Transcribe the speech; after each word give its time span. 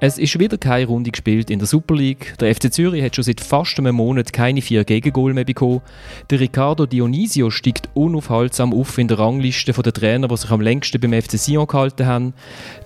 Es 0.00 0.18
ist 0.18 0.38
wieder 0.38 0.58
keine 0.58 0.86
Runde 0.86 1.10
gespielt 1.10 1.50
in 1.50 1.60
der 1.60 1.68
Super 1.68 1.94
League. 1.94 2.36
Der 2.38 2.52
FC 2.54 2.72
Zürich 2.72 3.02
hat 3.02 3.14
schon 3.14 3.24
seit 3.24 3.40
fast 3.40 3.78
einem 3.78 3.94
Monat 3.94 4.32
keine 4.32 4.60
vier 4.60 4.84
Gegengol 4.84 5.32
mehr 5.32 5.44
bekommen. 5.44 5.82
Der 6.30 6.40
Riccardo 6.40 6.84
Dionisio 6.84 7.48
steigt 7.50 7.88
unaufhaltsam 7.94 8.74
auf 8.74 8.98
in 8.98 9.08
der 9.08 9.20
Rangliste 9.20 9.72
der 9.72 9.92
Trainer, 9.92 10.28
die 10.28 10.36
sich 10.36 10.50
am 10.50 10.60
längsten 10.60 11.00
beim 11.00 11.12
FC 11.12 11.38
Sion 11.38 11.66
gehalten 11.66 12.06
haben. 12.06 12.34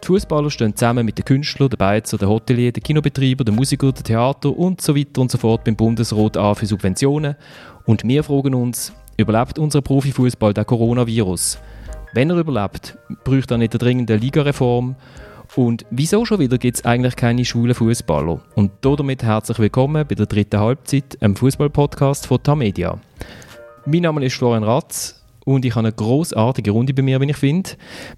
Die 0.03 0.07
Fußballer 0.07 0.51
stehen 0.51 0.77
zusammen 0.77 1.07
mit 1.07 1.19
den 1.19 1.25
Künstlern, 1.25 1.71
den 1.71 1.79
Beizer, 1.79 2.19
den 2.19 2.29
Hotelier, 2.29 2.73
den 2.73 2.83
Kinobetreiber, 2.83 3.43
den 3.43 3.55
Musikern, 3.55 3.95
den 3.95 4.05
Theater 4.05 4.57
und 4.57 4.81
so 4.81 4.95
weiter 4.95 5.23
und 5.23 5.31
so 5.31 5.39
fort 5.39 5.65
beim 5.65 5.77
Bundesrat 5.77 6.37
an 6.37 6.55
für 6.55 6.67
Subventionen. 6.67 7.37
Und 7.87 8.05
wir 8.05 8.23
fragen 8.23 8.55
uns, 8.55 8.93
überlebt 9.17 9.59
unser 9.59 9.81
Profifußball 9.81 10.53
den 10.53 10.67
Coronavirus? 10.67 11.59
Wenn 12.13 12.31
er 12.31 12.37
überlebt, 12.37 12.97
bräuchte 13.25 13.55
er 13.55 13.59
nicht 13.59 13.73
eine 13.73 13.79
dringende 13.79 14.17
Ligareform? 14.17 14.95
Und 15.57 15.87
wieso 15.91 16.25
schon 16.25 16.41
wieder 16.41 16.59
gibt 16.59 16.77
es 16.77 16.85
eigentlich 16.85 17.17
keine 17.17 17.45
schwulen 17.45 17.75
Fußballer? 17.75 18.41
Und 18.55 18.71
damit 18.83 19.23
herzlich 19.23 19.59
willkommen 19.59 20.07
bei 20.07 20.15
der 20.15 20.27
dritten 20.27 20.61
Halbzeit, 20.61 21.17
einem 21.21 21.37
Fußball-Podcast 21.37 22.27
von 22.27 22.43
Tamedia. 22.43 22.99
Mein 23.87 24.03
Name 24.03 24.25
ist 24.25 24.37
Florian 24.37 24.63
Ratz 24.63 25.25
und 25.45 25.65
ich 25.65 25.75
habe 25.75 25.89
eine 25.89 25.93
großartige 25.93 26.71
Runde 26.71 26.93
bei 26.93 27.03
mir, 27.03 27.21
wie 27.21 27.31
ich 27.31 27.37
finde. 27.37 27.71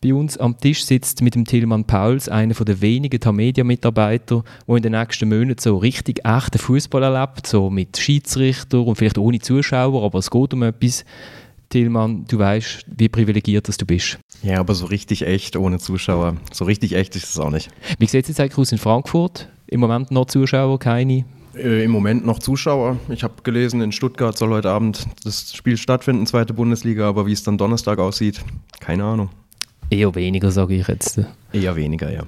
Bei 0.03 0.13
uns 0.13 0.37
am 0.39 0.59
Tisch 0.59 0.85
sitzt 0.85 1.23
mit 1.23 1.37
dem 1.37 1.45
Tilman 1.45 1.85
Pauls 1.85 2.29
einer 2.29 2.55
der 2.55 2.81
wenigen 2.81 3.21
Tamedia-Mitarbeiter, 3.21 4.43
der 4.67 4.77
in 4.77 4.83
den 4.83 4.93
nächsten 4.93 5.29
Monaten 5.29 5.61
so 5.61 5.77
richtig 5.77 6.25
echten 6.25 6.59
Fußball 6.59 7.05
erlebt, 7.05 7.47
so 7.47 7.71
mit 7.71 7.97
Schiedsrichter 7.97 8.85
und 8.85 8.97
vielleicht 8.97 9.19
ohne 9.19 9.39
Zuschauer, 9.39 10.05
aber 10.05 10.19
es 10.19 10.31
geht 10.31 10.53
um 10.53 10.65
etwas. 10.65 11.05
Tilman, 11.69 12.25
du 12.29 12.37
weißt, 12.37 12.85
wie 12.97 13.09
privilegiert 13.09 13.69
du 13.81 13.87
bist. 13.87 14.19
Ja, 14.43 14.59
aber 14.61 14.75
so 14.75 14.87
richtig 14.87 15.27
echt 15.27 15.57
ohne 15.57 15.79
Zuschauer. 15.79 16.37
So 16.53 16.65
richtig 16.65 16.95
echt 16.95 17.15
ist 17.17 17.29
es 17.31 17.39
auch 17.39 17.51
nicht. 17.51 17.71
Wie 17.99 18.07
sieht 18.07 18.23
es 18.25 18.29
jetzt 18.29 18.41
eigentlich 18.41 18.59
aus 18.59 18.73
in 18.73 18.79
Frankfurt? 18.79 19.49
Im 19.67 19.81
Moment 19.81 20.11
noch 20.11 20.27
Zuschauer, 20.27 20.79
keine? 20.79 21.25
Äh, 21.55 21.85
Im 21.85 21.91
Moment 21.91 22.25
noch 22.25 22.39
Zuschauer. 22.39 22.97
Ich 23.09 23.23
habe 23.23 23.35
gelesen, 23.43 23.81
in 23.81 23.93
Stuttgart 23.93 24.37
soll 24.39 24.51
heute 24.51 24.71
Abend 24.71 25.07
das 25.25 25.55
Spiel 25.55 25.77
stattfinden, 25.77 26.27
zweite 26.27 26.55
Bundesliga, 26.55 27.09
aber 27.09 27.27
wie 27.27 27.33
es 27.33 27.43
dann 27.43 27.59
Donnerstag 27.59 27.99
aussieht, 27.99 28.41
keine 28.79 29.05
Ahnung. 29.05 29.31
Eher 29.91 30.15
weniger, 30.15 30.51
sage 30.51 30.75
ich 30.75 30.87
jetzt. 30.87 31.21
Eher 31.53 31.75
weniger, 31.77 32.13
ja. 32.13 32.23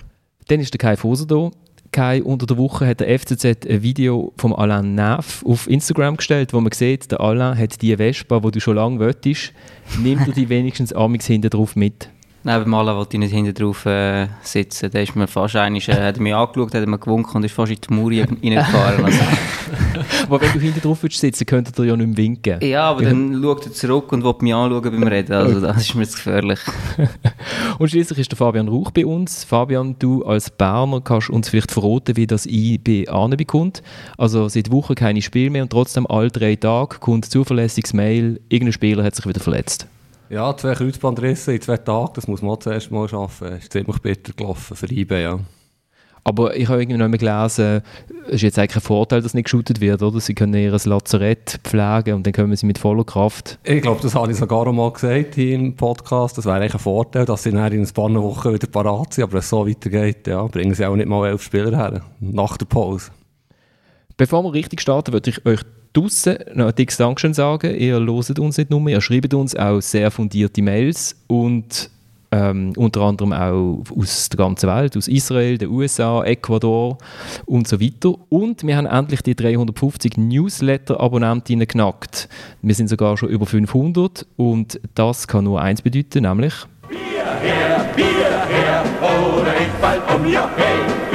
Dann 0.49 0.61
ist 0.61 0.75
der 0.75 0.79
Kai 0.79 0.97
Foser 0.97 1.27
da. 1.27 1.51
Kai, 1.93 2.23
unter 2.23 2.47
der 2.47 2.57
Woche 2.57 2.87
hat 2.87 3.01
der 3.01 3.19
FCZ 3.19 3.45
ein 3.69 3.83
Video 3.83 4.33
vom 4.39 4.55
Alain 4.55 4.95
Neff 4.95 5.45
auf 5.45 5.69
Instagram 5.69 6.17
gestellt, 6.17 6.55
wo 6.55 6.61
man 6.61 6.73
sieht, 6.73 7.13
der 7.13 7.21
Alain 7.21 7.57
hat 7.57 7.83
die 7.83 7.95
Vespa, 7.95 8.41
die 8.41 8.51
du 8.51 8.61
schon 8.61 8.77
lange 8.77 8.99
wolltest. 8.99 9.53
Nimmt 10.03 10.27
er 10.27 10.33
die 10.33 10.49
wenigstens 10.49 10.95
amix 10.95 11.27
hinten 11.27 11.51
drauf 11.51 11.77
mit? 11.77 12.09
Neben 12.45 12.65
dem 12.65 12.75
Alain 12.75 12.97
wollte 12.97 13.17
ich 13.17 13.21
nicht 13.21 13.33
hinten 13.33 13.55
drauf 13.55 13.87
äh, 13.87 14.27
sitzen. 14.43 14.91
Der 14.91 15.05
ist 15.05 15.15
mir 15.15 15.29
fast 15.29 15.55
einig, 15.55 15.89
äh, 15.89 15.95
hat 15.95 16.19
mich 16.19 16.35
angeschaut, 16.35 16.75
hat 16.75 16.87
mir 16.87 16.99
gewunken 16.99 17.37
und 17.37 17.45
ist 17.45 17.55
fast 17.55 17.71
in 17.71 17.79
die 17.81 17.95
Mauer 17.95 18.11
reingefahren. 18.11 19.05
Also. 19.13 19.21
aber 20.27 20.41
wenn 20.41 20.53
du 20.53 20.59
hinten 20.61 20.81
drauf 20.81 20.99
sitzen, 21.09 21.47
könnte 21.47 21.73
er 21.77 21.85
ja 21.85 21.97
nicht 21.97 22.07
mehr 22.07 22.17
winken. 22.17 22.61
Ja, 22.63 22.91
aber 22.91 23.03
dann 23.03 23.41
schaut 23.43 23.67
er 23.67 23.73
zurück 23.73 24.13
und 24.13 24.25
will 24.25 24.35
mich 24.41 24.55
anschauen 24.55 24.83
beim 24.83 25.03
Reden. 25.05 25.33
Also 25.33 25.61
das 25.61 25.79
ist 25.79 25.95
mir 25.95 26.07
zu 26.07 26.17
gefährlich. 26.17 26.61
und 27.79 27.89
schließlich 27.89 28.19
ist 28.19 28.31
der 28.31 28.39
Fabian 28.39 28.69
Rauch 28.69 28.91
bei 28.91 29.07
uns. 29.07 29.45
Fabian, 29.45 29.97
du 29.99 30.25
als 30.25 30.51
Berner 30.51 31.01
kannst 31.01 31.31
uns 31.31 31.49
vielleicht 31.49 31.73
verraten, 31.73 32.17
wie 32.17 32.27
das 32.27 32.47
IB 32.47 33.07
bekommt. 33.37 33.83
Also 34.19 34.49
seit 34.49 34.71
Wochen 34.71 34.95
keine 34.95 35.23
Spiel 35.23 35.51
mehr 35.51 35.63
und 35.63 35.71
trotzdem 35.71 36.07
alle 36.07 36.31
drei 36.31 36.57
Tage 36.57 36.99
kommt 36.99 37.27
zuverlässiges 37.27 37.93
Mail, 37.93 38.41
irgendein 38.49 38.73
Spieler 38.73 39.05
hat 39.05 39.15
sich 39.15 39.27
wieder 39.27 39.41
verletzt. 39.41 39.87
Ja, 40.33 40.57
zwei 40.57 40.73
Kreuzbandrisse 40.73 41.53
in 41.53 41.61
zwei 41.61 41.77
Tagen, 41.77 42.13
das 42.15 42.27
muss 42.27 42.41
man 42.41 42.59
zuerst 42.59 42.91
mal 42.91 43.07
schaffen. 43.07 43.51
Das 43.51 43.65
ist 43.65 43.73
ziemlich 43.75 43.99
bitter 43.99 44.33
gelaufen 44.33 44.75
für 44.75 44.91
IB, 44.91 45.23
ja. 45.23 45.39
Aber 46.25 46.57
ich 46.57 46.71
habe 46.71 46.81
irgendwie 46.81 46.97
noch 46.97 47.09
mal 47.09 47.19
gelesen, 47.19 47.83
es 48.29 48.37
ist 48.37 48.41
jetzt 48.41 48.59
eigentlich 48.59 48.77
ein 48.77 48.81
Vorteil, 48.81 49.21
dass 49.21 49.35
nicht 49.35 49.45
geshootet 49.45 49.83
wird, 49.83 50.03
oder? 50.03 50.21
Sie 50.21 50.35
können 50.35 50.55
ihr 50.55 50.71
Lazarett 50.71 51.61
pflegen 51.65 52.15
und 52.15 52.27
dann 52.27 52.33
kommen 52.33 52.57
sie 52.57 52.65
mit 52.65 52.79
voller 52.79 53.05
Kraft. 53.05 53.59
Ich 53.63 53.83
glaube, 53.83 54.01
das 54.01 54.15
habe 54.15 54.33
ich 54.33 54.39
sogar 54.39 54.73
mal 54.73 54.91
gesagt 54.91 55.35
hier 55.35 55.55
im 55.55 55.77
Podcast. 55.77 56.39
Das 56.39 56.47
wäre 56.47 56.57
eigentlich 56.57 56.73
ein 56.73 56.81
Vorteil, 56.81 57.27
dass 57.27 57.43
sie 57.43 57.51
in 57.51 57.59
ein 57.59 57.87
paar 57.93 58.15
Wochen 58.15 58.55
wieder 58.55 58.69
parat 58.69 59.13
sind. 59.13 59.25
Aber 59.25 59.35
wenn 59.35 59.41
es 59.41 59.51
so 59.51 59.69
weitergeht, 59.69 60.27
ja, 60.27 60.47
bringen 60.47 60.73
sie 60.73 60.87
auch 60.87 60.97
nicht 60.97 61.09
mal 61.11 61.29
elf 61.29 61.43
Spieler 61.43 61.77
her, 61.77 62.01
nach 62.21 62.57
der 62.57 62.65
Pause. 62.65 63.11
Bevor 64.17 64.45
wir 64.45 64.55
richtig 64.55 64.81
starten, 64.81 65.13
würde 65.13 65.29
ich 65.29 65.45
euch 65.45 65.61
draußen 65.93 66.37
noch 66.55 66.69
ein 66.69 66.75
dickes 66.75 66.97
Dankeschön 66.97 67.35
sagen. 67.35 67.75
Ihr 67.75 67.99
loset 67.99 68.39
uns 68.39 68.59
nicht 68.59 68.71
nur, 68.71 68.89
ihr 68.89 69.01
schreibt 69.01 69.35
uns 69.35 69.55
auch 69.57 69.81
sehr 69.81 70.11
fundierte 70.11 70.63
Mails 70.63 71.17
und 71.27 71.91
ähm, 72.33 72.73
unter 72.77 73.03
anderem 73.03 73.33
auch 73.33 73.85
aus 73.95 74.31
der 74.31 74.39
ganzen 74.39 74.69
Welt, 74.69 74.97
aus 74.97 75.07
Israel, 75.07 75.59
den 75.59 75.69
USA, 75.69 76.25
Ecuador 76.25 76.97
und 77.45 77.69
so 77.69 77.81
weiter. 77.81 78.15
Und 78.31 78.67
wir 78.67 78.77
haben 78.77 78.87
endlich 78.87 79.23
die 79.23 79.37
350 79.37 80.17
Newsletter-Abonnentinnen 80.17 81.67
geknackt. 81.67 82.29
Wir 82.63 82.75
sind 82.75 82.89
sogar 82.89 83.19
schon 83.19 83.29
über 83.29 83.45
500 83.45 84.27
und 84.37 84.81
das 84.95 85.29
kann 85.29 85.45
nur 85.45 85.61
eins 85.61 85.83
bedeuten, 85.83 86.23
nämlich 86.23 86.55
Bier 86.89 86.99
her, 87.41 87.87
Bier 87.95 88.07
her, 88.49 88.85
oder 89.01 89.55
ich 89.61 89.69
fall 89.81 90.01
um, 90.17 90.31
ja, 90.31 90.51
hey, 90.57 91.12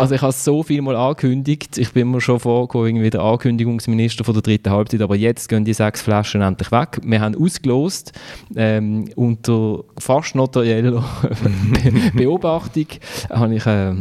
Also 0.00 0.14
ich 0.14 0.22
habe 0.22 0.30
es 0.30 0.42
so 0.42 0.62
viel 0.62 0.80
mal 0.80 0.96
angekündigt. 0.96 1.76
Ich 1.76 1.92
bin 1.92 2.10
mir 2.10 2.22
schon 2.22 2.40
vorgekommen, 2.40 2.86
irgendwie 2.86 3.10
der 3.10 3.20
Ankündigungsminister 3.20 4.24
von 4.24 4.32
der 4.32 4.42
dritten 4.42 4.70
Halbzeit, 4.70 5.02
aber 5.02 5.14
jetzt 5.14 5.48
gehen 5.48 5.66
die 5.66 5.74
sechs 5.74 6.00
Flaschen 6.00 6.40
endlich 6.40 6.72
weg. 6.72 7.00
Wir 7.04 7.20
haben 7.20 7.36
ausgelost 7.36 8.18
ähm, 8.56 9.10
unter 9.14 9.84
fast 9.98 10.34
notarieller 10.34 11.04
Beobachtung 12.14 12.86
habe 13.28 13.54
ich 13.54 13.66
äh, 13.66 13.92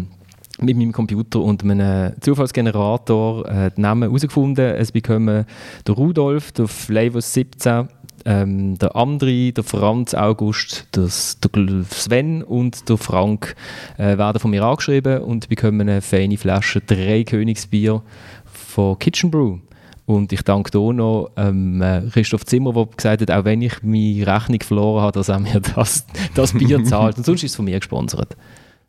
mit 0.62 0.78
meinem 0.78 0.94
Computer 0.94 1.40
und 1.42 1.64
einem 1.64 2.14
Zufallsgenerator 2.22 3.46
äh, 3.50 3.72
die 3.76 3.82
Namen 3.82 4.04
herausgefunden. 4.04 4.76
Es 4.76 4.94
bekommen 4.94 5.46
der 5.86 5.96
Rudolf, 5.96 6.54
der 6.54 6.68
Flavors 6.68 7.34
17, 7.34 7.90
ähm, 8.26 8.78
der 8.78 8.96
Andri, 8.96 9.52
der 9.52 9.64
Franz 9.64 10.14
August, 10.14 10.88
das, 10.92 11.40
der 11.40 11.84
Sven 11.90 12.44
und 12.44 12.90
der 12.90 12.98
Frank 12.98 13.56
äh, 13.98 14.18
werden 14.18 14.40
von 14.40 14.52
mir 14.52 14.64
angeschrieben 14.64 15.22
und 15.22 15.50
bekommen 15.50 15.82
eine 15.82 16.02
feine 16.02 16.38
Flasche 16.38 16.82
drei 16.82 17.24
Königsbier 17.24 18.02
von 18.46 19.00
Kitchen 19.00 19.32
Brew. 19.32 19.60
Und 20.06 20.34
ich 20.34 20.42
danke 20.42 20.76
auch 20.80 20.92
noch 20.92 21.30
ähm, 21.38 21.84
äh, 21.84 22.02
Christoph 22.12 22.44
Zimmer, 22.46 22.74
der 22.74 22.88
gesagt 22.88 23.22
hat, 23.22 23.30
auch 23.30 23.46
wenn 23.46 23.62
ich 23.62 23.84
meine 23.84 24.26
Rechnung 24.26 24.60
verloren 24.62 25.04
habe, 25.04 25.12
dass 25.12 25.30
er 25.30 25.40
mir 25.40 25.60
das, 25.76 26.06
das 26.34 26.54
Bier 26.54 26.84
zahlt. 26.84 27.18
Und 27.18 27.26
sonst 27.26 27.44
ist 27.44 27.52
es 27.52 27.56
von 27.56 27.66
mir 27.66 27.78
gesponsert. 27.78 28.36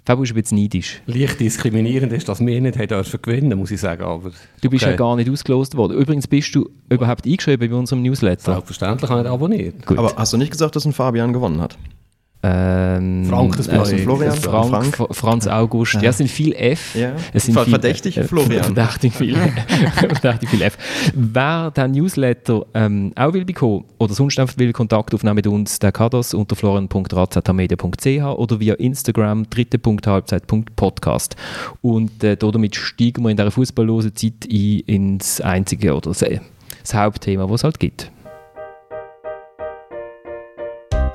Fabio 0.04 0.24
ist 0.24 0.30
ein 0.30 0.34
bisschen 0.34 0.58
neidisch. 0.58 1.02
Leicht 1.06 1.40
diskriminierend 1.40 2.12
ist, 2.12 2.28
dass 2.28 2.40
wir 2.40 2.60
nicht 2.60 2.90
dürfen 2.90 3.22
gewinnen 3.22 3.58
muss 3.58 3.70
ich 3.70 3.80
sagen. 3.80 4.02
Aber 4.02 4.30
du 4.60 4.70
bist 4.70 4.82
okay. 4.82 4.92
ja 4.92 4.96
gar 4.96 5.16
nicht 5.16 5.30
ausgelost 5.30 5.76
worden. 5.76 5.96
Übrigens 5.96 6.26
bist 6.26 6.54
du 6.54 6.68
überhaupt 6.88 7.26
eingeschrieben 7.26 7.70
bei 7.70 7.76
unserem 7.76 8.02
Newsletter. 8.02 8.52
Selbstverständlich 8.52 9.10
habe 9.10 9.22
ich 9.22 9.28
abonniert. 9.28 9.86
Gut. 9.86 9.98
Aber 9.98 10.14
hast 10.16 10.32
du 10.32 10.36
nicht 10.36 10.52
gesagt, 10.52 10.76
dass 10.76 10.84
ein 10.84 10.92
Fabian 10.92 11.32
gewonnen 11.32 11.60
hat? 11.60 11.76
Ähm, 12.42 13.26
Frank, 13.26 13.56
das 13.58 13.68
äh, 13.68 13.98
Florian, 13.98 14.32
Frank, 14.32 14.96
Frank, 14.96 15.14
Franz 15.14 15.46
August. 15.46 15.94
Ja, 16.00 16.08
es 16.08 16.18
sind 16.18 16.30
viel 16.30 16.54
F. 16.54 16.94
Ja. 16.94 17.12
Es 17.34 17.44
sind 17.44 17.58
verdächtig 17.58 18.14
viel, 18.14 18.24
Florian. 18.24 18.64
Verdächtig 18.64 19.12
viel, 19.12 19.36
verdächtig 19.94 20.48
viel 20.50 20.62
F. 20.62 20.78
Wer 21.14 21.70
den 21.70 21.90
Newsletter 21.90 22.64
ähm, 22.72 23.12
auch 23.14 23.34
will 23.34 23.44
bekommen 23.44 23.84
oder 23.98 24.14
sonst 24.14 24.38
einfach 24.38 24.56
will 24.56 24.72
Kontakt 24.72 25.14
aufnehmen 25.14 25.34
mit 25.34 25.46
uns, 25.46 25.78
der 25.80 25.92
kann 25.92 26.08
das 26.10 26.32
unter 26.32 26.56
florian.razatamedia.ch 26.56 28.06
oder 28.06 28.58
via 28.58 28.74
Instagram 28.74 29.48
dritte.halbzeit.podcast. 29.50 31.36
Und 31.82 32.24
äh, 32.24 32.38
damit 32.38 32.74
steigen 32.74 33.22
wir 33.22 33.30
in 33.30 33.36
dieser 33.36 33.50
fußballlosen 33.50 34.16
Zeit 34.16 34.46
ein 34.50 34.80
ins 34.86 35.42
einzige 35.42 35.94
oder 35.94 36.10
das 36.10 36.94
Hauptthema, 36.94 37.50
was 37.50 37.60
es 37.60 37.64
halt 37.64 37.78
gibt. 37.78 38.10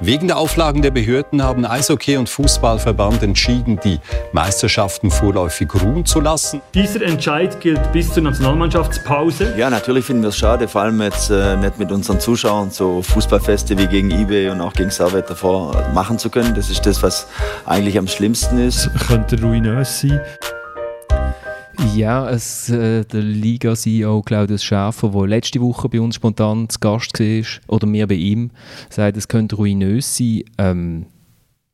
Wegen 0.02 0.28
der 0.28 0.38
Auflagen 0.38 0.82
der 0.82 0.92
Behörden 0.92 1.42
haben 1.42 1.66
Eishockey- 1.66 2.18
und 2.18 2.28
Fußballverband 2.28 3.24
entschieden, 3.24 3.80
die 3.84 4.00
Meisterschaften 4.34 5.10
vorläufig 5.10 5.70
ruhen 5.74 6.06
zu 6.06 6.20
lassen. 6.20 6.62
Dieser 6.74 7.02
Entscheid 7.02 7.62
gilt 7.62 7.92
bis 7.94 8.14
zur 8.14 8.24
Nationalmannschaftspause. 8.24 9.56
Ja, 9.58 9.70
natürlich 9.70 10.04
finden 10.04 10.24
wir 10.24 10.30
es 10.30 10.38
schade, 10.38 10.68
vor 10.68 10.82
allem 10.82 11.02
jetzt 11.02 11.30
äh, 11.30 11.56
nicht 11.56 11.80
mit 11.80 11.92
unseren 11.92 12.20
Zuschauern 12.20 12.72
so 12.72 13.02
Fußballfeste 13.02 13.78
wie 13.78 13.88
gegen 13.88 14.12
eBay 14.12 14.50
und 14.50 14.60
auch 14.60 14.74
gegen 14.74 14.92
Servet 14.92 15.30
davor 15.30 15.90
machen 15.94 16.20
zu 16.20 16.30
können. 16.30 16.54
Das 16.54 16.70
ist 16.70 16.86
das, 16.86 17.02
was 17.02 17.28
eigentlich 17.66 17.98
am 17.98 18.08
schlimmsten 18.08 18.60
ist. 18.60 18.90
Es 18.94 19.08
könnte 19.08 19.42
ruinös 19.42 20.02
sein. 20.02 20.20
Ja, 21.94 22.30
es, 22.30 22.70
äh, 22.70 23.06
der 23.06 23.22
Liga-CEO 23.22 24.22
Claudius 24.22 24.64
Schäfer, 24.64 25.10
der 25.10 25.28
letzte 25.28 25.62
Woche 25.62 25.90
bei 25.90 26.02
uns 26.02 26.16
spontan 26.16 26.70
zu 26.70 26.80
Gast 26.80 27.20
war, 27.20 27.46
oder 27.68 27.88
mir 27.88 28.08
bei 28.08 28.16
ihm, 28.16 28.52
sagt, 28.90 29.18
es 29.18 29.28
könnte 29.28 29.56
ruinös 29.58 30.18
sein. 30.18 30.44
Ähm, 30.58 31.06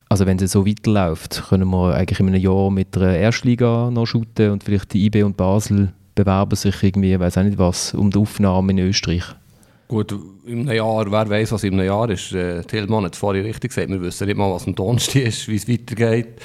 also 0.08 0.26
wenn 0.26 0.38
es 0.38 0.52
so 0.52 0.66
weiterläuft, 0.66 1.42
können 1.48 1.70
wir 1.70 1.94
eigentlich 1.94 2.20
in 2.20 2.28
einem 2.28 2.40
Jahr 2.40 2.70
mit 2.70 2.94
der 2.94 3.18
Erstliga 3.18 3.90
noch 3.90 4.06
shooten 4.06 4.50
und 4.50 4.62
vielleicht 4.62 4.92
die 4.92 5.06
IB 5.06 5.22
und 5.22 5.36
Basel 5.36 5.92
bewerben 6.14 6.56
sich 6.56 6.82
irgendwie, 6.82 7.18
weiß 7.18 7.38
auch 7.38 7.42
nicht 7.44 7.58
was, 7.58 7.94
um 7.94 8.10
die 8.10 8.18
Aufnahme 8.18 8.72
in 8.72 8.78
Österreich. 8.78 9.24
Gut, 9.88 10.14
in 10.46 10.68
einem 10.68 10.76
Jahr, 10.76 11.10
wer 11.10 11.28
weiß, 11.28 11.52
was 11.52 11.64
in 11.64 11.74
einem 11.74 11.86
Jahr 11.86 12.08
ist. 12.10 12.32
Äh, 12.32 12.62
Tillmann 12.64 13.04
hat 13.04 13.14
es 13.14 13.18
vorhin 13.18 13.44
richtig 13.44 13.70
gesagt, 13.70 13.90
wir 13.90 14.00
wissen 14.00 14.26
nicht 14.26 14.36
mal, 14.36 14.52
was 14.52 14.66
am 14.66 14.74
Donnerstag 14.74 15.22
ist, 15.22 15.48
wie 15.48 15.56
es 15.56 15.68
weitergeht. 15.68 16.40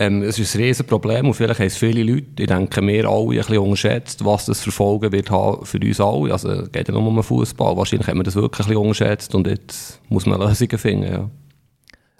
Ähm, 0.00 0.22
es 0.22 0.38
ist 0.38 0.54
ein 0.54 0.62
Riesenproblem 0.62 1.26
und 1.26 1.34
vielleicht 1.34 1.58
haben 1.58 1.66
es 1.66 1.76
viele 1.76 2.04
Leute, 2.04 2.26
ich 2.38 2.46
denke, 2.46 2.86
wir 2.86 3.08
alle 3.08 3.30
ein 3.30 3.36
bisschen 3.38 3.58
unterschätzt, 3.58 4.24
was 4.24 4.46
das 4.46 4.60
für 4.60 4.70
Folgen 4.70 5.10
wird 5.10 5.28
haben 5.28 5.66
für 5.66 5.80
uns 5.80 6.00
alle. 6.00 6.32
Also 6.32 6.50
es 6.50 6.70
geht 6.70 6.86
ja 6.86 6.94
nur 6.94 7.04
um 7.04 7.20
Fußball. 7.20 7.76
Wahrscheinlich 7.76 8.06
haben 8.06 8.18
wir 8.18 8.22
das 8.22 8.36
wirklich 8.36 8.60
ein 8.60 8.68
bisschen 8.68 8.82
unterschätzt 8.82 9.34
und 9.34 9.48
jetzt 9.48 10.00
muss 10.08 10.24
man 10.24 10.40
Lösungen 10.40 10.78
finden. 10.78 11.12
Ja. 11.12 11.30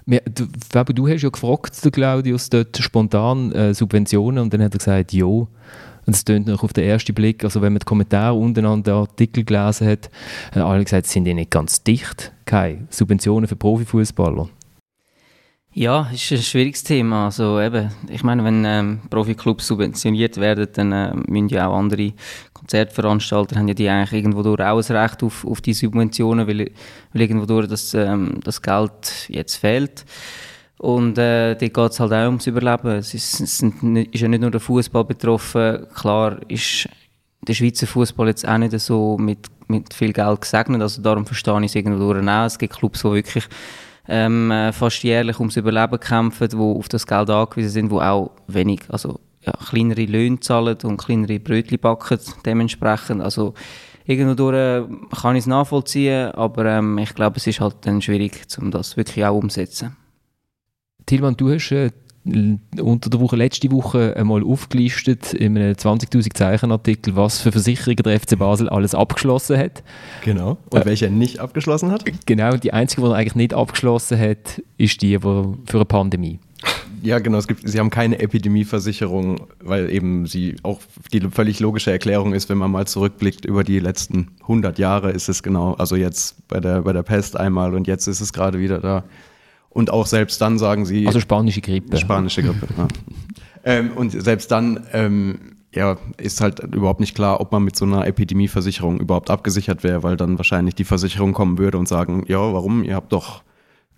Wir, 0.06 0.22
du, 0.22 0.48
du 0.92 1.08
hast 1.08 1.22
ja 1.22 1.28
gefragt, 1.28 1.80
Claudius, 1.92 2.50
dort 2.50 2.76
spontan 2.78 3.52
äh, 3.52 3.72
Subventionen 3.72 4.42
und 4.42 4.52
dann 4.52 4.62
hat 4.62 4.74
er 4.74 4.78
gesagt, 4.78 5.12
ja. 5.12 5.26
Und 5.26 5.48
es 6.14 6.24
tönt 6.24 6.48
noch 6.48 6.64
auf 6.64 6.72
den 6.72 6.84
ersten 6.84 7.14
Blick, 7.14 7.44
also 7.44 7.62
wenn 7.62 7.74
man 7.74 7.80
die 7.80 7.84
Kommentare 7.84 8.34
unten 8.34 8.64
an 8.64 8.82
Artikel 8.88 9.44
gelesen 9.44 9.86
hat, 9.86 10.10
haben 10.52 10.62
alle 10.62 10.82
gesagt, 10.82 11.06
sind 11.06 11.26
die 11.26 11.34
nicht 11.34 11.50
ganz 11.50 11.84
dicht, 11.84 12.32
keine 12.44 12.88
Subventionen 12.90 13.46
für 13.46 13.56
Profifußballer. 13.56 14.48
Ja, 15.78 16.10
ist 16.12 16.32
ein 16.32 16.38
schwieriges 16.38 16.82
Thema. 16.82 17.26
Also 17.26 17.60
eben, 17.60 17.92
ich 18.08 18.24
meine, 18.24 18.42
wenn 18.42 18.64
ähm, 18.64 19.00
Profiklubs 19.10 19.68
subventioniert 19.68 20.36
werden, 20.36 20.66
dann 20.72 20.90
äh, 20.90 21.14
müssen 21.28 21.50
ja 21.50 21.68
auch 21.68 21.78
andere 21.78 22.14
Konzertveranstalter 22.52 23.54
haben 23.54 23.68
ja 23.68 23.74
die 23.74 23.88
eigentlich 23.88 24.24
irgendwo 24.24 24.42
durch 24.42 24.60
auch 24.60 24.82
ein 24.82 24.96
Recht 24.96 25.22
auf, 25.22 25.44
auf 25.44 25.60
die 25.60 25.74
Subventionen, 25.74 26.48
weil, 26.48 26.72
weil 27.12 27.22
irgendwo 27.22 27.46
durch 27.46 27.68
das, 27.68 27.94
ähm, 27.94 28.40
das 28.42 28.60
Geld 28.60 29.28
jetzt 29.28 29.54
fehlt. 29.54 30.04
Und 30.78 31.16
äh, 31.16 31.54
dort 31.54 31.60
geht 31.60 31.92
es 31.92 32.00
halt 32.00 32.12
auch 32.12 32.26
ums 32.26 32.48
Überleben. 32.48 32.98
Es 32.98 33.14
ist, 33.14 33.38
es 33.38 33.62
ist 33.62 34.20
ja 34.20 34.26
nicht 34.26 34.40
nur 34.40 34.50
der 34.50 34.58
Fußball 34.58 35.04
betroffen. 35.04 35.86
Klar 35.94 36.40
ist 36.48 36.88
der 37.42 37.54
Schweizer 37.54 37.86
Fußball 37.86 38.26
jetzt 38.26 38.48
auch 38.48 38.58
nicht 38.58 38.76
so 38.80 39.16
mit, 39.16 39.46
mit 39.68 39.94
viel 39.94 40.12
Geld 40.12 40.40
gesegnet. 40.40 40.82
Also 40.82 41.00
darum 41.02 41.24
verstehe 41.24 41.60
ich 41.60 41.66
es 41.66 41.76
irgendwo 41.76 42.12
durch. 42.12 42.26
Es 42.26 42.58
gibt 42.58 42.74
Clubs, 42.74 43.02
die 43.02 43.12
wirklich 43.12 43.44
ähm, 44.08 44.50
äh, 44.50 44.72
fast 44.72 45.02
jährlich 45.02 45.38
ums 45.38 45.56
Überleben 45.56 46.00
kämpfen, 46.00 46.48
die 46.48 46.56
auf 46.56 46.88
das 46.88 47.06
Geld 47.06 47.30
angewiesen 47.30 47.70
sind, 47.70 47.92
die 47.92 47.96
auch 47.96 48.30
wenig, 48.46 48.80
also 48.88 49.20
ja, 49.42 49.52
kleinere 49.52 50.06
Löhne 50.06 50.40
zahlen 50.40 50.78
und 50.82 50.96
kleinere 50.96 51.38
Brötchen 51.38 51.78
backen 51.78 52.18
dementsprechend. 52.44 53.22
Also 53.22 53.54
irgendwo 54.04 54.50
äh, 54.50 54.84
kann 55.20 55.36
ich 55.36 55.40
es 55.40 55.46
nachvollziehen, 55.46 56.32
aber 56.32 56.64
ähm, 56.66 56.98
ich 56.98 57.14
glaube, 57.14 57.36
es 57.36 57.46
ist 57.46 57.60
halt 57.60 57.76
dann 57.82 58.02
schwierig, 58.02 58.46
um 58.58 58.70
das 58.70 58.96
wirklich 58.96 59.24
auch 59.24 59.36
umzusetzen. 59.36 59.96
Tilman, 61.06 61.36
du 61.36 61.52
hast 61.52 61.70
äh, 61.72 61.90
unter 62.24 63.10
der 63.10 63.20
Woche, 63.20 63.36
letzte 63.36 63.70
Woche 63.70 64.14
einmal 64.16 64.42
aufgelistet 64.42 65.32
in 65.32 65.56
einem 65.56 65.72
20.000 65.72 66.34
Zeichen 66.34 66.72
Artikel, 66.72 67.16
was 67.16 67.40
für 67.40 67.52
Versicherungen 67.52 68.02
der 68.02 68.20
FC 68.20 68.38
Basel 68.38 68.68
alles 68.68 68.94
abgeschlossen 68.94 69.58
hat. 69.58 69.82
Genau. 70.24 70.58
Und 70.70 70.82
äh, 70.82 70.84
welche 70.86 71.06
er 71.06 71.10
nicht 71.10 71.38
abgeschlossen 71.38 71.90
hat? 71.90 72.04
Genau, 72.26 72.56
die 72.56 72.72
einzige, 72.72 73.02
die 73.02 73.08
er 73.08 73.14
eigentlich 73.14 73.34
nicht 73.34 73.54
abgeschlossen 73.54 74.18
hat, 74.18 74.62
ist 74.76 75.00
die 75.02 75.18
für 75.18 75.56
eine 75.72 75.84
Pandemie. 75.84 76.38
Ja, 77.02 77.18
genau. 77.18 77.38
Es 77.38 77.46
gibt, 77.46 77.68
sie 77.68 77.78
haben 77.78 77.90
keine 77.90 78.18
Epidemieversicherung, 78.18 79.46
weil 79.62 79.90
eben 79.90 80.26
sie 80.26 80.56
auch 80.62 80.80
die 81.12 81.20
völlig 81.20 81.60
logische 81.60 81.90
Erklärung 81.92 82.34
ist, 82.34 82.48
wenn 82.48 82.58
man 82.58 82.70
mal 82.70 82.86
zurückblickt 82.86 83.44
über 83.44 83.64
die 83.64 83.78
letzten 83.78 84.28
100 84.42 84.78
Jahre, 84.78 85.10
ist 85.12 85.28
es 85.28 85.42
genau, 85.42 85.74
also 85.74 85.96
jetzt 85.96 86.48
bei 86.48 86.60
der, 86.60 86.82
bei 86.82 86.92
der 86.92 87.02
Pest 87.02 87.36
einmal 87.36 87.74
und 87.74 87.86
jetzt 87.86 88.06
ist 88.06 88.20
es 88.20 88.32
gerade 88.32 88.58
wieder 88.58 88.80
da. 88.80 89.04
Und 89.70 89.90
auch 89.90 90.06
selbst 90.06 90.40
dann 90.40 90.58
sagen 90.58 90.86
sie. 90.86 91.06
Also 91.06 91.20
spanische 91.20 91.60
Grippe. 91.60 91.96
Spanische 91.96 92.42
Grippe, 92.42 92.66
ja. 92.76 92.88
ähm, 93.64 93.92
und 93.92 94.10
selbst 94.10 94.50
dann 94.50 94.86
ähm, 94.92 95.38
ja, 95.74 95.96
ist 96.16 96.40
halt 96.40 96.60
überhaupt 96.60 97.00
nicht 97.00 97.14
klar, 97.14 97.40
ob 97.40 97.52
man 97.52 97.62
mit 97.62 97.76
so 97.76 97.84
einer 97.84 98.06
Epidemieversicherung 98.06 98.98
überhaupt 99.00 99.30
abgesichert 99.30 99.84
wäre, 99.84 100.02
weil 100.02 100.16
dann 100.16 100.38
wahrscheinlich 100.38 100.74
die 100.74 100.84
Versicherung 100.84 101.32
kommen 101.32 101.58
würde 101.58 101.78
und 101.78 101.86
sagen, 101.86 102.24
ja, 102.26 102.38
warum? 102.38 102.82
Ihr 102.82 102.94
habt 102.94 103.12
doch 103.12 103.42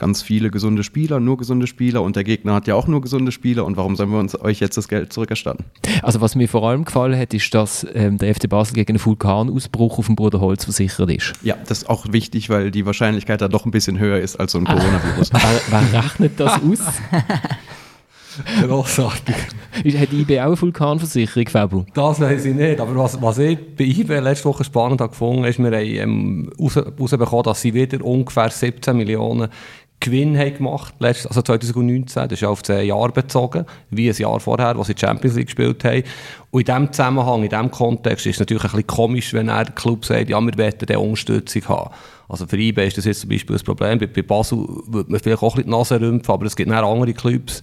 ganz 0.00 0.22
viele 0.22 0.50
gesunde 0.50 0.82
Spieler, 0.82 1.20
nur 1.20 1.36
gesunde 1.36 1.66
Spieler 1.66 2.02
und 2.02 2.16
der 2.16 2.24
Gegner 2.24 2.54
hat 2.54 2.66
ja 2.66 2.74
auch 2.74 2.88
nur 2.88 3.02
gesunde 3.02 3.30
Spieler 3.32 3.66
und 3.66 3.76
warum 3.76 3.96
sollen 3.96 4.10
wir 4.10 4.18
uns 4.18 4.40
euch 4.40 4.58
jetzt 4.58 4.76
das 4.78 4.88
Geld 4.88 5.12
zurückerstatten? 5.12 5.66
Also 6.02 6.22
was 6.22 6.34
mir 6.34 6.48
vor 6.48 6.66
allem 6.68 6.84
gefallen 6.84 7.16
hat, 7.18 7.34
ist, 7.34 7.54
dass 7.54 7.86
ähm, 7.94 8.16
der 8.16 8.34
FC 8.34 8.48
Basel 8.48 8.74
gegen 8.74 8.92
einen 8.92 9.04
Vulkanausbruch 9.04 9.98
auf 9.98 10.06
dem 10.06 10.16
Bruderholz 10.16 10.64
versichert 10.64 11.10
ist. 11.10 11.34
Ja, 11.42 11.54
das 11.66 11.82
ist 11.82 11.90
auch 11.90 12.06
wichtig, 12.10 12.48
weil 12.48 12.70
die 12.70 12.86
Wahrscheinlichkeit 12.86 13.42
da 13.42 13.48
doch 13.48 13.66
ein 13.66 13.70
bisschen 13.70 13.98
höher 13.98 14.18
ist 14.18 14.40
als 14.40 14.52
so 14.52 14.58
ein 14.58 14.64
Coronavirus. 14.64 15.30
wer, 15.68 15.82
wer 15.92 16.02
rechnet 16.02 16.40
das 16.40 16.52
aus? 16.70 16.80
Grossartig. 18.62 19.34
Hat 19.74 20.12
IB 20.12 20.40
auch 20.40 20.46
eine 20.46 20.60
Vulkanversicherung, 20.60 21.48
Fabio? 21.48 21.86
Das 21.94 22.20
weiß 22.20 22.44
ich 22.44 22.54
nicht, 22.54 22.80
aber 22.80 22.96
was, 22.96 23.20
was 23.20 23.38
ich 23.38 23.58
bei 23.76 23.84
IB 23.84 24.18
letzte 24.20 24.46
Woche 24.46 24.64
spannend 24.64 25.00
habe 25.00 25.10
gefunden 25.10 25.44
ist, 25.44 25.58
wir 25.58 25.66
haben 25.66 25.74
ähm, 25.74 26.50
herausbekommen, 26.58 27.42
dass 27.44 27.60
sie 27.60 27.74
wieder 27.74 28.04
ungefähr 28.04 28.50
17 28.50 28.96
Millionen 28.96 29.48
Gewinn 30.00 30.38
haben 30.38 30.54
gemacht 30.54 30.94
also 30.98 31.42
2019, 31.42 32.22
das 32.22 32.32
ist 32.32 32.40
ja 32.40 32.48
auf 32.48 32.62
10 32.62 32.86
Jahre 32.86 33.12
bezogen, 33.12 33.66
wie 33.90 34.08
ein 34.08 34.16
Jahr 34.16 34.40
vorher, 34.40 34.74
als 34.76 34.86
sie 34.86 34.94
Champions 34.98 35.36
League 35.36 35.48
gespielt 35.48 35.84
haben. 35.84 36.02
Und 36.50 36.60
in 36.60 36.64
diesem 36.64 36.92
Zusammenhang, 36.92 37.42
in 37.42 37.50
diesem 37.50 37.70
Kontext 37.70 38.24
ist 38.26 38.36
es 38.36 38.40
natürlich 38.40 38.64
ein 38.64 38.70
bisschen 38.70 38.86
komisch, 38.86 39.34
wenn 39.34 39.48
er 39.48 39.64
der 39.64 39.74
Club 39.74 40.04
sagt, 40.06 40.30
ja, 40.30 40.40
wir 40.40 40.56
wollen 40.56 40.74
diese 40.80 40.98
Unterstützung 40.98 41.68
haben. 41.68 41.90
Also 42.28 42.46
für 42.46 42.56
IB 42.56 42.86
ist 42.86 42.96
das 42.96 43.04
jetzt 43.04 43.20
zum 43.20 43.30
Beispiel 43.30 43.56
ein 43.56 43.62
Problem. 43.62 43.98
Bei, 43.98 44.06
bei 44.06 44.22
Basel 44.22 44.66
würde 44.86 45.10
man 45.10 45.20
vielleicht 45.20 45.42
auch 45.42 45.54
ein 45.54 45.56
bisschen 45.56 45.70
die 45.70 45.76
Nase 45.76 46.00
rümpfen, 46.00 46.32
aber 46.32 46.46
es 46.46 46.56
gibt 46.56 46.72
auch 46.72 46.92
andere 46.92 47.12
Clubs, 47.12 47.60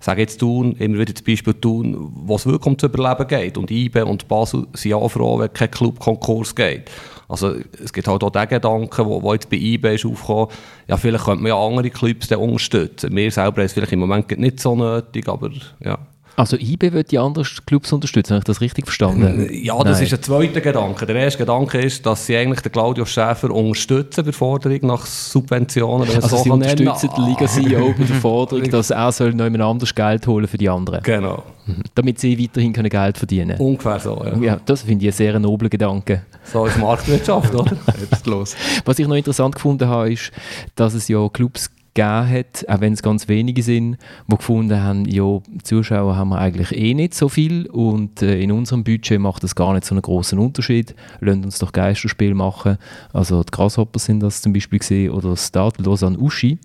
sage 0.00 0.22
jetzt 0.22 0.38
Thun, 0.38 0.72
immer 0.72 0.98
wieder 0.98 1.12
das 1.12 1.22
Beispiel 1.22 1.54
Thun, 1.54 2.12
wo 2.14 2.36
es 2.36 2.46
wirklich 2.46 2.66
ums 2.66 2.82
Überleben 2.82 3.28
geht. 3.28 3.58
Und 3.58 3.70
IB 3.70 4.02
und 4.02 4.26
Basel 4.26 4.66
sind 4.72 4.94
auch 4.94 5.08
froh, 5.08 5.38
wenn 5.38 5.52
kein 5.52 5.70
Club-Konkurs 5.70 6.54
geht. 6.54 6.90
Also 7.28 7.54
es 7.82 7.92
gibt 7.92 8.06
halt 8.06 8.22
auch 8.22 8.30
den 8.30 8.48
Gedanken, 8.48 9.06
wo 9.06 9.32
jetzt 9.32 9.50
bei 9.50 9.56
IB 9.56 9.94
ist 9.94 10.06
aufgekommen, 10.06 10.48
ja 10.86 10.96
vielleicht 10.96 11.24
könnte 11.24 11.42
man 11.42 11.48
ja 11.48 11.58
andere 11.58 11.90
Clubs 11.90 12.30
unterstützen. 12.30 13.14
Wir 13.14 13.30
selber 13.30 13.62
haben 13.62 13.66
es 13.66 13.72
vielleicht 13.72 13.92
im 13.92 14.00
Moment 14.00 14.30
nicht 14.38 14.60
so 14.60 14.76
nötig, 14.76 15.28
aber 15.28 15.50
ja. 15.80 15.98
Also 16.36 16.58
IB 16.58 16.92
wird 16.92 17.10
die 17.12 17.18
anderen 17.18 17.46
Clubs 17.64 17.92
unterstützen, 17.92 18.34
habe 18.34 18.40
ich 18.40 18.44
das 18.44 18.60
richtig 18.60 18.84
verstanden? 18.84 19.48
Ja, 19.50 19.82
das 19.82 19.96
Nein. 19.96 20.02
ist 20.04 20.14
ein 20.14 20.22
zweiter 20.22 20.60
Gedanke. 20.60 21.06
Der 21.06 21.16
erste 21.16 21.38
Gedanke 21.38 21.80
ist, 21.80 22.04
dass 22.04 22.26
sie 22.26 22.36
eigentlich 22.36 22.60
den 22.60 22.72
Claudio 22.72 23.06
Schäfer 23.06 23.50
unterstützen 23.50 24.16
bei 24.20 24.22
der 24.30 24.32
Forderung 24.34 24.78
nach 24.82 25.06
Subventionen. 25.06 26.08
Also 26.14 26.36
so 26.36 26.42
sie 26.42 26.50
unterstützen 26.50 27.08
den 27.16 27.24
Liga-CEO 27.24 27.94
bei 27.96 28.04
der 28.04 28.16
Forderung, 28.16 28.64
dass 28.70 28.90
er 28.90 29.10
soll 29.12 29.32
noch 29.32 29.44
jemand 29.44 29.62
anders 29.62 29.94
Geld 29.94 30.26
holen 30.26 30.46
für 30.46 30.58
die 30.58 30.68
anderen. 30.68 31.02
Genau. 31.02 31.42
Mhm. 31.64 31.82
Damit 31.94 32.20
sie 32.20 32.38
weiterhin 32.38 32.72
können 32.74 32.90
Geld 32.90 33.16
verdienen 33.16 33.56
können. 33.56 33.70
Ungefähr 33.70 33.98
so, 33.98 34.22
ja. 34.22 34.36
ja 34.38 34.60
das 34.64 34.82
finde 34.82 35.06
ich 35.06 35.08
einen 35.08 35.16
sehr 35.16 35.38
noblen 35.38 35.70
Gedanke. 35.70 36.22
So 36.44 36.66
ist 36.66 36.78
Marktwirtschaft, 36.78 37.54
oder? 37.54 37.76
Jetzt 38.10 38.26
los. 38.26 38.54
Was 38.84 38.98
ich 38.98 39.08
noch 39.08 39.16
interessant 39.16 39.54
gefunden 39.54 39.88
habe, 39.88 40.12
ist, 40.12 40.30
dass 40.76 40.94
es 40.94 41.08
ja 41.08 41.28
Clubs 41.28 41.70
gegeben 41.96 42.30
hat, 42.30 42.68
auch 42.68 42.80
wenn 42.80 42.92
es 42.92 43.02
ganz 43.02 43.26
wenige 43.26 43.62
sind, 43.62 43.96
die 44.30 44.36
gefunden 44.36 44.80
haben, 44.80 45.06
ja, 45.06 45.40
Zuschauer 45.62 46.16
haben 46.16 46.28
wir 46.28 46.38
eigentlich 46.38 46.72
eh 46.72 46.94
nicht 46.94 47.14
so 47.14 47.28
viel 47.28 47.66
und 47.66 48.22
äh, 48.22 48.40
in 48.40 48.52
unserem 48.52 48.84
Budget 48.84 49.18
macht 49.18 49.42
das 49.42 49.54
gar 49.54 49.72
nicht 49.72 49.84
so 49.84 49.94
einen 49.94 50.02
großen 50.02 50.38
Unterschied. 50.38 50.94
Lasst 51.20 51.44
uns 51.44 51.58
doch 51.58 51.72
Geisterspiel 51.72 52.34
machen. 52.34 52.78
Also 53.12 53.42
die 53.42 53.50
Grasshoppers 53.50 54.04
sind 54.04 54.20
das 54.20 54.42
zum 54.42 54.52
Beispiel 54.52 54.78
gesehen 54.78 55.10
oder 55.10 55.30
das 55.30 55.48
Start 55.48 55.78
Lausanne 55.78 56.18
Uschi. 56.18 56.58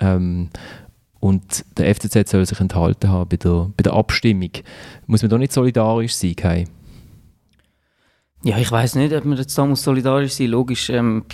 Ähm, 0.00 0.50
und 1.20 1.64
der 1.78 1.94
FCZ 1.94 2.28
soll 2.28 2.44
sich 2.44 2.60
enthalten 2.60 3.08
haben 3.08 3.28
bei 3.30 3.36
der, 3.38 3.70
bei 3.76 3.82
der 3.82 3.94
Abstimmung. 3.94 4.50
Muss 5.06 5.22
man 5.22 5.30
da 5.30 5.38
nicht 5.38 5.52
solidarisch 5.52 6.14
sein, 6.14 6.36
Kai? 6.36 6.64
Ja, 8.42 8.58
ich 8.58 8.70
weiß 8.70 8.96
nicht, 8.96 9.14
ob 9.14 9.24
man 9.24 9.38
jetzt 9.38 9.56
da 9.56 9.74
solidarisch 9.74 10.32
sein 10.32 10.48
muss. 10.48 10.52
Logisch, 10.52 10.90
ähm, 10.90 11.24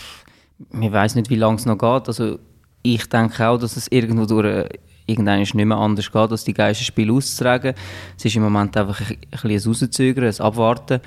ich 0.81 0.93
weiß 0.93 1.17
nicht, 1.17 1.29
wie 1.29 1.37
lange 1.37 1.57
es 1.57 1.67
noch 1.67 1.77
geht. 1.77 2.07
Also 2.07 2.39
ich 2.83 3.09
denke 3.09 3.49
auch, 3.49 3.59
dass 3.59 3.77
es 3.77 3.89
irgendwo 3.91 4.27
durch 4.27 4.47
äh, 4.47 4.69
irgendwann 5.07 5.41
nicht 5.41 5.55
mehr 5.55 5.77
anders 5.77 6.11
geht, 6.11 6.31
als 6.31 6.45
die 6.45 6.55
Geisterspiele 6.55 7.13
auszutragen. 7.13 7.75
Es 8.17 8.25
ist 8.25 8.37
im 8.37 8.43
Moment 8.43 8.77
einfach 8.77 9.01
ein, 9.01 9.17
ein, 9.31 9.51
ein 9.51 9.59
Rauszögern, 9.59 10.25
ein 10.25 10.41
Abwarten. 10.41 11.01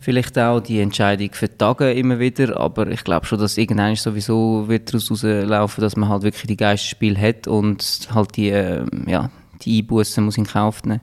Vielleicht 0.00 0.38
auch 0.38 0.60
die 0.60 0.80
Entscheidung 0.80 1.30
für 1.32 1.48
die 1.48 1.56
Tage 1.56 1.92
immer 1.92 2.18
wieder, 2.18 2.58
aber 2.58 2.88
ich 2.88 3.04
glaube 3.04 3.24
schon, 3.26 3.38
dass 3.38 3.56
irgendwann 3.56 3.96
sowieso 3.96 4.64
wird 4.68 4.92
daraus 4.92 5.10
rauslaufen, 5.10 5.80
dass 5.80 5.96
man 5.96 6.08
halt 6.08 6.24
wirklich 6.24 6.46
die 6.46 6.56
Geisterspiele 6.56 7.18
hat 7.18 7.46
und 7.46 8.08
halt 8.12 8.36
die, 8.36 8.50
äh, 8.50 8.84
ja, 9.06 9.30
die 9.62 9.78
Einbußen 9.78 10.22
muss 10.22 10.36
in 10.36 10.46
Kauf 10.46 10.82
nehmen 10.84 11.00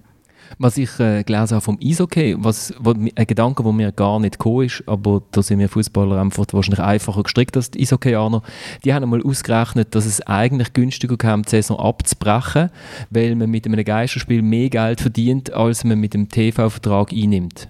was 0.57 0.77
ich 0.77 0.99
äh, 0.99 1.23
gelesen 1.23 1.55
habe 1.55 1.61
vom 1.61 1.79
Eishockey, 1.81 2.35
was, 2.39 2.73
wo, 2.79 2.91
ein 2.91 3.27
Gedanke, 3.27 3.63
der 3.63 3.71
mir 3.71 3.91
gar 3.91 4.19
nicht 4.19 4.37
gekommen 4.37 4.65
ist, 4.65 4.83
aber 4.87 5.21
da 5.31 5.41
sind 5.41 5.59
wir 5.59 5.69
Fußballer 5.69 6.19
einfach 6.19 6.45
wahrscheinlich 6.51 6.79
einfacher 6.79 7.23
gestrickt 7.23 7.55
als 7.57 7.71
die 7.71 7.81
Eishockeyaner, 7.81 8.41
die 8.83 8.93
haben 8.93 9.03
einmal 9.03 9.23
ausgerechnet, 9.23 9.93
dass 9.95 10.05
es 10.05 10.21
eigentlich 10.21 10.73
günstiger 10.73 11.17
kam, 11.17 11.43
die 11.43 11.49
Saison 11.49 11.79
abzubrechen, 11.79 12.69
weil 13.09 13.35
man 13.35 13.49
mit 13.49 13.65
einem 13.65 13.83
Geisterspiel 13.83 14.41
mehr 14.41 14.69
Geld 14.69 15.01
verdient, 15.01 15.53
als 15.53 15.83
man 15.83 15.99
mit 15.99 16.13
dem 16.13 16.29
TV-Vertrag 16.29 17.11
einnimmt. 17.11 17.69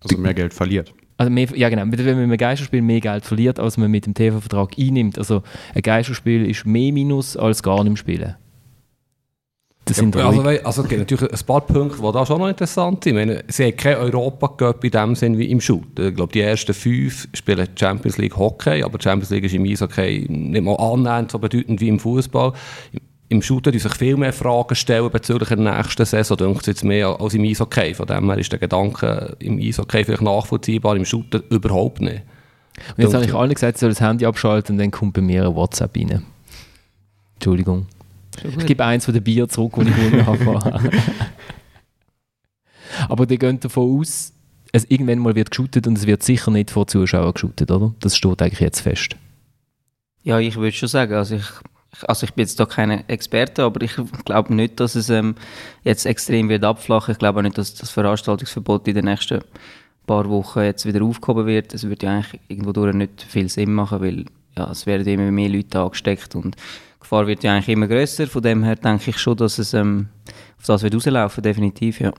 Also 0.00 0.18
mehr 0.18 0.34
Geld 0.34 0.52
verliert. 0.52 0.92
Also 1.16 1.30
mehr, 1.30 1.48
ja 1.54 1.68
genau, 1.68 1.82
wenn 1.82 1.88
man 1.90 2.16
mit 2.16 2.24
einem 2.24 2.36
Geisterspiel 2.36 2.82
mehr 2.82 3.00
Geld 3.00 3.24
verliert, 3.24 3.60
als 3.60 3.76
man 3.76 3.90
mit 3.90 4.06
dem 4.06 4.14
TV-Vertrag 4.14 4.76
einnimmt. 4.78 5.16
Also 5.16 5.42
ein 5.74 5.82
Geisterspiel 5.82 6.48
ist 6.48 6.66
mehr 6.66 6.92
Minus 6.92 7.36
als 7.36 7.62
gar 7.62 7.84
nicht 7.84 7.98
spielen. 7.98 8.34
Das 9.86 9.98
sind 9.98 10.14
Ja, 10.14 10.28
also, 10.28 10.42
also 10.42 10.82
es 10.82 10.88
gibt 10.88 11.00
natürlich 11.00 11.30
ein 11.30 11.46
paar 11.46 11.60
Punkte, 11.60 12.00
die 12.00 12.12
da 12.12 12.24
schon 12.24 12.38
noch 12.38 12.48
interessant 12.48 13.04
sind. 13.04 13.18
Ich 13.18 13.26
meine, 13.26 13.44
sie 13.48 13.64
haben 13.64 13.76
kein 13.76 13.96
Europa-Cup 13.96 14.82
in 14.82 14.90
dem 14.90 15.14
Sinn 15.14 15.38
wie 15.38 15.50
im 15.50 15.60
Shoot. 15.60 15.98
Ich 15.98 16.14
glaube, 16.14 16.32
die 16.32 16.40
ersten 16.40 16.72
fünf 16.72 17.28
spielen 17.34 17.68
Champions 17.76 18.16
League 18.16 18.36
Hockey, 18.36 18.82
aber 18.82 18.98
Champions 19.00 19.30
League 19.30 19.44
ist 19.44 19.54
im 19.54 19.64
Eishockey 19.64 20.26
nicht 20.28 20.64
mal 20.64 20.76
annähernd 20.76 21.30
so 21.30 21.38
bedeutend 21.38 21.80
wie 21.80 21.88
im 21.88 21.98
Fußball. 21.98 22.54
Im 23.28 23.42
Shooter 23.42 23.72
die 23.72 23.78
sich 23.78 23.94
viel 23.94 24.16
mehr 24.16 24.32
Fragen 24.32 24.74
stellen 24.74 25.10
bezüglich 25.10 25.48
der 25.48 25.58
nächsten 25.58 26.04
Saison, 26.04 26.36
denke 26.36 26.60
ich 26.60 26.66
jetzt 26.66 26.84
mehr 26.84 27.20
als 27.20 27.34
im 27.34 27.44
Eishockey. 27.44 27.92
Von 27.94 28.06
dem 28.06 28.30
her 28.30 28.38
ist 28.38 28.52
der 28.52 28.58
Gedanke 28.58 29.36
im 29.38 29.58
Eishockey 29.58 30.04
vielleicht 30.04 30.22
nachvollziehbar, 30.22 30.96
im 30.96 31.04
Shooter 31.04 31.42
überhaupt 31.50 32.00
nicht. 32.00 32.22
Und 32.96 33.04
jetzt 33.04 33.14
habe 33.14 33.24
ich 33.24 33.34
allen 33.34 33.52
gesagt, 33.52 33.76
sie 33.76 33.80
sollen 33.80 33.92
das 33.92 34.00
Handy 34.00 34.24
abschalten 34.24 34.74
und 34.74 34.78
dann 34.78 34.90
kommt 34.90 35.12
bei 35.12 35.20
mir 35.20 35.46
ein 35.46 35.54
WhatsApp 35.54 35.96
rein. 35.96 36.24
Entschuldigung. 37.34 37.86
Ich 38.42 38.66
gebe 38.66 38.84
eins 38.84 39.04
von 39.04 39.14
den 39.14 39.22
Bier 39.22 39.48
zurück, 39.48 39.74
die 39.76 39.88
ich 39.88 39.94
gewonnen 39.94 40.26
habe. 40.26 40.90
Aber 43.08 43.26
die 43.26 43.38
gehen 43.38 43.60
davon 43.60 44.00
aus, 44.00 44.32
es 44.72 44.84
irgendwann 44.90 45.18
mal 45.20 45.34
wird 45.34 45.50
geshootet 45.50 45.86
und 45.86 45.98
es 45.98 46.06
wird 46.06 46.22
sicher 46.22 46.50
nicht 46.50 46.70
vor 46.70 46.86
Zuschauern 46.86 47.32
geshootet, 47.32 47.70
oder? 47.70 47.94
Das 48.00 48.16
steht 48.16 48.42
eigentlich 48.42 48.60
jetzt 48.60 48.80
fest. 48.80 49.16
Ja, 50.22 50.38
ich 50.38 50.56
würde 50.56 50.72
schon 50.72 50.88
sagen, 50.88 51.14
also 51.14 51.36
ich, 51.36 51.44
also 52.08 52.24
ich 52.24 52.32
bin 52.32 52.42
jetzt 52.42 52.58
da 52.58 52.66
kein 52.66 53.06
Experte, 53.08 53.62
aber 53.62 53.82
ich 53.82 53.92
glaube 54.24 54.54
nicht, 54.54 54.80
dass 54.80 54.94
es 54.94 55.10
ähm, 55.10 55.34
jetzt 55.84 56.06
extrem 56.06 56.48
wird 56.48 56.64
abflachen. 56.64 57.12
Ich 57.12 57.18
glaube 57.18 57.38
auch 57.38 57.42
nicht, 57.42 57.58
dass 57.58 57.74
das 57.74 57.90
Veranstaltungsverbot 57.90 58.88
in 58.88 58.94
den 58.94 59.04
nächsten 59.04 59.40
paar 60.06 60.28
Wochen 60.28 60.60
jetzt 60.60 60.86
wieder 60.86 61.04
aufgehoben 61.04 61.46
wird. 61.46 61.72
Es 61.74 61.84
würde 61.84 62.06
ja 62.06 62.12
eigentlich 62.14 62.40
irgendwo 62.48 62.72
durch 62.72 62.94
nicht 62.94 63.22
viel 63.22 63.48
Sinn 63.48 63.72
machen, 63.72 64.00
weil 64.00 64.24
ja, 64.56 64.70
es 64.70 64.86
werden 64.86 65.06
immer 65.06 65.30
mehr 65.30 65.48
Leute 65.48 65.80
angesteckt 65.80 66.34
und 66.34 66.56
Gefahr 67.04 67.26
wird 67.26 67.44
ja 67.44 67.52
eigentlich 67.52 67.68
immer 67.68 67.86
größer. 67.86 68.26
Von 68.26 68.42
dem 68.42 68.64
her 68.64 68.76
denke 68.76 69.10
ich 69.10 69.18
schon, 69.18 69.36
dass 69.36 69.58
es 69.58 69.74
ähm, 69.74 70.08
auf 70.58 70.66
das 70.66 70.82
wird 70.82 70.94
rauslaufen, 70.94 71.42
definitiv, 71.42 72.00
ja. 72.00 72.12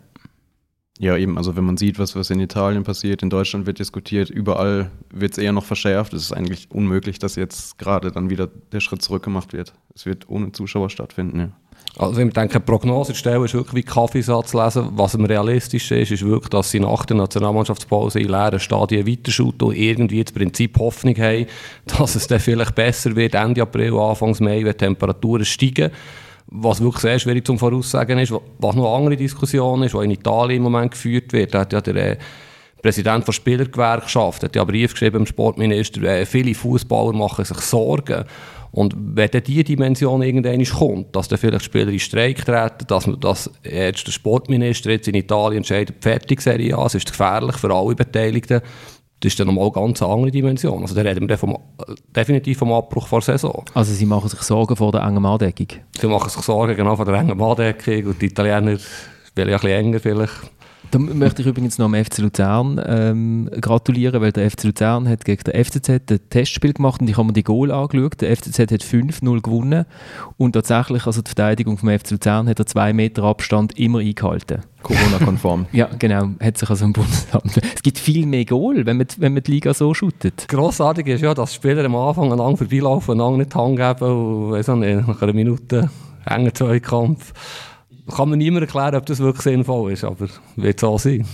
Ja, 0.97 1.17
eben, 1.17 1.37
also 1.37 1.57
wenn 1.57 1.65
man 1.65 1.75
sieht, 1.75 1.99
was, 1.99 2.15
was 2.15 2.29
in 2.29 2.39
Italien 2.39 2.83
passiert, 2.83 3.21
in 3.21 3.29
Deutschland 3.29 3.65
wird 3.65 3.79
diskutiert, 3.79 4.29
überall 4.29 4.91
wird 5.09 5.33
es 5.33 5.37
eher 5.37 5.51
noch 5.51 5.65
verschärft. 5.65 6.13
Es 6.13 6.21
ist 6.21 6.31
eigentlich 6.31 6.71
unmöglich, 6.71 7.19
dass 7.19 7.35
jetzt 7.35 7.77
gerade 7.77 8.11
dann 8.11 8.29
wieder 8.29 8.47
der 8.47 8.79
Schritt 8.79 9.01
zurück 9.01 9.23
gemacht 9.23 9.51
wird. 9.51 9.73
Es 9.93 10.05
wird 10.05 10.29
ohne 10.29 10.53
Zuschauer 10.53 10.89
stattfinden, 10.89 11.39
ja. 11.39 11.49
Also 11.97 12.19
ich 12.19 12.33
denke, 12.33 12.59
Prognose 12.59 13.13
zu 13.13 13.19
stellen 13.19 13.45
ist 13.45 13.53
wirklich 13.53 13.75
wie 13.75 13.83
Kaffeesatz 13.83 14.53
lesen. 14.53 14.89
Was 14.95 15.15
am 15.15 15.23
realistischsten 15.23 15.99
ist, 15.99 16.11
ist 16.11 16.25
wirklich, 16.25 16.49
dass 16.49 16.69
sie 16.69 16.81
nach 16.81 17.05
der 17.05 17.15
Nationalmannschaftspause 17.15 18.19
in 18.19 18.27
leeren 18.27 18.59
Stadien 18.59 19.07
weiterschuten 19.07 19.69
und 19.69 19.75
irgendwie 19.75 20.21
das 20.21 20.33
Prinzip 20.33 20.77
Hoffnung 20.77 21.15
haben, 21.15 21.45
dass 21.85 22.15
es 22.15 22.27
dann 22.27 22.41
vielleicht 22.41 22.75
besser 22.75 23.15
wird 23.15 23.35
Ende 23.35 23.61
April, 23.61 23.97
Anfang 23.97 24.35
Mai, 24.39 24.65
wenn 24.65 24.71
die 24.71 24.73
Temperaturen 24.73 25.45
steigen. 25.45 25.91
Was 26.47 26.81
wirklich 26.81 27.01
sehr 27.01 27.17
schwierig 27.17 27.47
zum 27.47 27.57
Voraussagen 27.57 28.19
ist, 28.19 28.31
was 28.31 28.75
noch 28.75 28.85
eine 28.85 28.95
andere 28.95 29.17
Diskussion 29.17 29.81
ist, 29.83 29.93
die 29.93 30.03
in 30.03 30.11
Italien 30.11 30.57
im 30.57 30.63
Moment 30.63 30.91
geführt 30.91 31.31
wird, 31.33 31.53
da 31.53 31.61
hat 31.61 31.73
ja 31.73 31.81
der 31.81 31.95
äh, 31.95 32.17
Präsident 32.85 33.25
der 33.25 33.31
Spielergewerkschaft 33.31 34.43
hat 34.43 34.55
ja 34.55 34.61
einen 34.61 34.69
Brief 34.69 34.91
geschrieben 34.91 35.17
dem 35.17 35.25
Sportminister, 35.25 36.03
äh, 36.03 36.23
viele 36.23 36.53
Fußballer 36.53 37.13
machen 37.13 37.43
sich 37.43 37.57
Sorgen. 37.57 38.25
Und 38.75 38.93
wenn 38.97 39.31
dann 39.31 39.41
diese 39.41 39.63
Dimension 39.63 40.21
irgendwann 40.21 40.61
kommt, 40.65 41.15
dass 41.15 41.29
dann 41.29 41.39
vielleicht 41.39 41.63
Spieler 41.63 41.87
in 41.87 41.99
Streik 41.99 42.43
treten, 42.43 42.85
dass, 42.87 43.09
dass 43.21 43.49
jetzt 43.63 44.05
der 44.05 44.11
Sportminister 44.11 44.91
jetzt 44.91 45.07
in 45.07 45.15
Italien 45.15 45.59
entscheidet, 45.59 45.95
fertig 46.03 46.41
Serie 46.41 46.77
A, 46.77 46.85
es 46.85 46.95
ist 46.95 47.09
gefährlich 47.09 47.55
für 47.55 47.73
alle 47.73 47.95
Beteiligten, 47.95 48.59
das 49.21 49.31
ist 49.31 49.39
dann 49.39 49.47
nochmal 49.47 49.63
eine 49.63 49.71
ganz 49.71 50.01
andere 50.01 50.29
Dimension. 50.29 50.81
Also 50.81 50.93
da 50.93 51.03
reden 51.03 51.21
wir 51.21 51.27
dann 51.29 51.37
vom, 51.37 51.57
definitiv 52.13 52.57
vom 52.57 52.73
Abbruch 52.73 53.07
vor 53.07 53.21
der 53.21 53.37
Saison. 53.37 53.63
Also 53.73 53.93
sie 53.93 54.05
machen 54.05 54.27
sich 54.27 54.41
Sorgen 54.41 54.75
vor 54.75 54.91
der 54.91 55.03
engen 55.03 55.25
Andeckung. 55.25 55.67
Sie 55.97 56.07
machen 56.07 56.29
sich 56.29 56.43
Sorgen 56.43 56.75
genau 56.75 56.97
von 56.97 57.05
der 57.05 57.15
engen 57.15 57.37
Manndeckung 57.37 58.07
und 58.07 58.21
die 58.21 58.25
Italiener 58.25 58.77
spielen 59.25 59.49
ja 59.49 59.55
ein 59.55 59.61
bisschen 59.61 59.69
enger 59.69 59.99
vielleicht. 60.01 60.33
Da 60.91 60.99
möchte 60.99 61.41
ich 61.41 61.47
übrigens 61.47 61.77
noch 61.77 61.85
am 61.85 61.95
FC 61.95 62.19
Luzern 62.19 62.81
ähm, 62.85 63.49
gratulieren, 63.59 64.21
weil 64.21 64.31
der 64.31 64.49
FC 64.49 64.65
Luzern 64.65 65.07
hat 65.07 65.25
gegen 65.25 65.43
den 65.43 65.63
FCZ 65.63 65.89
ein 65.89 66.19
Testspiel 66.29 66.73
gemacht 66.73 67.01
und 67.01 67.09
ich 67.09 67.17
habe 67.17 67.27
mir 67.27 67.33
die 67.33 67.43
Goal 67.43 67.71
angeschaut. 67.71 68.21
Der 68.21 68.35
FCZ 68.35 68.59
hat 68.59 68.83
5-0 68.83 69.41
gewonnen 69.41 69.85
und 70.37 70.53
tatsächlich, 70.53 71.05
also 71.05 71.21
die 71.21 71.29
Verteidigung 71.29 71.77
vom 71.77 71.89
FC 71.89 72.11
Luzern 72.11 72.47
hat 72.47 72.59
er 72.59 72.65
zwei 72.65 72.93
Meter 72.93 73.23
Abstand 73.23 73.77
immer 73.77 73.99
eingehalten. 73.99 74.61
Corona-konform. 74.83 75.65
Ja, 75.71 75.89
genau, 75.97 76.29
hat 76.39 76.57
sich 76.57 76.69
also 76.69 76.85
im 76.85 76.93
Bundesamt. 76.93 77.57
Es 77.75 77.81
gibt 77.81 77.97
viel 77.97 78.25
mehr 78.25 78.45
Goal, 78.45 78.85
wenn 78.85 78.97
man, 78.97 79.07
wenn 79.17 79.33
man 79.33 79.43
die 79.43 79.51
Liga 79.51 79.73
so 79.73 79.93
shootet. 79.93 80.47
Grossartig 80.47 81.07
ist 81.07 81.21
ja, 81.21 81.33
dass 81.33 81.55
Spieler 81.55 81.83
am 81.85 81.95
Anfang 81.95 82.31
aneinander 82.31 82.57
vorbeilaufen, 82.57 83.19
einander 83.19 83.39
nicht 83.39 83.53
die 83.53 83.57
Hand 83.57 83.77
geben 83.77 84.11
und 84.11 84.51
weiss 84.51 84.67
nicht, 84.67 85.07
nach 85.07 85.21
einer 85.21 85.33
Minute 85.33 85.89
enger 86.25 86.53
Zweikampf. 86.53 87.33
Kann 88.13 88.29
mir 88.29 88.37
niemand 88.37 88.63
erklären, 88.65 88.95
ob 88.95 89.05
das 89.05 89.19
wirklich 89.19 89.43
sinnvoll 89.43 89.91
ist, 89.91 90.03
aber 90.03 90.27
wird 90.55 90.79
so 90.79 90.97
sein. 90.97 91.25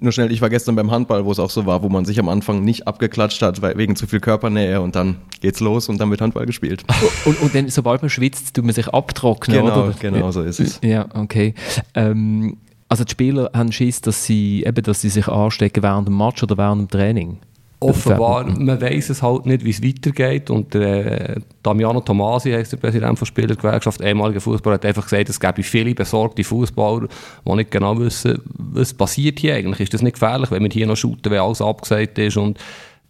Nur 0.00 0.12
schnell, 0.12 0.30
ich 0.30 0.40
war 0.40 0.48
gestern 0.48 0.76
beim 0.76 0.92
Handball, 0.92 1.24
wo 1.24 1.32
es 1.32 1.40
auch 1.40 1.50
so 1.50 1.66
war, 1.66 1.82
wo 1.82 1.88
man 1.88 2.04
sich 2.04 2.20
am 2.20 2.28
Anfang 2.28 2.62
nicht 2.62 2.86
abgeklatscht 2.86 3.42
hat, 3.42 3.62
weil, 3.62 3.76
wegen 3.76 3.96
zu 3.96 4.06
viel 4.06 4.20
Körpernähe 4.20 4.80
und 4.80 4.94
dann 4.94 5.16
geht's 5.40 5.58
los 5.58 5.88
und 5.88 6.00
dann 6.00 6.08
wird 6.10 6.20
Handball 6.20 6.46
gespielt. 6.46 6.84
Und, 7.24 7.40
und 7.40 7.54
dann, 7.54 7.68
sobald 7.68 8.02
man 8.02 8.08
schwitzt, 8.08 8.54
tut 8.54 8.64
man 8.64 8.74
sich 8.74 8.88
abtrocknen, 8.88 9.58
genau, 9.58 9.86
oder? 9.86 9.94
genau 9.98 10.30
so 10.30 10.42
ist 10.42 10.60
es. 10.60 10.80
Ja, 10.82 11.06
okay. 11.14 11.54
Ähm, 11.94 12.58
also 12.88 13.04
die 13.04 13.10
Spieler 13.10 13.50
haben 13.54 13.72
Schiss, 13.72 14.00
dass 14.00 14.24
sie, 14.24 14.64
eben, 14.64 14.82
dass 14.82 15.00
sie 15.00 15.08
sich 15.10 15.28
anstecken 15.28 15.82
während 15.82 16.08
dem 16.08 16.16
Match 16.16 16.42
oder 16.42 16.56
während 16.56 16.82
dem 16.82 16.88
Training. 16.88 17.38
Offenbar, 17.80 18.44
man 18.58 18.80
weiß 18.80 19.10
es 19.10 19.22
halt 19.22 19.46
nicht, 19.46 19.64
wie 19.64 19.70
es 19.70 19.82
weitergeht. 19.82 20.50
Und 20.50 20.74
der 20.74 21.36
äh, 21.36 21.40
Damiano 21.62 22.00
Tomasi, 22.00 22.50
heisst 22.50 22.72
der 22.72 22.78
Präsident 22.78 23.20
der 23.20 23.26
Spielergewerkschaft, 23.26 24.00
ehemaliger 24.00 24.40
Fußballer, 24.40 24.74
hat 24.74 24.84
einfach 24.84 25.04
gesagt, 25.04 25.28
es 25.28 25.38
gäbe 25.38 25.62
viele 25.62 25.94
besorgte 25.94 26.42
Fußballer, 26.42 27.06
die 27.46 27.54
nicht 27.54 27.70
genau 27.70 27.96
wissen, 27.98 28.42
was 28.56 28.92
passiert 28.92 29.38
hier 29.38 29.54
eigentlich. 29.54 29.80
Ist 29.80 29.94
das 29.94 30.02
nicht 30.02 30.14
gefährlich, 30.14 30.50
wenn 30.50 30.64
wir 30.64 30.70
hier 30.70 30.86
noch 30.88 30.96
shooten, 30.96 31.30
wenn 31.30 31.38
alles 31.38 31.62
abgesagt 31.62 32.18
ist? 32.18 32.36
Und 32.36 32.58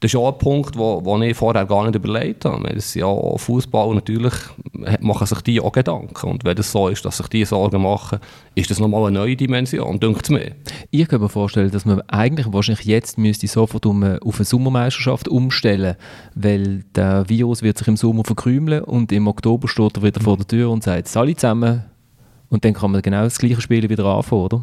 das 0.01 0.13
ist 0.13 0.17
auch 0.17 0.33
ein 0.33 0.39
Punkt, 0.39 0.77
wo 0.77 1.19
ich 1.23 1.37
vorher 1.37 1.65
gar 1.67 1.85
nicht 1.85 1.97
überlegt 1.97 2.45
habe. 2.45 2.73
Das 2.73 2.95
ja 2.95 3.07
auch 3.07 3.37
Fußballer, 3.39 3.95
natürlich 3.95 4.35
machen 5.01 5.27
sich 5.27 5.41
die 5.41 5.61
auch 5.61 5.73
Gedanken. 5.73 6.29
Und 6.29 6.45
wenn 6.45 6.55
das 6.55 6.71
so 6.71 6.89
ist, 6.89 7.05
dass 7.05 7.17
sich 7.17 7.27
die 7.27 7.45
Sorgen 7.45 7.83
machen, 7.83 8.21
ist 8.55 8.71
das 8.71 8.79
nochmal 8.79 9.07
eine 9.07 9.19
neue 9.19 9.35
Dimension, 9.35 9.99
denkt 9.99 10.31
mir. 10.31 10.53
Ich 10.93 11.09
kann 11.09 11.21
mir 11.21 11.29
vorstellen, 11.29 11.73
dass 11.73 11.85
man 11.85 12.01
eigentlich 12.03 12.53
wahrscheinlich 12.53 12.87
jetzt 12.87 13.19
müsste 13.19 13.49
sofort 13.49 13.87
um, 13.87 14.05
äh, 14.05 14.19
auf 14.21 14.37
eine 14.37 14.45
Sommermeisterschaft 14.45 15.27
umstellen, 15.27 15.97
weil 16.37 16.85
der 16.95 17.29
Virus 17.29 17.63
wird 17.63 17.79
sich 17.79 17.89
im 17.89 17.97
Sommer 17.97 18.23
verkrümeln 18.25 18.85
und 18.85 19.11
im 19.11 19.27
Oktober 19.27 19.67
steht 19.67 19.97
er 19.97 20.03
wieder 20.05 20.21
vor 20.21 20.37
der 20.37 20.47
Tür 20.47 20.71
und 20.71 20.85
sagt, 20.85 21.17
alle 21.17 21.35
zusammen 21.35 21.85
und 22.49 22.65
dann 22.65 22.73
kann 22.73 22.93
man 22.93 23.03
genau 23.03 23.25
das 23.25 23.39
gleiche 23.39 23.61
Spiel 23.61 23.89
wieder 23.89 24.05
anfangen, 24.05 24.43
oder? 24.43 24.63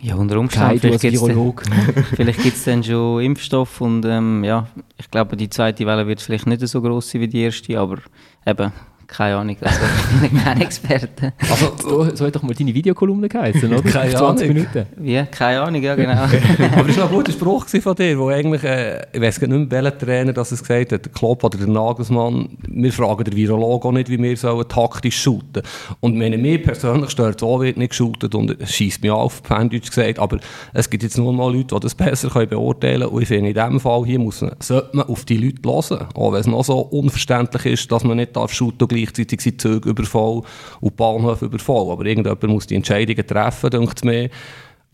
Ja, 0.00 0.14
unter 0.16 0.38
Umständen. 0.38 0.78
Vielleicht 0.78 1.00
gibt's 1.00 1.22
gibt 2.42 2.56
es 2.56 2.64
dann 2.64 2.84
schon 2.84 3.22
Impfstoff 3.22 3.80
und 3.80 4.04
ähm, 4.04 4.44
ja, 4.44 4.66
ich 4.98 5.10
glaube, 5.10 5.36
die 5.36 5.48
zweite 5.48 5.86
Welle 5.86 6.06
wird 6.06 6.20
vielleicht 6.20 6.46
nicht 6.46 6.66
so 6.66 6.82
groß 6.82 7.10
sein 7.10 7.22
wie 7.22 7.28
die 7.28 7.42
erste, 7.42 7.80
aber 7.80 7.98
eben, 8.44 8.72
keine 9.16 9.36
Ahnung, 9.36 9.56
also 9.62 9.80
ich 10.22 10.30
bin 10.30 10.42
kein 10.42 10.60
Experte. 10.60 11.32
Also, 11.48 11.72
so, 11.82 12.14
so 12.14 12.26
hat 12.26 12.36
doch 12.36 12.42
mal 12.42 12.54
deine 12.54 12.74
Videokolumne 12.74 13.28
geheißen, 13.28 13.72
oder? 13.72 13.82
Keine 13.90 14.10
20 14.14 14.50
Ahnung. 14.50 14.54
Minuten. 14.54 14.86
Wie? 14.96 15.24
Keine 15.30 15.62
Ahnung, 15.62 15.82
ja 15.82 15.94
genau. 15.94 16.12
Aber 16.76 16.86
das 16.86 16.98
war 16.98 17.04
ein 17.04 17.14
guter 17.14 17.32
Spruch 17.32 17.66
von 17.66 17.94
dir, 17.94 18.18
wo 18.18 18.28
eigentlich, 18.28 18.62
äh, 18.64 19.06
ich 19.12 19.20
weiß 19.20 19.40
nicht 19.40 19.50
mehr, 19.50 19.70
welcher 19.70 19.98
Trainer 19.98 20.32
das 20.34 20.52
es 20.52 20.60
gesagt 20.60 20.92
hat, 20.92 21.06
der 21.06 21.12
Klopp 21.12 21.44
oder 21.44 21.56
der 21.56 21.66
Nagelsmann, 21.66 22.58
wir 22.68 22.92
fragen 22.92 23.24
den 23.24 23.36
Virologen 23.36 23.88
auch 23.88 23.92
nicht, 23.92 24.10
wie 24.10 24.22
wir 24.22 24.36
sollen 24.36 24.68
taktisch 24.68 25.22
shooten. 25.22 25.62
Und 26.00 26.20
wenn 26.20 26.38
mir 26.40 26.62
persönlich 26.62 27.10
stört, 27.10 27.40
so 27.40 27.62
wird 27.62 27.78
nicht 27.78 27.90
geshootet 27.90 28.34
und 28.34 28.60
es 28.60 28.74
scheisst 28.74 29.02
mich 29.02 29.10
auf, 29.10 29.42
Pendeutsch 29.42 29.88
gesagt, 29.88 30.18
aber 30.18 30.38
es 30.74 30.90
gibt 30.90 31.02
jetzt 31.02 31.16
nur 31.16 31.32
mal 31.32 31.50
Leute, 31.50 31.74
die 31.74 31.80
das 31.80 31.94
besser 31.94 32.28
können 32.28 32.50
beurteilen 32.50 33.00
können 33.00 33.14
und 33.14 33.22
ich 33.22 33.28
finde, 33.28 33.48
in 33.48 33.54
diesem 33.54 33.80
Fall 33.80 34.04
hier 34.04 34.18
muss 34.18 34.42
man, 34.42 34.52
sollte 34.60 34.94
man 34.94 35.06
auf 35.06 35.24
die 35.24 35.38
Leute 35.38 35.62
hören, 35.64 36.08
auch 36.14 36.32
wenn 36.32 36.40
es 36.40 36.46
noch 36.46 36.64
so 36.64 36.80
unverständlich 36.80 37.64
ist, 37.64 37.90
dass 37.90 38.04
man 38.04 38.18
nicht 38.18 38.36
darf 38.36 38.52
shooten 38.52 38.82
und 38.82 39.05
gleichzeitig 39.06 39.40
sind 39.40 39.60
Züge 39.60 39.88
übervoll 39.90 40.42
und 40.80 40.96
Bahnhöfe 40.96 41.46
übervoll, 41.46 41.92
aber 41.92 42.04
irgendjemand 42.04 42.42
muss 42.44 42.66
die 42.66 42.74
Entscheidungen 42.76 43.26
treffen, 43.26 43.70
denkt 43.70 44.04
mir, 44.04 44.30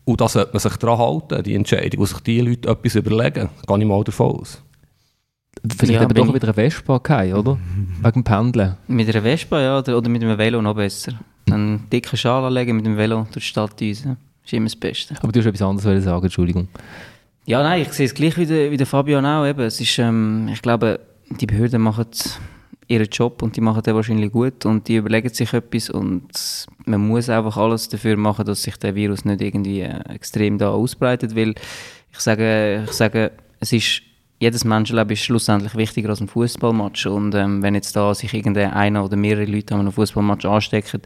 und 0.05 0.19
da 0.19 0.27
sollte 0.27 0.51
man 0.53 0.59
sich 0.59 0.75
daran 0.77 0.97
halten, 0.99 1.43
die 1.43 1.55
Entscheidung, 1.55 2.01
wo 2.01 2.05
sich 2.05 2.19
die 2.19 2.41
Leute 2.41 2.67
etwas 2.69 2.95
überlegen. 2.95 3.49
Gehe 3.65 3.77
ich 3.79 3.85
mal 3.85 4.03
davon 4.03 4.31
aus. 4.39 4.61
Vielleicht 5.77 5.93
Ja, 5.93 5.99
hat 6.01 6.07
man 6.09 6.13
bin 6.15 6.23
doch 6.23 6.29
ich- 6.29 6.41
wieder 6.41 6.47
eine 6.47 6.53
Vespa 6.53 6.97
gehabt, 6.97 7.33
oder? 7.33 7.57
Wegen 8.01 8.11
dem 8.13 8.23
Pendeln. 8.23 8.77
mit 8.87 9.07
einer 9.09 9.21
Vespa, 9.21 9.61
ja, 9.61 9.79
oder, 9.79 9.97
oder 9.97 10.09
mit 10.09 10.21
einem 10.23 10.37
Velo 10.37 10.61
noch 10.61 10.75
besser. 10.75 11.13
Einen 11.49 11.89
dicken 11.89 12.17
Schal 12.17 12.43
anlegen 12.43 12.75
mit 12.75 12.85
dem 12.85 12.97
Velo 12.97 13.27
durch 13.31 13.45
die 13.45 13.49
Stadt 13.49 13.79
düsen. 13.79 14.17
Ist 14.43 14.51
immer 14.53 14.65
das 14.65 14.75
Beste. 14.75 15.15
Aber 15.21 15.31
du 15.31 15.39
hast 15.39 15.45
etwas 15.45 15.61
anderes 15.61 15.85
wollen 15.85 16.01
sagen, 16.01 16.23
Entschuldigung. 16.25 16.67
Ja, 17.45 17.61
nein, 17.63 17.81
ich 17.83 17.93
sehe 17.93 18.05
es 18.07 18.13
gleich 18.13 18.37
wie 18.37 18.45
der, 18.45 18.71
wie 18.71 18.77
der 18.77 18.87
Fabian 18.87 19.25
auch. 19.25 19.45
Eben. 19.45 19.61
Es 19.61 19.79
ist, 19.79 19.97
ähm, 19.99 20.49
ich 20.51 20.61
glaube, 20.61 20.99
die 21.29 21.45
Behörden 21.45 21.81
machen 21.81 22.05
ihren 22.87 23.07
Job 23.07 23.41
und 23.41 23.55
die 23.55 23.61
machen 23.61 23.83
den 23.83 23.95
wahrscheinlich 23.95 24.31
gut 24.31 24.65
und 24.65 24.87
die 24.87 24.97
überlegen 24.97 25.29
sich 25.29 25.53
etwas 25.53 25.89
und 25.89 26.27
man 26.85 27.07
muss 27.07 27.29
einfach 27.29 27.57
alles 27.57 27.89
dafür 27.89 28.17
machen, 28.17 28.45
dass 28.45 28.63
sich 28.63 28.77
der 28.77 28.95
Virus 28.95 29.25
nicht 29.25 29.41
irgendwie 29.41 29.81
äh, 29.81 29.99
extrem 30.09 30.57
da 30.57 30.69
ausbreitet, 30.69 31.35
weil 31.35 31.55
ich 32.11 32.19
sage, 32.19 32.83
ich 32.85 32.91
sage, 32.91 33.31
es 33.59 33.73
ist 33.73 34.01
jedes 34.39 34.65
Menschenleben 34.65 35.11
ist 35.13 35.21
schlussendlich 35.21 35.75
wichtiger 35.75 36.09
als 36.09 36.19
ein 36.19 36.27
Fußballmatch 36.27 37.05
und 37.05 37.33
ähm, 37.35 37.63
wenn 37.63 37.75
jetzt 37.75 37.95
da 37.95 38.13
sich 38.13 38.33
irgendeiner 38.33 39.05
oder 39.05 39.15
mehrere 39.15 39.45
Leute 39.45 39.73
an 39.73 39.81
einem 39.81 39.91
Fußballmatch 39.93 40.45
anstecken 40.45 41.01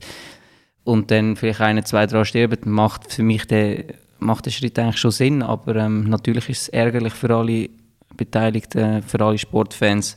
und 0.88 1.12
dann 1.12 1.36
vielleicht 1.36 1.60
eine, 1.60 1.84
zwei 1.84 2.08
daran 2.08 2.24
sterben, 2.24 2.72
macht 2.72 3.12
für 3.12 3.22
mich 3.22 3.46
der, 3.46 3.84
macht 4.20 4.46
der 4.46 4.52
Schritt 4.52 4.80
eigentlich 4.80 4.98
schon 4.98 5.12
Sinn. 5.12 5.44
Aber 5.44 5.76
ähm, 5.76 6.06
natürlich 6.06 6.48
ist 6.50 6.62
es 6.62 6.70
ärgerlich 6.70 7.12
für 7.12 7.36
alle 7.36 7.70
Beteiligten, 8.16 9.04
für 9.04 9.20
alle 9.20 9.38
Sportfans. 9.38 10.16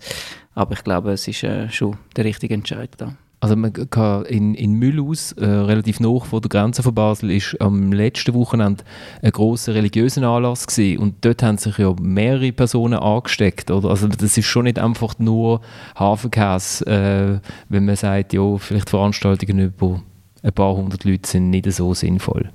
Aber 0.55 0.73
ich 0.73 0.85
glaube, 0.85 1.13
es 1.13 1.27
ist 1.29 1.43
äh, 1.45 1.69
schon 1.71 1.97
der 2.17 2.25
richtige 2.25 2.55
Entscheid 2.55 2.91
da. 2.99 3.15
Also 3.43 3.57
man 3.57 3.73
kann 3.73 4.27
in, 4.27 4.55
in 4.55 4.75
Mühlhaus, 4.75 5.33
äh, 5.33 5.47
relativ 5.47 5.99
nah 5.99 6.21
vor 6.21 6.43
der 6.43 6.51
Grenze 6.51 6.83
von 6.83 6.95
Basel, 6.95 7.31
ist 7.31 7.59
am 7.59 7.91
letzten 7.91 8.35
Wochenende 8.35 8.85
ein 9.23 9.31
grosser 9.31 9.75
religiöser 9.75 10.23
Anlass 10.25 10.67
gewesen. 10.67 10.99
und 10.99 11.25
dort 11.25 11.43
haben 11.43 11.57
sich 11.57 11.79
ja 11.79 11.95
mehrere 12.03 12.53
Personen 12.53 12.99
angesteckt. 12.99 13.71
Oder? 13.71 13.89
Also 13.89 14.09
das 14.09 14.37
ist 14.37 14.45
schon 14.45 14.65
nicht 14.65 14.79
einfach 14.79 15.19
nur 15.19 15.63
Hafenkäse, 15.99 16.87
äh, 16.87 17.49
wenn 17.71 17.87
man 17.87 17.97
sagt, 17.97 18.35
ja, 18.35 18.59
vielleicht 18.59 18.91
Veranstaltungen 18.91 19.59
über 19.59 20.03
ein 20.43 20.53
paar 20.53 20.77
hundert 20.77 21.05
Leute 21.05 21.29
sind 21.29 21.49
nicht 21.49 21.71
so 21.73 21.95
sinnvoll. 21.95 22.51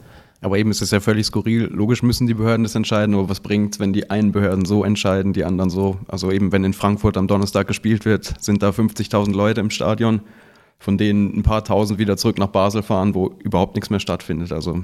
Aber 0.45 0.59
eben 0.59 0.69
ist 0.69 0.83
es 0.83 0.91
ja 0.91 0.99
völlig 0.99 1.25
skurril. 1.25 1.63
Logisch 1.73 2.03
müssen 2.03 2.27
die 2.27 2.35
Behörden 2.35 2.61
das 2.61 2.75
entscheiden, 2.75 3.15
aber 3.15 3.29
was 3.29 3.39
bringt 3.39 3.73
es, 3.73 3.79
wenn 3.79 3.93
die 3.93 4.11
einen 4.11 4.31
Behörden 4.31 4.63
so 4.63 4.83
entscheiden, 4.83 5.33
die 5.33 5.43
anderen 5.43 5.71
so? 5.71 5.97
Also 6.07 6.31
eben, 6.31 6.51
wenn 6.51 6.63
in 6.63 6.73
Frankfurt 6.73 7.17
am 7.17 7.27
Donnerstag 7.27 7.65
gespielt 7.65 8.05
wird, 8.05 8.31
sind 8.39 8.61
da 8.61 8.69
50.000 8.69 9.33
Leute 9.33 9.61
im 9.61 9.71
Stadion 9.71 10.21
von 10.77 10.99
denen 10.99 11.35
ein 11.35 11.41
paar 11.41 11.63
tausend 11.63 11.97
wieder 11.97 12.15
zurück 12.15 12.37
nach 12.37 12.49
Basel 12.49 12.83
fahren, 12.83 13.15
wo 13.15 13.33
überhaupt 13.39 13.73
nichts 13.73 13.89
mehr 13.89 13.99
stattfindet. 13.99 14.51
Also 14.51 14.83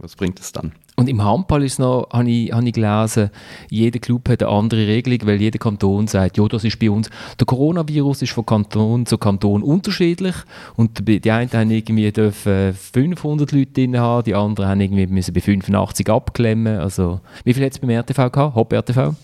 was 0.00 0.16
bringt 0.16 0.40
es 0.40 0.52
dann? 0.52 0.72
Und 0.96 1.08
im 1.08 1.24
Handball 1.24 1.62
ist 1.62 1.78
noch, 1.78 2.08
habe 2.12 2.30
ich, 2.30 2.52
hab 2.52 2.62
ich 2.62 2.72
gelesen, 2.74 3.30
jeder 3.70 3.98
Club 3.98 4.28
hat 4.28 4.42
eine 4.42 4.52
andere 4.52 4.86
Regelung, 4.86 5.26
weil 5.26 5.40
jeder 5.40 5.58
Kanton 5.58 6.06
sagt, 6.06 6.36
ja, 6.36 6.46
das 6.46 6.64
ist 6.64 6.78
bei 6.78 6.90
uns, 6.90 7.08
der 7.38 7.46
Coronavirus 7.46 8.22
ist 8.22 8.32
von 8.32 8.44
Kanton 8.44 9.06
zu 9.06 9.16
Kanton 9.16 9.62
unterschiedlich 9.62 10.34
und 10.76 11.08
die 11.08 11.30
einen 11.30 11.50
haben 11.52 11.70
irgendwie 11.70 12.12
dürfen 12.12 12.74
500 12.74 13.50
Leute 13.52 13.72
drin 13.72 13.98
haben, 13.98 14.24
die 14.24 14.34
anderen 14.34 14.68
haben 14.68 14.80
irgendwie 14.80 15.06
müssen 15.06 15.32
bei 15.32 15.40
85 15.40 16.08
abklemmen. 16.10 16.78
Also, 16.78 17.20
wie 17.44 17.54
viel 17.54 17.64
hat 17.64 17.72
es 17.72 17.78
beim 17.78 17.90
RTV 17.90 18.30
gehabt, 18.30 18.54
Hop 18.54 18.72
RTV? 18.72 19.14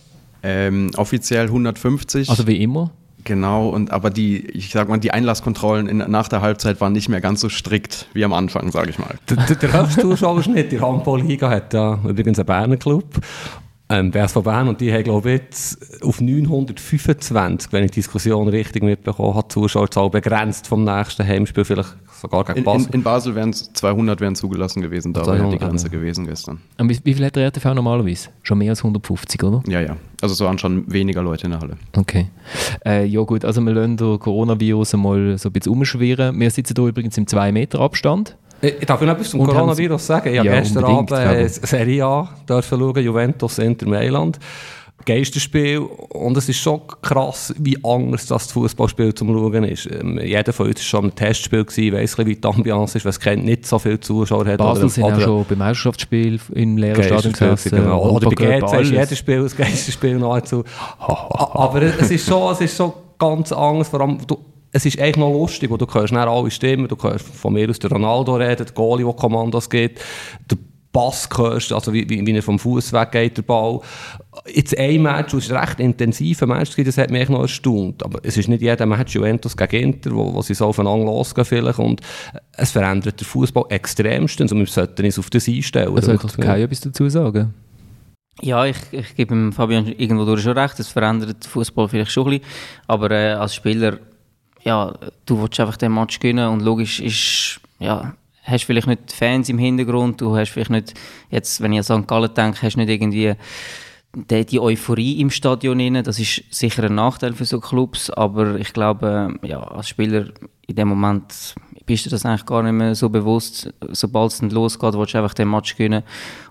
Ähm, 0.42 0.90
offiziell 0.96 1.46
150. 1.46 2.30
Also 2.30 2.46
wie 2.46 2.62
immer? 2.62 2.90
Genau, 3.26 3.70
und 3.70 3.90
aber 3.90 4.10
die, 4.10 4.46
ich 4.50 4.70
sag 4.70 4.88
mal, 4.88 4.98
die 4.98 5.10
Einlasskontrollen 5.10 5.88
in, 5.88 5.98
nach 5.98 6.28
der 6.28 6.42
Halbzeit 6.42 6.80
waren 6.80 6.92
nicht 6.92 7.08
mehr 7.08 7.20
ganz 7.20 7.40
so 7.40 7.48
strikt 7.48 8.06
wie 8.12 8.24
am 8.24 8.32
Anfang, 8.32 8.70
sage 8.70 8.90
ich 8.90 9.00
mal. 9.00 9.16
Der, 9.28 9.38
der, 9.38 9.56
der 9.56 9.72
Hauptzuschauerschnitt 9.72 10.70
der 10.70 10.80
Handball-Liga 10.80 11.50
hat 11.50 11.74
ja 11.74 11.98
übrigens 12.08 12.38
einen 12.38 12.46
Berner 12.46 12.76
Club 12.76 13.04
ähm, 13.88 14.10
BSV 14.10 14.42
Bern 14.42 14.68
und 14.68 14.80
die 14.80 14.92
haben, 14.92 15.04
glaube 15.04 15.30
ich, 15.30 15.40
jetzt 15.40 16.02
auf 16.02 16.20
925, 16.20 17.72
wenn 17.72 17.84
ich 17.84 17.92
die 17.92 18.00
Diskussion 18.00 18.48
richtig 18.48 18.82
mitbekommen 18.82 19.34
habe, 19.34 19.46
Zuschauerzahl 19.48 20.10
begrenzt 20.10 20.66
vom 20.66 20.82
nächsten 20.84 21.24
Heimspiel, 21.26 21.64
vielleicht 21.64 21.94
sogar 22.20 22.44
gegen 22.44 22.64
Basel. 22.64 22.88
In, 22.88 22.94
in, 22.94 23.02
Basel 23.04 23.34
wären 23.36 23.50
es 23.50 23.72
200 23.72 24.20
wären 24.20 24.34
zugelassen 24.34 24.82
gewesen, 24.82 25.12
da 25.12 25.24
wäre 25.26 25.48
die 25.50 25.58
Grenze 25.58 25.86
ja. 25.86 25.92
gewesen 25.92 26.26
gestern. 26.26 26.60
Und 26.78 26.88
wie, 26.88 26.98
wie 27.04 27.14
viel 27.14 27.24
hat 27.24 27.36
der 27.36 27.46
RTV 27.46 27.74
normalerweise? 27.74 28.30
Schon 28.42 28.58
mehr 28.58 28.70
als 28.70 28.80
150, 28.80 29.42
oder? 29.44 29.62
Ja, 29.68 29.80
ja. 29.80 29.96
Also 30.20 30.32
es 30.32 30.40
waren 30.40 30.58
schon 30.58 30.90
weniger 30.92 31.22
Leute 31.22 31.44
in 31.44 31.52
der 31.52 31.60
Halle. 31.60 31.76
Okay. 31.96 32.28
Äh, 32.84 33.04
ja 33.04 33.20
gut, 33.22 33.44
also 33.44 33.60
wir 33.60 33.72
lassen 33.72 33.96
den 33.96 34.18
Coronavirus 34.18 34.94
mal 34.94 35.38
so 35.38 35.48
ein 35.48 35.52
bisschen 35.52 35.72
umschwirren. 35.72 36.38
Wir 36.40 36.50
sitzen 36.50 36.74
hier 36.76 36.86
übrigens 36.86 37.16
im 37.18 37.26
2 37.26 37.52
Meter 37.52 37.80
Abstand. 37.80 38.36
Ich 38.60 38.86
darf 38.86 39.00
noch 39.00 39.12
etwas 39.12 39.30
zum 39.30 39.44
Coronavirus 39.44 40.06
sagen? 40.06 40.32
Ich 40.32 40.38
habe 40.38 40.48
ja, 40.48 40.60
gestern 40.60 40.84
Abend 40.84 41.12
äh, 41.12 41.48
Serie 41.48 42.04
A 42.04 42.28
schauen, 42.48 43.04
Juventus 43.04 43.58
Inter 43.58 43.88
Mailand. 43.88 44.38
Geisterspiel 45.04 45.78
und 45.78 46.36
es 46.36 46.48
ist 46.48 46.58
schon 46.58 46.80
krass, 47.00 47.54
wie 47.58 47.78
anders 47.84 48.26
das 48.26 48.50
Fußballspiel 48.50 49.14
zum 49.14 49.28
Schauen 49.28 49.64
ist. 49.64 49.86
Ähm, 49.86 50.18
jeder 50.18 50.52
von 50.52 50.66
uns 50.66 50.78
war 50.78 50.84
schon 50.84 51.04
im 51.04 51.14
Testspiel, 51.14 51.64
gewesen, 51.64 51.94
weiss 51.94 52.18
wie 52.18 52.34
die 52.34 52.48
Ambiance 52.48 52.98
ist, 52.98 53.04
weil 53.04 53.10
es 53.10 53.20
kennt 53.20 53.44
nicht 53.44 53.66
so 53.66 53.78
viele 53.78 54.00
Zuschauer 54.00 54.46
hat. 54.46 54.58
Basel 54.58 54.84
oder, 54.84 54.92
sind 54.92 55.04
oder, 55.04 55.16
auch 55.16 55.20
schon 55.20 55.44
beim 55.48 55.58
Meisterschaftsspiel 55.58 56.40
im 56.54 56.76
leeren 56.76 57.04
Stadion 57.04 57.32
gesessen. 57.32 57.76
Genau. 57.76 58.10
Oder, 58.10 58.30
bei 58.30 58.60
GC 58.60 58.80
ist 58.80 58.90
jedes 58.90 59.18
Spiel 59.18 59.42
das 59.42 59.56
Geisterspiel 59.56 60.18
nahezu. 60.18 60.64
Aber 60.98 61.82
es 61.82 62.10
ist 62.10 62.26
schon, 62.26 62.52
es 62.52 62.60
ist 62.62 62.76
schon 62.76 62.92
ganz 63.18 63.52
anders, 63.52 63.88
vor 63.88 64.00
allem, 64.00 64.18
du, 64.26 64.38
es 64.72 64.84
ist 64.84 64.98
eigentlich 64.98 65.16
noch 65.16 65.32
lustig, 65.32 65.70
wo 65.70 65.76
du 65.76 65.86
hörst 65.86 66.12
nicht 66.12 66.20
alle 66.20 66.50
Stimmen, 66.50 66.88
du 66.88 66.96
hörst 67.00 67.26
von 67.26 67.52
mir 67.52 67.68
aus 67.70 67.78
der 67.78 67.90
Ronaldo 67.90 68.36
reden, 68.36 68.66
der 68.66 68.74
Goalie, 68.74 69.04
der 69.04 69.14
Kommandos 69.14 69.70
gibt, 69.70 70.00
der 70.50 70.58
Pass 70.96 71.28
hörst, 71.36 71.74
also 71.74 71.92
wie, 71.92 72.08
wie, 72.08 72.26
wie 72.26 72.32
er 72.32 72.42
vom 72.42 72.58
Fuß 72.58 72.90
weggeht, 72.94 73.36
der 73.36 73.42
Ball. 73.42 73.80
Jetzt 74.46 74.78
ein 74.78 75.02
Match, 75.02 75.32
das 75.32 75.44
ist 75.44 75.52
ein 75.52 75.58
recht 75.58 75.78
intensiver 75.78 76.46
Match, 76.46 76.74
das 76.74 76.96
hat 76.96 77.10
mich 77.10 77.28
noch 77.28 77.42
erstaunt. 77.42 78.02
Aber 78.02 78.18
es 78.22 78.38
ist 78.38 78.48
nicht 78.48 78.62
jeder 78.62 78.86
Match 78.86 79.14
Juventus 79.14 79.54
gegen 79.54 79.92
Inter, 79.92 80.12
wo, 80.12 80.32
wo 80.32 80.40
sie 80.40 80.54
so 80.54 80.64
aufeinander 80.68 81.04
losgehen 81.04 81.44
vielleicht. 81.44 81.78
Und 81.78 82.00
es 82.52 82.70
verändert 82.70 83.20
den 83.20 83.26
Fußball 83.26 83.66
extremstens 83.68 84.52
und 84.52 84.60
wir 84.60 84.66
sollten 84.66 85.04
uns 85.04 85.18
auf 85.18 85.28
das 85.28 85.46
einstellen. 85.46 85.94
Also 85.94 86.14
ich 86.14 86.36
kann 86.38 86.60
etwas 86.60 86.80
dazu 86.80 87.10
sagen. 87.10 87.52
Ja, 88.40 88.64
ich, 88.64 88.78
ich 88.90 89.14
gebe 89.16 89.52
Fabian 89.52 89.86
irgendwo 89.98 90.24
durch 90.24 90.40
schon 90.40 90.56
recht, 90.56 90.80
es 90.80 90.88
verändert 90.88 91.44
den 91.44 91.50
Fußball 91.50 91.88
vielleicht 91.88 92.10
schon 92.10 92.26
ein 92.26 92.38
bisschen. 92.38 92.54
Aber 92.86 93.10
äh, 93.10 93.32
als 93.32 93.54
Spieler 93.54 93.98
ja, 94.66 94.92
du 95.26 95.40
willst 95.40 95.60
einfach 95.60 95.76
den 95.76 95.94
Match 95.94 96.18
gewinnen 96.18 96.48
und 96.48 96.60
logisch 96.60 97.00
ist, 97.00 97.60
ja, 97.78 98.14
hast 98.42 98.64
vielleicht 98.64 98.88
nicht 98.88 99.12
Fans 99.12 99.48
im 99.48 99.58
Hintergrund, 99.58 100.20
du 100.20 100.36
hast 100.36 100.50
vielleicht 100.50 100.70
nicht, 100.70 100.94
jetzt, 101.30 101.60
wenn 101.60 101.72
ich 101.72 101.88
an 101.88 102.02
St. 102.02 102.08
Gallen 102.08 102.34
denke, 102.34 102.62
hast 102.62 102.76
nicht 102.76 102.88
irgendwie 102.88 103.34
die, 104.12 104.44
die 104.44 104.58
Euphorie 104.58 105.20
im 105.20 105.30
Stadion 105.30 105.80
rein. 105.80 106.02
Das 106.02 106.18
ist 106.18 106.42
sicher 106.50 106.82
ein 106.84 106.96
Nachteil 106.96 107.32
für 107.34 107.44
so 107.44 107.60
Clubs, 107.60 108.10
aber 108.10 108.56
ich 108.56 108.72
glaube, 108.72 109.34
ja, 109.42 109.62
als 109.62 109.88
Spieler 109.88 110.30
in 110.66 110.74
dem 110.74 110.88
Moment 110.88 111.54
bist 111.84 112.06
du 112.06 112.10
das 112.10 112.26
eigentlich 112.26 112.46
gar 112.46 112.64
nicht 112.64 112.72
mehr 112.72 112.96
so 112.96 113.08
bewusst. 113.08 113.72
Sobald 113.92 114.32
es 114.32 114.38
dann 114.38 114.50
losgeht, 114.50 114.94
willst 114.94 115.14
du 115.14 115.18
einfach 115.18 115.34
den 115.34 115.48
Match 115.48 115.76
gewinnen 115.76 116.02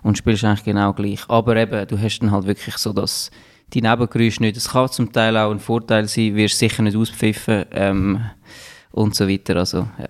und 0.02 0.16
spielst 0.16 0.42
eigentlich 0.44 0.64
genau 0.64 0.94
gleich. 0.94 1.28
Aber 1.28 1.54
eben, 1.56 1.86
du 1.86 1.98
hast 2.00 2.20
dann 2.20 2.30
halt 2.30 2.46
wirklich 2.46 2.78
so 2.78 2.94
das 2.94 3.30
die 3.72 3.82
Nebengeräusche 3.82 4.42
nicht. 4.42 4.56
Das 4.56 4.70
kann 4.70 4.90
zum 4.90 5.12
Teil 5.12 5.36
auch 5.36 5.50
ein 5.50 5.60
Vorteil 5.60 6.08
sein, 6.08 6.34
wirst 6.36 6.58
sicher 6.58 6.82
nicht 6.82 6.96
auspfiffen 6.96 7.64
ähm, 7.72 8.20
und 8.92 9.14
so 9.14 9.28
weiter. 9.28 9.56
Also, 9.56 9.88
ja. 9.98 10.08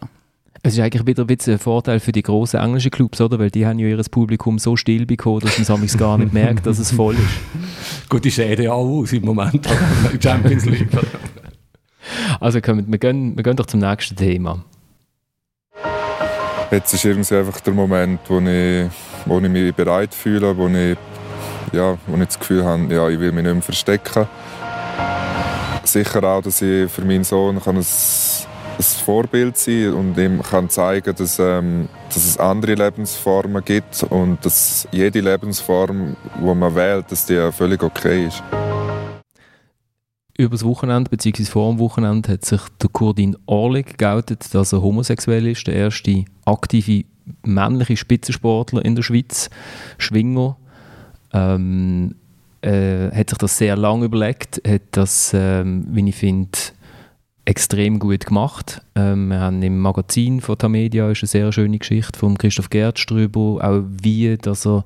Es 0.63 0.75
ist 0.75 0.81
eigentlich 0.81 1.07
wieder 1.07 1.23
ein 1.23 1.29
bisschen 1.29 1.55
ein 1.55 1.59
Vorteil 1.61 2.01
für 2.01 2.11
die 2.11 2.23
grossen 2.23 2.59
englischen 2.59 2.91
Clubs, 2.91 3.21
oder? 3.21 3.39
Weil 3.39 3.51
die 3.51 3.65
haben 3.65 3.79
ja 3.79 3.87
ihr 3.87 4.03
Publikum 4.11 4.59
so 4.59 4.77
still 4.77 5.07
bekommen, 5.07 5.41
dass 5.41 5.69
man 5.69 5.85
es 5.85 5.97
gar 5.97 6.19
nicht 6.19 6.33
merkt, 6.33 6.67
dass 6.67 6.81
es 6.81 6.91
voll 6.91 7.15
ist. 7.15 8.09
Gut, 8.09 8.25
die 8.25 8.31
sehen 8.31 8.61
ja 8.61 8.73
auch 8.73 8.85
aus 8.85 9.13
im 9.13 9.25
Moment 9.25 9.67
in 10.13 10.21
Champions 10.21 10.65
League. 10.65 10.89
also 12.41 12.61
kommen, 12.61 12.85
wir, 12.89 12.99
gehen, 12.99 13.37
wir 13.37 13.45
gehen 13.45 13.55
doch 13.55 13.67
zum 13.67 13.79
nächsten 13.79 14.17
Thema. 14.17 14.65
Jetzt 16.73 16.93
ist 16.93 17.05
irgendwie 17.05 17.35
einfach 17.37 17.61
der 17.61 17.73
Moment, 17.73 18.21
wo 18.27 18.41
ich, 18.41 18.91
wo 19.25 19.39
ich 19.39 19.49
mich 19.49 19.73
bereit 19.73 20.13
fühle, 20.13 20.57
wo 20.57 20.67
ich 20.67 20.97
ja, 21.73 21.97
wo 22.07 22.17
ich 22.17 22.27
das 22.27 22.39
Gefühl 22.39 22.65
habe, 22.65 22.93
ja, 22.93 23.09
ich 23.09 23.19
will 23.19 23.33
mich 23.33 23.45
nicht 23.45 23.53
mehr 23.53 23.63
verstecken. 23.63 24.27
Sicher 25.85 26.25
auch, 26.25 26.43
dass 26.43 26.63
ich 26.63 26.91
für 26.91 27.05
meinen 27.05 27.25
Sohn 27.25 27.61
kann 27.61 27.77
ein, 27.77 27.83
ein 27.85 28.83
Vorbild 29.05 29.57
sein 29.57 29.95
und 29.95 30.19
ihm 30.19 30.43
kann 30.43 30.69
zeigen, 30.69 31.15
dass, 31.15 31.39
ähm, 31.39 31.89
dass 32.09 32.25
es 32.25 32.39
andere 32.39 32.75
Lebensformen 32.75 33.65
gibt 33.65 34.03
und 34.05 34.45
dass 34.45 34.89
jede 34.91 35.21
Lebensform, 35.21 36.17
die 36.39 36.55
man 36.55 36.75
wählt, 36.75 37.11
dass 37.11 37.27
die 37.27 37.51
völlig 37.53 37.83
okay 37.83 38.27
ist. 38.27 38.43
Über 40.39 40.51
das 40.51 40.65
Wochenende 40.65 41.11
bzw. 41.11 41.45
vor 41.45 41.71
dem 41.71 41.79
Wochenende 41.79 42.33
hat 42.33 42.45
sich 42.45 42.61
der 42.83 42.91
Kurdin 42.91 43.37
Orlik 43.47 43.97
geoutet, 43.97 44.55
dass 44.55 44.73
er 44.73 44.83
homosexuell 44.83 45.47
ist, 45.47 45.67
der 45.67 45.75
erste 45.75 46.27
aktive 46.45 47.05
männliche 47.45 47.97
Spitzensportler 47.97 48.85
in 48.85 48.97
der 48.97 49.03
Schweiz, 49.03 49.49
Schwinger 49.97 50.59
ähm, 51.37 52.15
äh, 52.63 53.11
hat 53.13 53.31
sich 53.31 53.39
das 53.39 53.59
sehr 53.59 53.77
lange 53.77 54.07
überlegt, 54.07 54.61
hat 54.67 54.83
das, 54.93 55.33
ähm, 55.35 55.87
wie 55.91 56.09
ich 56.09 56.17
finde, 56.17 56.59
extrem 57.45 58.01
gut 58.01 58.27
gemacht. 58.27 58.83
Ähm, 58.97 59.29
wir 59.29 59.41
haben 59.41 59.63
im 59.63 59.79
Magazin 59.79 60.41
von 60.41 60.59
Tamedia 60.59 61.09
ist 61.11 61.23
eine 61.23 61.29
sehr 61.29 61.53
schöne 61.53 61.79
Geschichte 61.79 62.19
von 62.19 62.37
Christoph 62.37 62.71
Gertz 62.71 63.07
drüber, 63.07 63.59
auch 63.63 63.85
wie 64.03 64.37
dass 64.37 64.67
er 64.67 64.85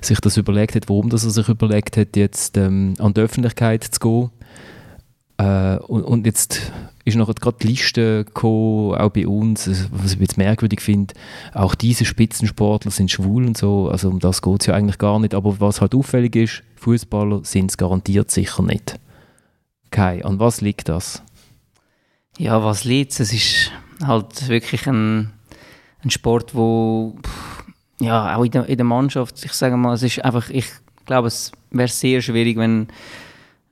sich 0.00 0.20
das 0.20 0.36
überlegt 0.36 0.74
hat, 0.74 0.88
warum 0.88 1.08
dass 1.08 1.24
er 1.24 1.30
sich 1.30 1.48
überlegt 1.48 1.96
hat, 1.96 2.16
jetzt 2.16 2.56
ähm, 2.56 2.94
an 2.98 3.14
die 3.14 3.20
Öffentlichkeit 3.20 3.84
zu 3.84 4.00
gehen. 4.00 4.30
Äh, 5.38 5.78
und, 5.86 6.02
und, 6.02 6.26
jetzt 6.26 6.72
ist 7.10 7.16
noch 7.16 7.34
gerade 7.34 7.56
die 7.62 7.68
Liste 7.68 8.24
gekommen, 8.24 8.94
auch 8.94 9.10
bei 9.10 9.26
uns, 9.26 9.68
was 9.92 10.14
ich 10.14 10.20
jetzt 10.20 10.38
merkwürdig 10.38 10.80
finde, 10.80 11.14
auch 11.54 11.74
diese 11.74 12.04
Spitzensportler 12.04 12.90
sind 12.90 13.10
schwul 13.10 13.46
und 13.46 13.56
so, 13.56 13.88
also 13.88 14.08
um 14.08 14.18
das 14.18 14.42
geht 14.42 14.60
es 14.60 14.66
ja 14.66 14.74
eigentlich 14.74 14.98
gar 14.98 15.18
nicht, 15.18 15.34
aber 15.34 15.60
was 15.60 15.80
halt 15.80 15.94
auffällig 15.94 16.36
ist, 16.36 16.62
Fußballer 16.76 17.44
sind 17.44 17.70
es 17.70 17.76
garantiert 17.76 18.30
sicher 18.30 18.62
nicht. 18.62 18.98
Kai, 19.90 20.24
an 20.24 20.38
was 20.38 20.60
liegt 20.60 20.88
das? 20.88 21.22
Ja, 22.38 22.64
was 22.64 22.84
liegt 22.84 23.12
es? 23.12 23.20
Es 23.20 23.32
ist 23.32 23.72
halt 24.02 24.48
wirklich 24.48 24.86
ein, 24.86 25.30
ein 26.02 26.10
Sport, 26.10 26.54
wo 26.54 27.16
ja, 28.00 28.34
auch 28.36 28.44
in 28.44 28.50
der, 28.50 28.66
in 28.66 28.78
der 28.78 28.86
Mannschaft, 28.86 29.44
ich 29.44 29.52
sage 29.52 29.76
mal, 29.76 29.94
es 29.94 30.02
ist 30.02 30.24
einfach, 30.24 30.48
ich 30.48 30.66
glaube, 31.04 31.28
es 31.28 31.52
wäre 31.70 31.88
sehr 31.88 32.22
schwierig, 32.22 32.56
wenn 32.56 32.88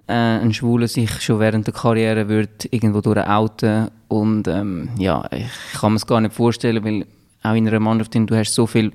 äh, 0.09 0.13
ein 0.13 0.53
Schwuler 0.55 0.89
sich 0.89 1.11
schon 1.21 1.39
während 1.39 1.67
der 1.67 1.75
Karriere 1.75 2.29
wird 2.29 2.73
irgendwo 2.73 3.01
durch 3.01 3.27
outen 3.27 3.91
und 4.09 4.49
ähm, 4.49 4.89
ja, 4.99 5.29
ich 5.31 5.79
kann 5.79 5.93
mir 5.93 5.97
es 5.97 6.07
gar 6.07 6.21
nicht 6.21 6.35
vorstellen, 6.35 6.83
weil 6.83 7.07
auch 7.43 7.55
in 7.55 7.69
einer 7.69 7.79
Mannschaft, 7.79 8.15
du 8.15 8.37
hast 8.37 8.55
so 8.55 8.67
viel, 8.67 8.93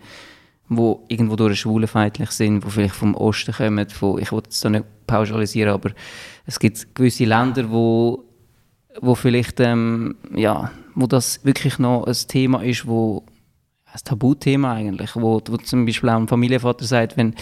wo 0.67 1.03
irgendwo 1.07 1.35
durch 1.35 1.59
schwulenfeindlich 1.59 2.31
sind, 2.31 2.65
wo 2.65 2.69
vielleicht 2.69 2.95
vom 2.95 3.15
Osten 3.15 3.53
kommen, 3.53 3.87
von, 3.89 4.19
ich 4.19 4.31
will 4.31 4.41
es 4.49 4.59
da 4.59 4.69
nicht 4.69 4.85
pauschalisieren, 5.07 5.73
aber 5.73 5.91
es 6.45 6.59
gibt 6.59 6.95
gewisse 6.95 7.25
Länder, 7.25 7.69
wo, 7.69 8.23
wo 8.99 9.15
vielleicht, 9.15 9.59
ähm, 9.59 10.15
ja, 10.33 10.71
wo 10.95 11.07
das 11.07 11.43
wirklich 11.45 11.79
noch 11.79 12.05
ein 12.05 12.15
Thema 12.27 12.63
ist, 12.63 12.87
wo 12.87 13.23
ein 13.85 13.99
Tabuthema 14.03 14.73
eigentlich, 14.73 15.15
wo, 15.15 15.41
wo 15.47 15.57
zum 15.57 15.85
Beispiel 15.85 16.09
auch 16.09 16.17
ein 16.17 16.27
Familienvater 16.27 16.85
sagt, 16.85 17.17
wenn 17.17 17.35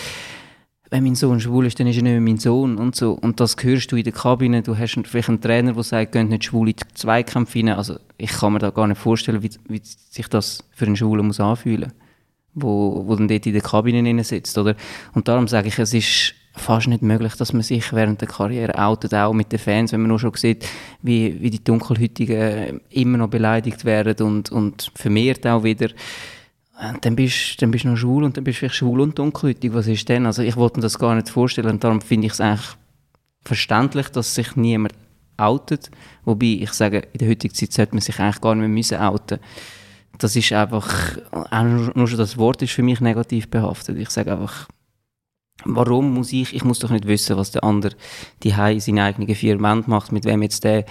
wenn 0.92 1.04
mein 1.04 1.16
Sohn 1.16 1.40
schwul 1.40 1.66
ist, 1.66 1.80
dann 1.80 1.88
ist 1.88 1.98
er 1.98 2.04
nicht 2.04 2.12
mehr 2.12 2.22
mein 2.22 2.38
Sohn 2.38 2.78
und 2.78 2.96
so. 2.96 3.14
Und 3.14 3.40
das 3.40 3.56
hörst 3.62 3.92
du 3.92 3.96
in 3.96 4.04
der 4.04 4.14
Kabine. 4.14 4.62
Du 4.62 4.78
hast 4.78 5.00
vielleicht 5.06 5.30
einen 5.30 5.42
Trainer, 5.42 5.74
der 5.74 5.84
sagt, 5.84 6.12
geht 6.12 6.30
nicht 6.30 6.44
schwul 6.44 6.70
in 6.70 6.76
die 6.76 6.94
Zweikämpfe 6.94 7.60
rein. 7.60 7.70
Also 7.70 7.98
ich 8.18 8.30
kann 8.30 8.54
mir 8.54 8.60
da 8.60 8.70
gar 8.72 8.88
nicht 8.88 9.00
vorstellen, 9.00 9.42
wie, 9.42 9.52
wie 9.70 9.82
sich 9.84 10.28
das 10.28 10.66
für 10.72 10.86
einen 10.86 10.98
Schwulen 10.98 11.28
muss 11.28 11.40
anfühlen 11.40 11.94
wo, 12.54 13.04
wo 13.06 13.16
dann 13.16 13.28
dort 13.28 13.46
in 13.46 13.54
der 13.54 13.62
Kabine 13.62 14.24
sitzt, 14.24 14.58
oder? 14.58 14.76
Und 15.14 15.28
darum 15.28 15.48
sage 15.48 15.68
ich, 15.68 15.80
es 15.80 15.94
ist 15.94 16.34
fast 16.54 16.88
nicht 16.88 17.02
möglich, 17.02 17.34
dass 17.36 17.54
man 17.54 17.62
sich 17.62 17.94
während 17.94 18.20
der 18.20 18.28
Karriere 18.28 18.78
outet, 18.78 19.14
auch 19.14 19.34
mit 19.34 19.52
den 19.52 19.60
Fans, 19.60 19.94
wenn 19.94 20.02
man 20.02 20.10
nur 20.10 20.20
schon 20.20 20.34
sieht, 20.36 20.68
wie, 21.02 21.42
wie 21.42 21.50
die 21.50 21.64
Dunkelhütigen 21.64 22.82
immer 22.90 23.20
noch 23.20 23.30
beleidigt 23.30 23.86
werden 23.86 24.28
und, 24.28 24.52
und 24.52 24.92
vermehrt 24.96 25.48
auch 25.48 25.64
wieder 25.64 25.88
dann 27.02 27.16
bist, 27.16 27.62
dann 27.62 27.72
bist 27.72 27.86
du 27.86 27.90
noch 27.90 27.98
schwul 27.98 28.24
und 28.24 28.38
dann 28.38 28.44
bist 28.44 28.58
du 28.58 28.60
vielleicht 28.60 28.76
schwul 28.76 29.02
und 29.02 29.18
dunkelhäutig. 29.18 29.74
Was 29.74 29.88
ist 29.88 30.10
denn? 30.10 30.26
Also 30.26 30.42
ich 30.42 30.56
wollte 30.56 30.78
mir 30.78 30.84
das 30.84 30.98
gar 30.98 31.16
nicht 31.16 31.30
vorstellen 31.30 31.70
und 31.70 31.84
darum 31.84 32.02
finde 32.02 32.28
ich 32.28 32.34
es 32.34 32.42
eigentlich 32.42 32.76
verständlich, 33.44 34.10
dass 34.10 34.34
sich 34.34 34.56
niemand 34.56 34.94
outet. 35.38 35.92
Wobei 36.26 36.58
ich 36.62 36.72
sage, 36.74 37.04
in 37.14 37.20
der 37.20 37.30
heutigen 37.30 37.54
Zeit 37.54 37.74
sollte 37.74 37.94
man 37.94 38.02
sich 38.02 38.20
eigentlich 38.20 38.42
gar 38.42 38.56
nicht 38.56 38.62
mehr 38.62 38.70
müssen 38.70 39.00
outen. 39.00 39.40
Das 40.18 40.36
ist 40.36 40.52
einfach, 40.54 41.18
nur 41.96 42.08
schon 42.08 42.18
das 42.18 42.38
Wort 42.38 42.62
ist 42.62 42.74
für 42.74 42.84
mich 42.84 43.00
negativ 43.00 43.50
behaftet. 43.50 43.98
Ich 43.98 44.10
sage 44.10 44.32
einfach, 44.32 44.68
warum 45.66 46.14
muss 46.14 46.34
ich, 46.34 46.54
ich 46.54 46.64
muss 46.64 46.80
doch 46.80 46.90
nicht 46.90 47.08
wissen, 47.08 47.38
was 47.38 47.52
der 47.52 47.64
andere 47.64 47.96
die 48.44 48.50
in 48.50 48.80
seinen 48.80 49.00
eigenen 49.00 49.36
vier 49.36 49.60
Wände 49.62 49.90
macht, 49.90 50.12
mit 50.12 50.26
wem 50.26 50.42
jetzt 50.42 50.64
der 50.64 50.86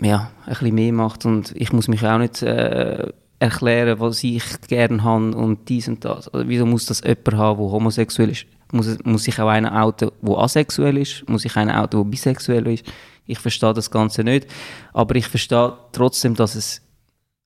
ja, 0.00 0.30
ein 0.46 0.50
bisschen 0.54 0.74
mehr 0.74 0.92
macht 0.92 1.24
und 1.24 1.52
ich 1.56 1.72
muss 1.72 1.88
mich 1.88 2.04
auch 2.04 2.18
nicht 2.18 2.42
äh, 2.42 3.08
erklären, 3.38 4.00
was 4.00 4.22
ich 4.24 4.42
gerne 4.68 5.02
habe 5.02 5.36
und 5.36 5.68
dies 5.68 5.88
und 5.88 6.04
das. 6.04 6.32
Oder 6.32 6.48
wieso 6.48 6.66
muss 6.66 6.86
das 6.86 7.02
jemand 7.02 7.34
haben, 7.34 7.58
der 7.58 7.70
homosexuell 7.70 8.30
ist? 8.30 8.46
Muss, 8.72 8.98
muss 9.04 9.28
ich 9.28 9.38
auch 9.40 9.48
einen 9.48 9.72
outen, 9.72 10.10
der 10.22 10.38
asexuell 10.38 10.98
ist? 10.98 11.28
Muss 11.28 11.44
ich 11.44 11.56
einen 11.56 11.70
outen, 11.70 12.00
der 12.00 12.10
bisexuell 12.10 12.66
ist? 12.68 12.84
Ich 13.26 13.38
verstehe 13.38 13.72
das 13.72 13.90
Ganze 13.90 14.24
nicht. 14.24 14.46
Aber 14.92 15.14
ich 15.16 15.28
verstehe 15.28 15.72
trotzdem, 15.92 16.34
dass 16.34 16.54
es 16.54 16.82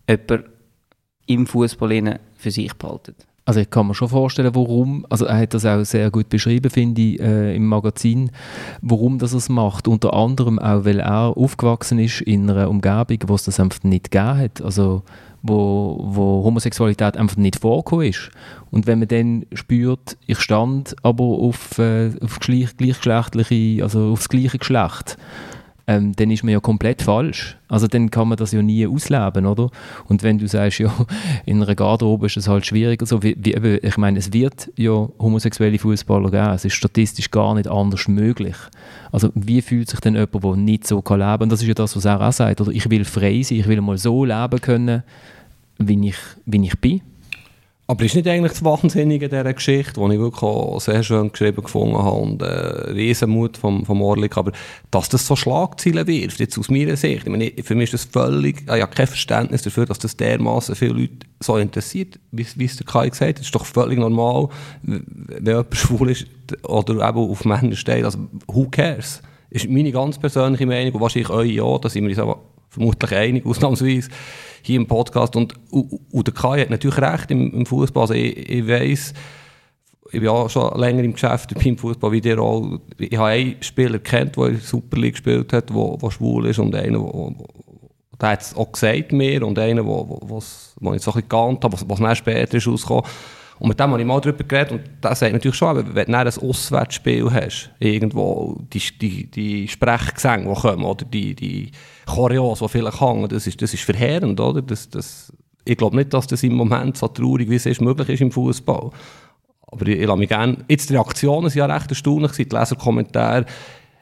jemand 0.08 0.44
im 1.26 1.46
Fußball 1.46 2.20
für 2.34 2.50
sich 2.50 2.72
behaltet. 2.74 3.28
Also 3.48 3.60
ich 3.60 3.70
kann 3.70 3.86
mir 3.86 3.94
schon 3.94 4.10
vorstellen, 4.10 4.54
warum, 4.54 5.06
also 5.08 5.24
er 5.24 5.38
hat 5.38 5.54
das 5.54 5.64
auch 5.64 5.82
sehr 5.82 6.10
gut 6.10 6.28
beschrieben, 6.28 6.70
finde 6.70 7.00
ich, 7.00 7.18
äh, 7.18 7.56
im 7.56 7.66
Magazin, 7.66 8.30
warum 8.82 9.18
das 9.18 9.32
es 9.32 9.48
macht. 9.48 9.88
Unter 9.88 10.12
anderem 10.12 10.58
auch, 10.58 10.84
weil 10.84 11.00
er 11.00 11.34
aufgewachsen 11.34 11.98
ist 11.98 12.20
in 12.20 12.50
einer 12.50 12.68
Umgebung, 12.68 13.18
wo 13.26 13.34
es 13.34 13.44
das 13.44 13.58
einfach 13.58 13.82
nicht 13.84 14.10
gegeben 14.10 14.38
hat. 14.38 14.60
Also 14.60 15.02
wo, 15.42 15.98
wo 16.02 16.44
Homosexualität 16.44 17.16
einfach 17.16 17.36
nicht 17.36 17.60
vorgekommen 17.60 18.06
ist. 18.06 18.30
Und 18.70 18.86
wenn 18.86 18.98
man 18.98 19.08
dann 19.08 19.46
spürt, 19.52 20.16
ich 20.26 20.40
stand 20.40 20.96
aber 21.02 21.24
auf, 21.24 21.78
äh, 21.78 22.10
auf 22.20 22.38
gleich, 22.40 22.76
gleichgeschlechtliche, 22.76 23.82
also 23.82 24.12
aufs 24.12 24.28
gleiche 24.28 24.58
Geschlecht, 24.58 25.16
ähm, 25.88 26.14
dann 26.14 26.30
ist 26.30 26.44
man 26.44 26.52
ja 26.52 26.60
komplett 26.60 27.00
falsch. 27.00 27.56
Also 27.66 27.86
dann 27.86 28.10
kann 28.10 28.28
man 28.28 28.36
das 28.36 28.52
ja 28.52 28.60
nie 28.60 28.86
ausleben, 28.86 29.46
oder? 29.46 29.70
Und 30.06 30.22
wenn 30.22 30.36
du 30.38 30.46
sagst, 30.46 30.78
ja, 30.78 30.92
in 31.46 31.62
einer 31.62 31.74
Garderobe 31.74 32.26
ist 32.26 32.36
es 32.36 32.46
halt 32.46 32.66
schwieriger, 32.66 33.06
so 33.06 33.22
wie, 33.22 33.36
wie 33.38 33.78
ich 33.78 33.96
meine, 33.96 34.18
es 34.18 34.32
wird 34.32 34.70
ja 34.76 35.08
homosexuelle 35.18 35.78
Fußballer 35.78 36.30
geben, 36.30 36.50
es 36.50 36.66
ist 36.66 36.74
statistisch 36.74 37.30
gar 37.30 37.54
nicht 37.54 37.68
anders 37.68 38.06
möglich. 38.06 38.56
Also 39.10 39.30
wie 39.34 39.62
fühlt 39.62 39.88
sich 39.88 40.00
denn 40.00 40.14
jemand, 40.14 40.44
der 40.44 40.56
nicht 40.56 40.86
so 40.86 41.00
kann 41.00 41.20
leben 41.20 41.38
kann? 41.38 41.48
Das 41.48 41.62
ist 41.62 41.68
ja 41.68 41.74
das, 41.74 41.96
was 41.96 42.04
er 42.04 42.20
auch 42.20 42.32
sagt, 42.32 42.60
oder? 42.60 42.70
Ich 42.70 42.88
will 42.90 43.06
frei 43.06 43.42
sein, 43.42 43.58
ich 43.58 43.66
will 43.66 43.80
mal 43.80 43.96
so 43.96 44.26
leben 44.26 44.60
können, 44.60 45.02
wie 45.78 46.08
ich, 46.08 46.18
wie 46.44 46.66
ich 46.66 46.78
bin. 46.78 47.00
Aber 47.90 48.04
ist 48.04 48.14
nicht 48.14 48.28
eigentlich 48.28 48.52
das 48.52 48.62
Wahnsinnige 48.62 49.24
in 49.24 49.30
dieser 49.30 49.54
Geschichte, 49.54 49.94
die 49.94 50.12
ich 50.12 50.20
wirklich 50.20 50.82
sehr 50.82 51.02
schön 51.02 51.32
geschrieben 51.32 51.62
gefunden 51.62 51.96
habe 51.96 52.18
und 52.18 52.42
äh, 52.42 52.90
Riesenmut 52.90 53.56
vom, 53.56 53.86
vom 53.86 54.02
Orlik, 54.02 54.36
aber 54.36 54.52
dass 54.90 55.08
das 55.08 55.26
so 55.26 55.36
Schlagzeilen 55.36 56.06
wirft, 56.06 56.38
jetzt 56.38 56.58
aus 56.58 56.68
meiner 56.68 56.96
Sicht, 56.96 57.22
ich 57.24 57.30
meine, 57.30 57.50
für 57.64 57.74
mich 57.74 57.94
ist 57.94 58.04
das 58.04 58.04
völlig, 58.04 58.60
ich 58.60 58.68
habe 58.82 58.94
kein 58.94 59.06
Verständnis 59.06 59.62
dafür, 59.62 59.86
dass 59.86 59.98
das 59.98 60.18
dermaßen 60.18 60.74
viele 60.74 61.00
Leute 61.00 61.26
so 61.40 61.56
interessiert, 61.56 62.20
wie, 62.30 62.46
wie 62.56 62.66
es 62.66 62.76
der 62.76 62.84
Kai 62.84 63.08
gesagt 63.08 63.30
hat, 63.30 63.38
es 63.38 63.46
ist 63.46 63.54
doch 63.54 63.64
völlig 63.64 63.98
normal, 63.98 64.50
wenn 64.82 65.46
jemand 65.46 65.74
schwul 65.74 66.10
ist 66.10 66.26
oder 66.64 67.08
eben 67.08 67.18
auf 67.18 67.46
Männer 67.46 67.74
steht, 67.74 68.04
also 68.04 68.18
who 68.48 68.68
cares? 68.70 69.22
Ist 69.48 69.66
meine 69.66 69.92
ganz 69.92 70.18
persönliche 70.18 70.66
Meinung 70.66 70.92
und 70.92 71.00
wahrscheinlich 71.00 71.30
eure 71.30 71.46
ja, 71.46 71.78
da 71.78 71.88
sind 71.88 72.04
wir 72.04 72.10
uns 72.10 72.18
aber 72.18 72.38
vermutlich 72.78 73.12
einig, 73.12 73.44
ausnahmsweise 73.44 74.10
hier 74.62 74.76
im 74.76 74.86
Podcast. 74.86 75.36
Und, 75.36 75.54
und, 75.70 76.26
der 76.26 76.34
Kai 76.34 76.60
hat 76.60 76.70
natürlich 76.70 76.98
recht 76.98 77.30
im, 77.30 77.52
im 77.52 77.66
Fußball. 77.66 78.02
Also 78.02 78.14
ich, 78.14 78.48
ich 78.48 78.66
weiss, 78.66 79.12
ich 80.06 80.20
bin 80.20 80.24
ja 80.24 80.48
schon 80.48 80.78
länger 80.78 81.02
im 81.02 81.12
Geschäft 81.12 81.52
beim 81.54 81.76
Fußball 81.76 82.12
wie 82.12 82.20
dir 82.20 82.40
auch. 82.40 82.78
Ich 82.98 83.16
habe 83.16 83.28
einen 83.28 83.62
Spieler 83.62 83.98
kennt, 83.98 84.36
der 84.36 84.46
in 84.46 84.52
der 84.54 84.62
Super 84.62 84.96
League 84.96 85.14
gespielt 85.14 85.52
hat, 85.52 85.70
der 85.70 86.10
schwul 86.10 86.46
ist 86.46 86.58
und 86.58 86.74
einen, 86.74 87.00
wo, 87.00 87.34
der 88.20 88.28
hat 88.30 88.42
es 88.42 88.56
auch 88.56 88.72
gesagt 88.72 89.12
mir 89.12 89.46
und 89.46 89.58
einen, 89.58 89.84
wo, 89.84 90.08
wo, 90.08 90.36
was, 90.36 90.74
wo 90.80 90.94
ich 90.94 91.02
so 91.02 91.10
ein 91.10 91.16
bisschen 91.16 91.28
geahnt 91.28 91.64
habe, 91.64 91.74
was, 91.74 91.84
was 91.88 92.18
später 92.18 92.56
ist 92.56 92.66
rausgekommen. 92.66 93.04
Und 93.58 93.68
mit 93.68 93.80
dem 93.80 93.90
habe 93.90 94.00
ich 94.00 94.06
mal 94.06 94.20
darüber 94.20 94.44
geredet 94.44 94.72
und 94.72 94.82
der 95.02 95.14
sagt 95.14 95.32
natürlich 95.32 95.56
schon, 95.56 95.94
wenn 95.94 96.06
du 96.06 96.16
ein 96.16 96.26
Auswärtsspiel 96.26 97.30
hast, 97.32 97.70
irgendwo 97.80 98.60
die, 98.72 98.80
die, 99.00 99.30
die 99.30 99.68
Sprechgesänge, 99.68 100.52
die 100.52 100.60
kommen, 100.60 100.84
oder 100.84 101.04
die, 101.04 101.34
die 101.34 101.72
Choreos, 102.06 102.60
die 102.60 102.68
vielleicht 102.68 103.00
hängen, 103.00 103.28
das 103.28 103.46
ist, 103.46 103.60
das 103.60 103.74
ist 103.74 103.82
verheerend, 103.82 104.38
oder? 104.40 104.62
Das, 104.62 104.88
das, 104.88 105.32
ich 105.64 105.76
glaube 105.76 105.96
nicht, 105.96 106.14
dass 106.14 106.26
das 106.26 106.42
im 106.44 106.54
Moment 106.54 106.96
so 106.96 107.08
traurig 107.08 107.50
wie 107.50 107.56
es 107.56 107.66
ist, 107.66 107.80
möglich 107.80 108.08
ist 108.08 108.20
im 108.20 108.30
Fußball. 108.30 108.90
Aber 109.70 109.86
ich, 109.86 109.98
ich 109.98 110.06
lasse 110.06 110.18
mich 110.18 110.28
gerne... 110.28 110.58
Jetzt 110.68 110.88
die 110.88 110.94
Reaktionen 110.94 111.46
waren 111.46 111.58
ja 111.58 111.66
recht 111.66 111.90
erstaunlich, 111.90 112.32
die 112.32 112.44
Leserkommentare 112.44 113.44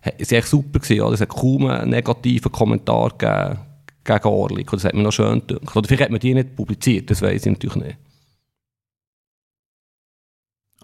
waren 0.02 0.42
super 0.42 0.78
gewesen, 0.78 1.00
oder? 1.00 1.14
Es 1.14 1.20
hat 1.20 1.30
kaum 1.30 1.66
einen 1.66 1.90
negativen 1.90 2.52
Kommentar 2.52 3.10
gegeben 3.16 3.58
gegen 4.04 4.28
Orlik. 4.28 4.70
Das 4.70 4.84
hat 4.84 4.94
mir 4.94 5.02
noch 5.02 5.12
schön 5.12 5.42
gedacht. 5.46 5.76
Oder 5.76 5.88
vielleicht 5.88 6.04
hat 6.04 6.10
man 6.10 6.20
die 6.20 6.34
nicht 6.34 6.54
publiziert, 6.54 7.10
das 7.10 7.22
weiß 7.22 7.46
ich 7.46 7.52
natürlich 7.52 7.76
nicht. 7.76 7.98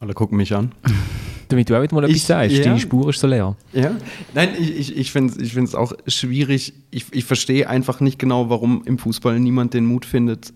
Alle 0.03 0.15
gucken 0.15 0.37
mich 0.37 0.53
an. 0.53 0.73
Damit 1.49 1.71
du 1.71 1.77
auch 1.77 1.93
mal 1.93 2.03
etwas 2.03 2.17
ich, 2.17 2.25
sagst, 2.25 2.57
ja. 2.57 2.65
deine 2.65 2.81
Spur 2.81 3.11
ist 3.11 3.21
so 3.21 3.29
leer. 3.29 3.57
Ja, 3.73 3.97
nein, 4.35 4.49
ich, 4.59 4.77
ich, 4.77 4.97
ich 4.97 5.13
finde 5.13 5.41
es 5.41 5.55
ich 5.57 5.75
auch 5.77 5.93
schwierig. 6.09 6.73
Ich, 6.91 7.07
ich 7.13 7.25
verstehe 7.25 7.69
einfach 7.69 8.01
nicht 8.01 8.19
genau, 8.19 8.51
warum 8.51 8.83
im 8.85 8.99
Fußball 8.99 9.39
niemand 9.39 9.75
den 9.75 9.87
Mut 9.87 10.05
findet, 10.05 10.55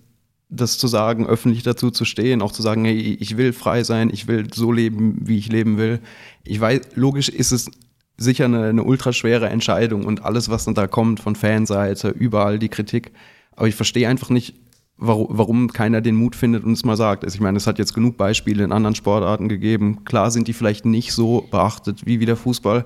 das 0.49 0.79
zu 0.79 0.89
sagen, 0.89 1.29
öffentlich 1.29 1.63
dazu 1.63 1.93
zu 1.93 2.05
stehen, 2.05 2.43
auch 2.43 2.51
zu 2.51 2.61
sagen, 2.61 2.85
hey, 2.87 3.17
ich 3.21 3.37
will 3.37 3.53
frei 3.53 3.85
sein, 3.85 4.11
ich 4.13 4.27
will 4.27 4.49
so 4.53 4.73
leben, 4.73 5.19
wie 5.29 5.39
ich 5.39 5.49
leben 5.49 5.79
will. 5.79 6.01
Ich 6.43 6.61
weiß, 6.61 6.81
logisch 6.97 7.29
ist 7.29 7.53
es 7.53 7.71
sicher 8.17 8.47
eine, 8.47 8.65
eine 8.65 8.83
ultraschwere 8.83 9.49
Entscheidung 9.49 10.07
und 10.07 10.25
alles, 10.25 10.49
was 10.49 10.65
dann 10.65 10.75
da 10.75 10.89
kommt 10.89 11.21
von 11.21 11.37
Fanseite, 11.37 12.09
überall 12.09 12.59
die 12.59 12.69
Kritik. 12.69 13.13
Aber 13.55 13.69
ich 13.69 13.77
verstehe 13.77 14.09
einfach 14.09 14.31
nicht, 14.31 14.57
warum, 14.99 15.73
keiner 15.73 16.01
den 16.01 16.17
Mut 16.17 16.35
findet 16.35 16.65
und 16.65 16.73
es 16.73 16.85
mal 16.85 16.97
sagt. 16.97 17.25
Also 17.25 17.35
ich 17.35 17.41
meine, 17.41 17.57
es 17.57 17.67
hat 17.67 17.79
jetzt 17.79 17.95
genug 17.95 18.17
Beispiele 18.17 18.65
in 18.65 18.73
anderen 18.73 18.95
Sportarten 18.95 19.49
gegeben. 19.49 20.05
Klar 20.05 20.31
sind 20.31 20.49
die 20.49 20.53
vielleicht 20.53 20.85
nicht 20.85 21.13
so 21.13 21.47
beachtet 21.51 22.07
wie, 22.07 22.21
wie 22.21 22.27
der 22.27 22.37
Fußball, 22.37 22.85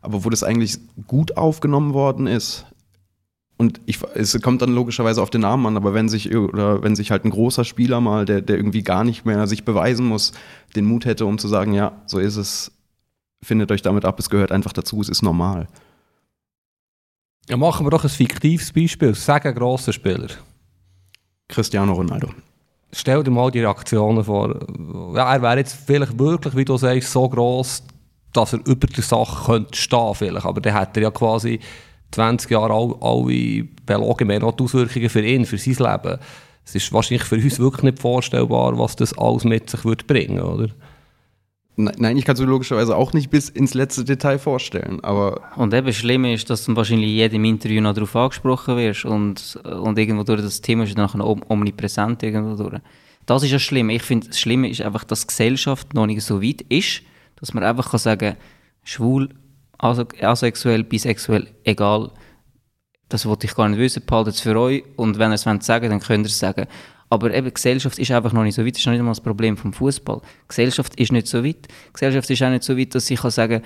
aber 0.00 0.24
wo 0.24 0.30
das 0.30 0.42
eigentlich 0.42 0.78
gut 1.06 1.36
aufgenommen 1.36 1.94
worden 1.94 2.26
ist. 2.26 2.66
Und 3.56 3.80
ich, 3.86 3.98
es 4.14 4.40
kommt 4.40 4.62
dann 4.62 4.72
logischerweise 4.72 5.20
auf 5.20 5.30
den 5.30 5.40
Namen 5.40 5.66
an, 5.66 5.76
aber 5.76 5.92
wenn 5.92 6.08
sich, 6.08 6.32
oder 6.32 6.84
wenn 6.84 6.94
sich 6.94 7.10
halt 7.10 7.24
ein 7.24 7.30
großer 7.30 7.64
Spieler 7.64 8.00
mal, 8.00 8.24
der, 8.24 8.40
der 8.40 8.56
irgendwie 8.56 8.84
gar 8.84 9.02
nicht 9.02 9.24
mehr 9.24 9.48
sich 9.48 9.64
beweisen 9.64 10.06
muss, 10.06 10.32
den 10.76 10.84
Mut 10.84 11.04
hätte, 11.04 11.26
um 11.26 11.38
zu 11.38 11.48
sagen, 11.48 11.74
ja, 11.74 12.00
so 12.06 12.20
ist 12.20 12.36
es, 12.36 12.70
findet 13.42 13.72
euch 13.72 13.82
damit 13.82 14.04
ab, 14.04 14.20
es 14.20 14.30
gehört 14.30 14.52
einfach 14.52 14.72
dazu, 14.72 15.00
es 15.00 15.08
ist 15.08 15.22
normal. 15.22 15.66
Ja, 17.48 17.56
machen 17.56 17.84
wir 17.84 17.90
doch 17.90 18.04
ein 18.04 18.10
fiktives 18.10 18.72
Beispiel. 18.72 19.14
Sagen 19.14 19.52
großer 19.54 19.92
Spieler. 19.92 20.28
Cristiano 21.48 21.94
Ronaldo. 21.94 22.28
Stell 22.92 23.22
dir 23.22 23.30
mal 23.30 23.50
die 23.50 23.60
Reaktionen 23.60 24.24
vor. 24.24 24.54
Ja, 25.14 25.34
er 25.34 25.42
wäre 25.42 25.58
jetzt 25.58 25.76
vielleicht 25.86 26.18
wirklich, 26.18 26.56
wie 26.56 26.64
du 26.64 26.76
sagst, 26.76 27.12
so 27.12 27.28
groß, 27.28 27.82
dass 28.32 28.52
er 28.52 28.60
über 28.66 28.86
der 28.86 29.02
Sache 29.02 29.44
könnte 29.44 29.76
stehen 29.76 30.14
vielleicht. 30.14 30.46
Aber 30.46 30.60
dann 30.60 30.74
hat 30.74 30.96
er 30.96 31.04
ja 31.04 31.10
quasi 31.10 31.60
20 32.12 32.50
Jahre 32.50 32.72
all, 32.72 32.94
alle 33.00 33.64
belogen, 33.84 34.26
mehr 34.26 34.40
noch 34.40 34.52
die 34.52 34.64
Auswirkungen 34.64 35.08
für 35.08 35.24
ihn, 35.24 35.44
für 35.44 35.58
sein 35.58 35.74
Leben. 35.74 36.18
Es 36.64 36.74
ist 36.74 36.92
wahrscheinlich 36.92 37.24
für 37.24 37.36
uns 37.36 37.58
wirklich 37.58 37.82
nicht 37.82 37.98
vorstellbar, 37.98 38.78
was 38.78 38.96
das 38.96 39.16
alles 39.16 39.44
mit 39.44 39.68
sich 39.70 39.84
würde 39.84 40.04
bringen, 40.04 40.40
oder? 40.40 40.68
Nein, 41.80 42.16
ich 42.16 42.24
kann 42.24 42.34
es 42.34 42.40
mir 42.40 42.48
logischerweise 42.48 42.96
auch 42.96 43.12
nicht 43.12 43.30
bis 43.30 43.48
ins 43.48 43.72
letzte 43.72 44.04
Detail 44.04 44.40
vorstellen, 44.40 44.98
aber... 45.04 45.42
Und 45.54 45.72
eben 45.72 45.92
schlimm 45.92 46.24
ist, 46.24 46.50
dass 46.50 46.64
du 46.64 46.74
wahrscheinlich 46.74 47.10
in 47.10 47.14
jedem 47.14 47.44
Interview 47.44 47.80
noch 47.80 47.94
darauf 47.94 48.16
angesprochen 48.16 48.76
wirst 48.76 49.04
und, 49.04 49.60
und 49.64 49.96
irgendwo 49.96 50.24
durch 50.24 50.42
das 50.42 50.60
Thema 50.60 50.82
ist 50.82 50.98
dann 50.98 51.04
nachher 51.04 51.24
omnipräsent 51.24 52.24
irgendwo 52.24 52.60
durch. 52.60 52.80
Das 53.26 53.44
ist 53.44 53.52
ja 53.52 53.60
schlimm. 53.60 53.90
Ich 53.90 54.02
finde, 54.02 54.26
das 54.26 54.40
Schlimme 54.40 54.68
ist 54.68 54.82
einfach, 54.82 55.04
dass 55.04 55.20
die 55.20 55.26
Gesellschaft 55.28 55.94
noch 55.94 56.06
nicht 56.06 56.22
so 56.22 56.42
weit 56.42 56.62
ist, 56.62 57.02
dass 57.36 57.54
man 57.54 57.62
einfach 57.62 57.88
kann 57.92 58.00
sagen 58.00 58.34
schwul, 58.82 59.28
asexuell, 59.78 60.82
bisexuell, 60.82 61.46
egal, 61.62 62.10
das 63.08 63.24
wollte 63.24 63.46
ich 63.46 63.54
gar 63.54 63.68
nicht 63.68 63.78
wissen, 63.78 64.02
behaltet 64.04 64.34
es 64.34 64.40
für 64.40 64.58
euch 64.58 64.82
und 64.96 65.20
wenn 65.20 65.30
ihr 65.30 65.34
es 65.34 65.42
sagen 65.42 65.90
dann 65.90 66.00
könnt 66.00 66.26
ihr 66.26 66.30
es 66.30 66.40
sagen. 66.40 66.66
Aber 67.10 67.32
eben, 67.32 67.52
Gesellschaft 67.52 67.98
ist 67.98 68.10
einfach 68.10 68.32
noch 68.32 68.42
nicht 68.42 68.54
so 68.54 68.64
weit. 68.64 68.74
Das 68.74 68.80
ist 68.80 68.86
noch 68.86 68.92
nicht 68.92 69.00
einmal 69.00 69.12
das 69.12 69.22
Problem 69.22 69.56
vom 69.56 69.72
Fußball. 69.72 70.20
Gesellschaft 70.46 70.94
ist 71.00 71.12
nicht 71.12 71.26
so 71.26 71.44
weit. 71.44 71.68
Gesellschaft 71.92 72.28
ist 72.28 72.42
auch 72.42 72.50
nicht 72.50 72.64
so 72.64 72.76
weit, 72.76 72.94
dass 72.94 73.10
ich 73.10 73.20
kann 73.20 73.30
sagen 73.30 73.62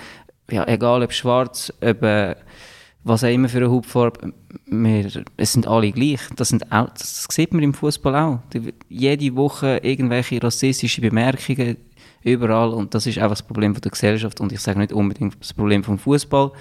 ja, 0.50 0.66
egal 0.66 1.02
ob 1.02 1.12
schwarz, 1.12 1.72
ob 1.80 2.02
äh, 2.02 2.34
was 3.04 3.24
auch 3.24 3.28
immer 3.28 3.48
für 3.48 3.58
eine 3.58 3.70
Hautfarbe, 3.70 4.32
wir, 4.66 5.24
es 5.36 5.52
sind 5.52 5.66
alle 5.66 5.90
gleich. 5.90 6.20
Das, 6.36 6.50
sind 6.50 6.70
auch, 6.70 6.88
das 6.90 7.26
sieht 7.30 7.52
man 7.52 7.62
im 7.62 7.74
Fußball 7.74 8.14
auch. 8.14 8.38
Die, 8.52 8.72
jede 8.88 9.34
Woche 9.34 9.80
irgendwelche 9.82 10.42
rassistische 10.42 11.00
Bemerkungen 11.00 11.76
überall 12.22 12.70
und 12.70 12.94
das 12.94 13.06
ist 13.06 13.18
einfach 13.18 13.30
das 13.30 13.42
Problem 13.42 13.74
von 13.74 13.80
der 13.80 13.90
Gesellschaft 13.90 14.40
und 14.40 14.52
ich 14.52 14.60
sage 14.60 14.78
nicht 14.78 14.92
unbedingt 14.92 15.36
das 15.40 15.52
Problem 15.52 15.82
vom 15.82 15.98
Fußball 15.98 16.52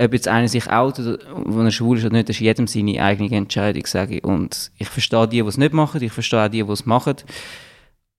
ob 0.00 0.14
jetzt 0.14 0.28
einer 0.28 0.48
sich 0.48 0.70
outet, 0.70 1.20
wenn 1.44 1.66
er 1.66 1.70
schwul 1.70 1.98
ist 1.98 2.04
oder 2.04 2.16
nicht, 2.16 2.28
das 2.28 2.36
ist 2.36 2.40
jedem 2.40 2.66
seine 2.66 3.02
eigene 3.02 3.36
Entscheidung, 3.36 3.84
sage 3.86 4.16
ich. 4.16 4.24
Und 4.24 4.70
ich 4.78 4.88
verstehe 4.88 5.28
die, 5.28 5.42
die 5.42 5.48
es 5.48 5.58
nicht 5.58 5.74
machen, 5.74 6.02
ich 6.02 6.12
verstehe 6.12 6.44
auch 6.44 6.48
die, 6.48 6.62
die 6.62 6.72
es 6.72 6.86
machen. 6.86 7.16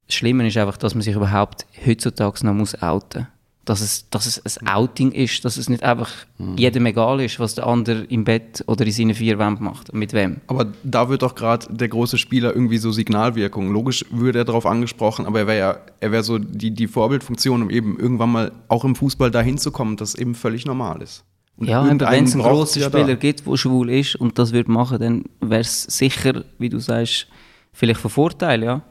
Das 0.05 0.15
Schlimme 0.15 0.47
ist 0.47 0.57
einfach, 0.57 0.77
dass 0.77 0.93
man 0.93 1.01
sich 1.01 1.15
überhaupt 1.15 1.65
heutzutage 1.85 2.45
noch 2.45 2.53
muss 2.53 2.79
outen 2.81 3.21
muss. 3.21 3.27
Dass 3.63 3.79
es, 3.79 4.09
dass 4.09 4.41
es 4.43 4.57
ein 4.57 4.67
Outing 4.67 5.11
ist, 5.11 5.45
dass 5.45 5.55
es 5.57 5.69
nicht 5.69 5.83
einfach 5.83 6.09
mhm. 6.39 6.57
jedem 6.57 6.87
egal 6.87 7.21
ist, 7.21 7.39
was 7.39 7.53
der 7.55 7.67
andere 7.67 8.03
im 8.05 8.23
Bett 8.23 8.63
oder 8.65 8.85
in 8.85 8.91
seinen 8.91 9.13
vier 9.13 9.37
Wänden 9.37 9.63
macht. 9.63 9.93
Mit 9.93 10.13
wem. 10.13 10.41
Aber 10.47 10.67
da 10.83 11.09
wird 11.09 11.21
doch 11.21 11.35
gerade 11.35 11.67
der 11.69 11.87
große 11.87 12.17
Spieler 12.17 12.53
irgendwie 12.53 12.79
so 12.79 12.91
Signalwirkung. 12.91 13.71
Logisch 13.71 14.03
würde 14.09 14.39
er 14.39 14.45
darauf 14.45 14.65
angesprochen, 14.65 15.27
aber 15.27 15.41
er 15.41 15.47
wäre 15.47 15.59
ja, 15.59 15.77
er 15.99 16.11
wäre 16.11 16.23
so 16.23 16.39
die, 16.39 16.71
die 16.71 16.87
Vorbildfunktion, 16.87 17.61
um 17.61 17.69
eben 17.69 17.99
irgendwann 17.99 18.31
mal 18.31 18.51
auch 18.67 18.83
im 18.83 18.95
Fußball 18.95 19.29
dahin 19.29 19.59
zu 19.59 19.71
kommen, 19.71 19.95
dass 19.95 20.09
es 20.09 20.15
eben 20.15 20.33
völlig 20.33 20.65
normal 20.65 21.01
ist. 21.03 21.23
Ja, 21.57 21.87
wenn 21.87 22.25
es 22.25 22.33
einen 22.33 22.43
grossen 22.43 22.81
Spieler 22.81 23.05
da. 23.05 23.15
gibt, 23.15 23.45
der 23.45 23.57
schwul 23.57 23.89
ist 23.89 24.15
und 24.15 24.39
das 24.39 24.51
würde 24.51 24.71
machen, 24.71 24.99
dann 24.99 25.23
wäre 25.41 25.61
es 25.61 25.83
sicher, 25.83 26.43
wie 26.57 26.69
du 26.69 26.79
sagst, 26.79 27.27
vielleicht 27.71 27.99
von 27.99 28.09
Vorteil, 28.09 28.63
ja. 28.63 28.81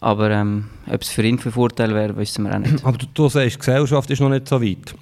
Aber 0.00 0.30
ähm, 0.30 0.66
ob 0.90 1.02
es 1.02 1.08
für 1.10 1.22
ihn 1.22 1.38
von 1.38 1.52
Vorteil 1.52 1.94
wäre, 1.94 2.16
wissen 2.16 2.44
wir 2.44 2.54
auch 2.54 2.58
nicht. 2.58 2.84
Aber 2.84 2.96
du, 2.96 3.06
du 3.12 3.28
sagst, 3.28 3.54
die 3.54 3.58
Gesellschaft 3.58 4.10
ist 4.10 4.20
noch 4.20 4.30
nicht 4.30 4.48
so 4.48 4.60
weit. 4.60 4.94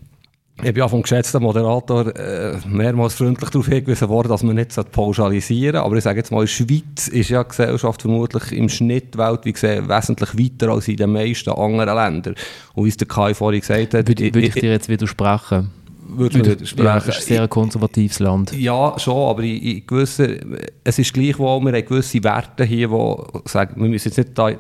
Ich 0.61 0.75
bin 0.75 0.79
ja 0.79 0.89
vom 0.89 1.03
geschätzten 1.03 1.41
Moderator 1.41 2.17
äh, 2.17 2.57
mehrmals 2.67 3.15
freundlich 3.15 3.49
darauf 3.49 3.69
hingewiesen 3.69 4.09
worden, 4.09 4.29
dass 4.29 4.43
man 4.43 4.57
nicht 4.57 4.75
pauschalisieren 4.91 5.75
sollte. 5.75 5.87
Aber 5.87 5.97
ich 5.97 6.03
sage 6.03 6.19
jetzt 6.19 6.33
mal, 6.33 6.41
in 6.41 6.47
der 6.47 6.53
Schweiz 6.53 7.07
ist 7.07 7.29
ja 7.31 7.45
die 7.45 7.51
Gesellschaft 7.51 8.03
vermutlich 8.03 8.51
im 8.51 8.69
Schnitt 8.69 9.17
weltweit 9.17 9.55
gesehen 9.55 9.89
wesentlich 9.89 10.37
weiter 10.37 10.73
als 10.73 10.89
in 10.89 10.97
den 10.97 11.13
meisten 11.13 11.51
anderen 11.51 11.95
Ländern. 11.95 12.35
Und 12.75 12.85
wie 12.85 12.89
es 12.89 12.97
der 12.97 13.07
Kai 13.07 13.35
vorhin 13.35 13.61
gesagt 13.61 13.95
hat... 13.95 14.09
Würde, 14.09 14.25
würde 14.35 14.49
ich 14.49 14.55
dir 14.55 14.73
jetzt 14.73 14.89
widersprechen? 14.89 15.71
Würde 16.09 16.39
widersprechen. 16.39 16.85
Ja, 16.85 16.97
ist 16.97 17.09
ein 17.09 17.23
sehr 17.23 17.49
konservatives 17.49 18.19
Land. 18.19 18.53
Ja, 18.53 18.99
schon, 18.99 19.29
aber 19.29 19.43
in, 19.43 19.57
in 19.57 19.87
gewissen, 19.87 20.57
es 20.85 20.99
ist 20.99 21.13
gleich, 21.13 21.39
wo 21.39 21.61
wir 21.61 21.73
haben 21.73 21.85
gewisse 21.85 22.23
Werte 22.25 22.65
hier, 22.65 22.89
die 22.89 23.49
sagen, 23.49 23.81
wir 23.81 23.89
müssen 23.89 24.09
jetzt 24.09 24.19
nicht 24.19 24.37
da 24.37 24.51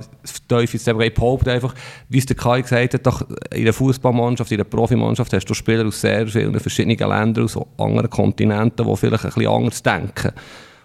tief 0.49 0.75
ins 0.75 0.85
Thema 0.85 1.09
behaupten, 1.11 1.51
einfach, 1.51 1.75
wie 2.09 2.19
es 2.19 2.27
der 2.27 2.37
Kai 2.37 2.63
gesagt 2.63 2.95
hat, 2.95 3.07
doch 3.07 3.23
in 3.53 3.65
der 3.65 3.73
Fußballmannschaft, 3.73 4.51
in 4.51 4.59
der 4.59 4.65
Profimannschaft 4.65 5.33
hast 5.33 5.47
du 5.47 5.55
Spieler 5.55 5.87
aus 5.87 6.01
sehr 6.01 6.27
vielen 6.27 6.59
verschiedenen 6.61 6.99
Ländern, 6.99 7.45
aus 7.45 7.59
anderen 7.79 8.11
Kontinenten, 8.11 8.87
die 8.87 8.97
vielleicht 8.97 9.25
ein 9.25 9.33
bisschen 9.33 9.51
anders 9.51 9.83
denken. 9.83 10.33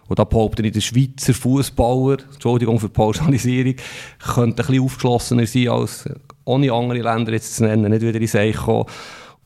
Und 0.08 0.20
da 0.20 0.26
behaupte 0.26 0.66
ich, 0.66 0.72
der 0.72 0.82
Schweizer 0.82 1.34
Fußballer, 1.34 2.18
Entschuldigung 2.34 2.80
für 2.80 2.88
die 2.88 2.94
Pauschalisierung, 2.94 3.76
könnte 4.34 4.64
ein 4.64 4.68
bisschen 4.68 4.84
aufgeschlossener 4.84 5.46
sein 5.46 5.70
als 5.70 6.06
ohne 6.46 6.72
andere 6.74 7.00
Länder 7.00 7.32
jetzt 7.32 7.56
zu 7.56 7.64
nennen, 7.64 7.90
nicht 7.90 8.02
wieder 8.02 8.20
in 8.20 8.28
Seich 8.28 8.56
kommen. 8.56 8.86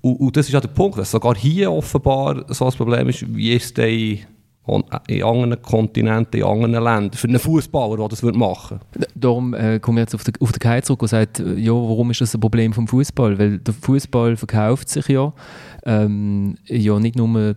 Und, 0.08 0.20
und, 0.20 0.38
das 0.38 0.48
ist 0.48 0.54
ja 0.54 0.62
der 0.62 0.70
Punkt, 0.70 0.98
dass 0.98 1.12
sogar 1.12 1.36
hier 1.36 1.72
offenbar 1.72 2.46
so 2.50 2.66
ein 2.66 2.72
Problem 2.74 3.10
ist, 3.10 3.26
wie 3.36 3.54
es 3.54 3.74
in 5.08 5.24
anderen 5.24 5.62
Kontinenten, 5.62 6.42
in 6.42 6.46
anderen 6.46 6.72
Ländern, 6.74 7.12
für 7.14 7.28
einen 7.28 7.40
Fußballer, 7.40 7.98
der 7.98 8.08
das 8.10 8.22
machen 8.22 8.80
würde. 8.94 9.08
Darum 9.16 9.54
äh, 9.54 9.80
komme 9.80 10.02
ich 10.02 10.06
jetzt 10.06 10.16
auf 10.16 10.24
den, 10.24 10.34
auf 10.42 10.52
den 10.52 10.60
Kai 10.60 10.82
zurück 10.82 11.04
und 11.04 11.08
sagt, 11.08 11.40
ja, 11.40 11.72
warum 11.72 12.12
ist 12.12 12.22
das 12.22 12.34
ein 12.34 12.42
Problem 12.42 12.74
vom 12.74 12.88
Fußball? 12.88 13.40
Weil 13.40 13.60
der 13.60 13.74
Fußball 13.74 14.36
verkauft 14.36 14.90
sich 14.90 15.08
ja 15.08 15.34
ähm, 15.88 16.58
ja 16.66 17.00
nicht 17.00 17.16
nur 17.16 17.56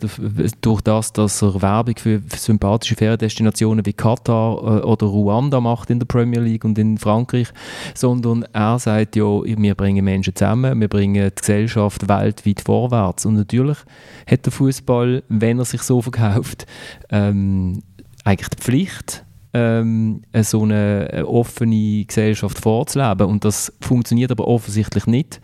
durch 0.60 0.80
das, 0.82 1.12
dass 1.12 1.42
er 1.42 1.60
Werbung 1.60 1.96
für, 1.98 2.22
sympathische 2.36 2.94
Feriendestinationen 2.94 3.84
wie 3.84 3.92
Katar 3.92 4.56
äh, 4.58 4.84
oder 4.84 5.06
Ruanda 5.06 5.60
macht 5.60 5.90
in 5.90 5.98
der 5.98 6.06
Premier 6.06 6.38
League 6.40 6.64
und 6.64 6.78
in 6.78 6.96
Frankreich, 6.96 7.48
sondern 7.92 8.44
er 8.52 8.78
sagt 8.78 9.16
ja, 9.16 9.24
wir 9.24 9.74
bringen 9.74 10.04
Menschen 10.04 10.34
zusammen, 10.36 10.80
wir 10.80 10.88
bringen 10.88 11.14
die 11.28 11.34
Gesellschaft 11.34 12.08
weltweit 12.08 12.60
vorwärts. 12.60 13.26
Und 13.26 13.34
natürlich 13.34 13.78
hat 14.30 14.46
der 14.46 14.52
Fußball, 14.52 15.24
wenn 15.28 15.58
er 15.58 15.64
sich 15.64 15.82
so 15.82 16.00
verkauft, 16.00 16.66
ähm, 17.10 17.82
eigentlich 18.24 18.48
die 18.50 18.62
Pflicht, 18.62 19.24
ähm, 19.52 20.22
so 20.42 20.62
eine, 20.62 21.08
eine, 21.12 21.26
offene 21.26 22.04
Gesellschaft 22.04 22.58
vorzuleben. 22.58 23.26
Und 23.26 23.44
das 23.44 23.72
funktioniert 23.80 24.30
aber 24.30 24.46
offensichtlich 24.46 25.06
nicht. 25.06 25.40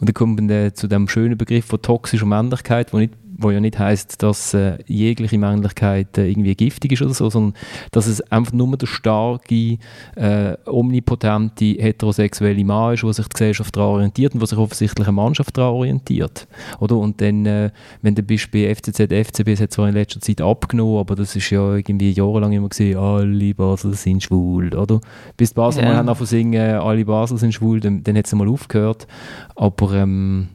Und 0.00 0.08
dann 0.08 0.14
kommt 0.14 0.40
man 0.40 0.74
zu 0.74 0.86
dem 0.86 1.08
schönen 1.08 1.36
Begriff 1.36 1.66
von 1.66 1.82
toxischer 1.82 2.26
Männlichkeit, 2.26 2.92
wo 2.92 2.98
nicht 2.98 3.14
wo 3.38 3.52
ja 3.52 3.60
nicht 3.60 3.78
heißt, 3.78 4.22
dass 4.22 4.52
äh, 4.52 4.78
jegliche 4.86 5.38
Männlichkeit 5.38 6.18
äh, 6.18 6.28
irgendwie 6.28 6.56
giftig 6.56 6.92
ist 6.92 7.02
oder 7.02 7.14
so, 7.14 7.30
sondern 7.30 7.54
dass 7.92 8.08
es 8.08 8.20
einfach 8.32 8.52
nur 8.52 8.76
der 8.76 8.86
starke, 8.86 9.78
äh, 10.16 10.56
omnipotente, 10.66 11.64
heterosexuelle 11.64 12.64
Mann 12.64 12.94
ist, 12.94 13.04
der 13.04 13.12
sich 13.12 13.28
die 13.28 13.34
Gesellschaft 13.34 13.76
daran 13.76 13.90
orientiert 13.90 14.34
und 14.34 14.40
wo 14.40 14.46
sich 14.46 14.58
offensichtlich 14.58 15.06
eine 15.06 15.14
Mannschaft 15.14 15.56
daran 15.56 15.74
orientiert. 15.74 16.48
Oder? 16.80 16.96
Und 16.96 17.20
dann, 17.20 17.46
äh, 17.46 17.70
wenn 18.02 18.16
du 18.16 18.22
bist 18.22 18.50
bei 18.50 18.74
FCZ, 18.74 19.12
FCB, 19.12 19.48
es 19.48 19.60
hat 19.60 19.72
zwar 19.72 19.88
in 19.88 19.94
letzter 19.94 20.20
Zeit 20.20 20.40
abgenommen, 20.40 20.98
aber 20.98 21.14
das 21.14 21.36
ist 21.36 21.48
ja 21.50 21.76
irgendwie 21.76 22.10
jahrelang 22.10 22.52
immer 22.52 22.68
gesehen, 22.68 22.98
alle 22.98 23.54
Basel 23.54 23.94
sind 23.94 24.24
schwul, 24.24 24.74
oder? 24.74 25.00
Bis 25.36 25.54
Basel 25.54 25.84
ja. 25.84 25.90
mal 25.90 25.96
haben 25.96 26.26
singen, 26.26 26.80
alle 26.80 27.04
Basel 27.04 27.38
sind 27.38 27.54
schwul, 27.54 27.78
dann, 27.78 28.02
dann 28.02 28.16
hat 28.16 28.26
es 28.26 28.34
mal 28.34 28.48
aufgehört. 28.48 29.06
Aber 29.54 29.92
ähm, 29.94 30.48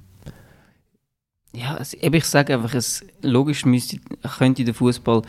ja, 1.56 1.76
also, 1.76 1.98
ich 2.02 2.26
sage 2.26 2.54
einfach, 2.54 2.74
es, 2.74 3.06
logisch 3.22 3.66
müsste, 3.66 4.00
könnte 4.38 4.64
der 4.64 4.74
Fußball 4.74 5.22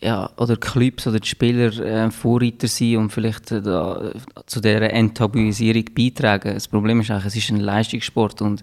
ja, 0.00 0.30
oder 0.36 0.56
Clubs 0.56 1.06
oder 1.06 1.18
die 1.18 1.28
Spieler 1.28 1.76
äh, 1.78 2.10
Vorreiter 2.10 2.68
sein 2.68 2.96
und 2.96 3.10
vielleicht 3.10 3.50
äh, 3.50 3.60
da, 3.60 4.12
zu 4.46 4.60
dieser 4.60 4.92
Enttabuisierung 4.92 5.84
beitragen. 5.96 6.54
Das 6.54 6.68
Problem 6.68 7.00
ist 7.00 7.10
eigentlich, 7.10 7.26
es 7.26 7.36
ist 7.36 7.50
ein 7.50 7.60
Leistungssport 7.60 8.40
und 8.42 8.62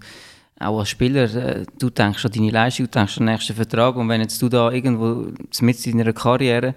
auch 0.58 0.78
als 0.78 0.88
Spieler, 0.88 1.34
äh, 1.34 1.66
du 1.78 1.90
denkst 1.90 2.24
an 2.24 2.32
deine 2.32 2.50
Leistung, 2.50 2.86
du 2.86 2.90
denkst 2.90 3.18
an 3.18 3.26
den 3.26 3.34
nächsten 3.34 3.54
Vertrag 3.54 3.96
und 3.96 4.08
wenn 4.08 4.22
jetzt 4.22 4.40
du 4.40 4.48
da 4.48 4.70
irgendwo 4.70 5.28
mit 5.60 5.86
in 5.86 5.98
deiner 5.98 6.14
Karriere 6.14 6.74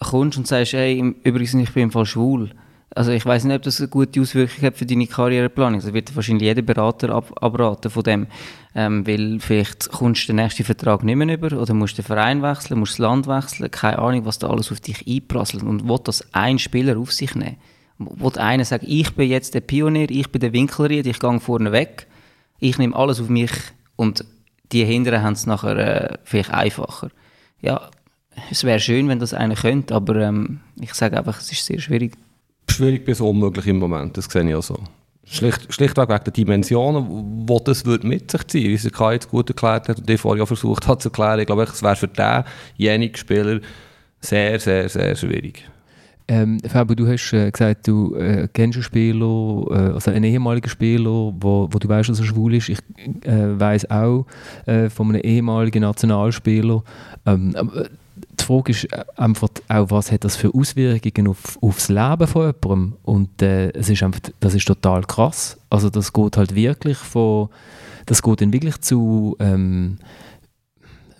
kommst 0.00 0.38
und 0.38 0.46
sagst, 0.46 0.72
hey, 0.72 0.98
übrigens, 1.22 1.54
ich 1.54 1.72
bin 1.72 1.84
im 1.84 1.92
Fall 1.92 2.06
schwul, 2.06 2.50
also 2.94 3.10
ich 3.10 3.26
weiß 3.26 3.44
nicht, 3.44 3.56
ob 3.56 3.62
das 3.62 3.80
eine 3.80 3.88
gute 3.88 4.20
Auswirkung 4.20 4.62
hat 4.62 4.76
für 4.76 4.86
deine 4.86 5.06
Karriereplanung. 5.06 5.80
Das 5.80 5.92
wird 5.92 6.14
wahrscheinlich 6.14 6.44
jeder 6.44 6.62
Berater 6.62 7.10
ab, 7.10 7.32
abraten 7.42 7.90
von 7.90 8.02
dem. 8.02 8.26
Ähm, 8.74 9.06
weil 9.06 9.40
vielleicht 9.40 9.90
kommst 9.90 10.24
du 10.24 10.26
den 10.28 10.36
nächsten 10.36 10.64
Vertrag 10.64 11.02
nicht 11.02 11.16
mehr 11.16 11.34
über 11.34 11.60
oder 11.60 11.74
musst 11.74 11.98
den 11.98 12.04
Verein 12.04 12.42
wechseln, 12.42 12.78
musst 12.78 12.94
das 12.94 12.98
Land 12.98 13.26
wechseln, 13.26 13.70
keine 13.70 13.98
Ahnung, 13.98 14.24
was 14.24 14.38
da 14.38 14.48
alles 14.48 14.70
auf 14.70 14.80
dich 14.80 15.06
einprasselt 15.06 15.62
und 15.62 15.88
will 15.88 15.98
das 16.02 16.24
ein 16.32 16.58
Spieler 16.58 16.98
auf 16.98 17.12
sich 17.12 17.34
nehmen. 17.34 17.56
Wo 17.98 18.30
einer 18.30 18.64
sagt, 18.64 18.84
ich 18.86 19.14
bin 19.14 19.28
jetzt 19.28 19.54
der 19.54 19.60
Pionier, 19.60 20.10
ich 20.10 20.30
bin 20.30 20.40
der 20.40 20.52
Winkelried, 20.52 21.06
ich 21.06 21.20
gehe 21.20 21.40
vorne 21.40 21.70
weg, 21.70 22.08
ich 22.58 22.78
nehme 22.78 22.96
alles 22.96 23.20
auf 23.20 23.28
mich 23.28 23.52
und 23.94 24.24
die 24.72 24.84
Hinteren 24.84 25.22
haben 25.22 25.34
es 25.34 25.46
nachher 25.46 25.76
äh, 25.76 26.18
vielleicht 26.24 26.50
einfacher. 26.50 27.10
Ja, 27.60 27.90
es 28.50 28.64
wäre 28.64 28.80
schön, 28.80 29.08
wenn 29.08 29.20
das 29.20 29.34
einer 29.34 29.54
könnte, 29.54 29.94
aber 29.94 30.16
ähm, 30.16 30.60
ich 30.80 30.94
sage 30.94 31.16
einfach, 31.16 31.40
es 31.40 31.52
ist 31.52 31.64
sehr 31.64 31.78
schwierig 31.78 32.16
schwierig 32.68 33.04
bis 33.04 33.20
unmöglich 33.20 33.66
im 33.66 33.78
Moment, 33.78 34.16
das 34.16 34.26
sehe 34.26 34.48
ich 34.48 34.54
auch 34.54 34.62
so. 34.62 34.78
Schlicht, 35.26 35.72
schlichtweg 35.72 36.08
wegen 36.08 36.24
der 36.24 36.32
Dimensionen, 36.32 37.48
wo 37.48 37.58
das 37.58 37.86
wird 37.86 38.04
mit 38.04 38.30
sich 38.30 38.46
ziehen 38.46 38.68
wie 38.68 38.74
es 38.74 38.92
Kai 38.92 39.14
jetzt 39.14 39.30
gut 39.30 39.48
erklärt 39.48 39.88
hat 39.88 39.98
und 39.98 40.08
die 40.08 40.18
vorher 40.18 40.46
versucht 40.46 40.86
hat 40.86 41.00
zu 41.00 41.08
erklären. 41.08 41.40
Ich 41.40 41.46
glaube, 41.46 41.62
es 41.62 41.82
wäre 41.82 41.96
für 41.96 42.08
denjenigen 42.08 43.16
Spieler 43.16 43.60
sehr, 44.20 44.60
sehr, 44.60 44.88
sehr 44.88 45.16
schwierig. 45.16 45.64
Ähm, 46.26 46.58
Fabio, 46.66 46.94
du 46.94 47.06
hast 47.06 47.32
äh, 47.34 47.50
gesagt, 47.50 47.86
du 47.86 48.14
äh, 48.16 48.48
kennst 48.52 48.76
einen 48.76 48.82
Spieler, 48.82 49.66
äh, 49.70 49.92
also 49.92 50.10
einen 50.10 50.24
ehemaligen 50.24 50.70
Spieler, 50.70 51.34
wo, 51.38 51.68
wo 51.70 51.78
du 51.78 51.86
weißt, 51.86 52.08
dass 52.08 52.18
er 52.18 52.24
schwul 52.24 52.54
ist. 52.54 52.70
Ich 52.70 52.78
äh, 53.24 53.60
weiß 53.60 53.90
auch 53.90 54.26
äh, 54.64 54.88
von 54.88 55.10
einem 55.10 55.20
ehemaligen 55.20 55.82
Nationalspieler. 55.82 56.82
Ähm, 57.26 57.54
die 58.44 58.46
Frage 58.46 58.72
ist 58.72 58.84
äh, 58.92 59.04
einfach 59.16 59.48
auch, 59.68 59.90
was 59.90 60.12
hat 60.12 60.24
das 60.24 60.36
für 60.36 60.52
Auswirkungen 60.54 61.28
auf, 61.28 61.58
aufs 61.62 61.88
Leben 61.88 62.26
von 62.26 62.46
jemandem? 62.46 62.96
Und 63.02 63.42
äh, 63.42 63.70
es 63.70 63.88
ist 63.88 64.02
einfach, 64.02 64.20
das 64.40 64.54
ist 64.54 64.66
total 64.66 65.02
krass. 65.02 65.58
Also 65.70 65.90
das 65.90 66.12
geht 66.12 66.36
halt 66.36 66.54
wirklich 66.54 66.98
von, 66.98 67.48
das 68.06 68.22
geht 68.22 68.40
dann 68.40 68.52
wirklich 68.52 68.80
zu 68.80 69.36
ähm, 69.40 69.98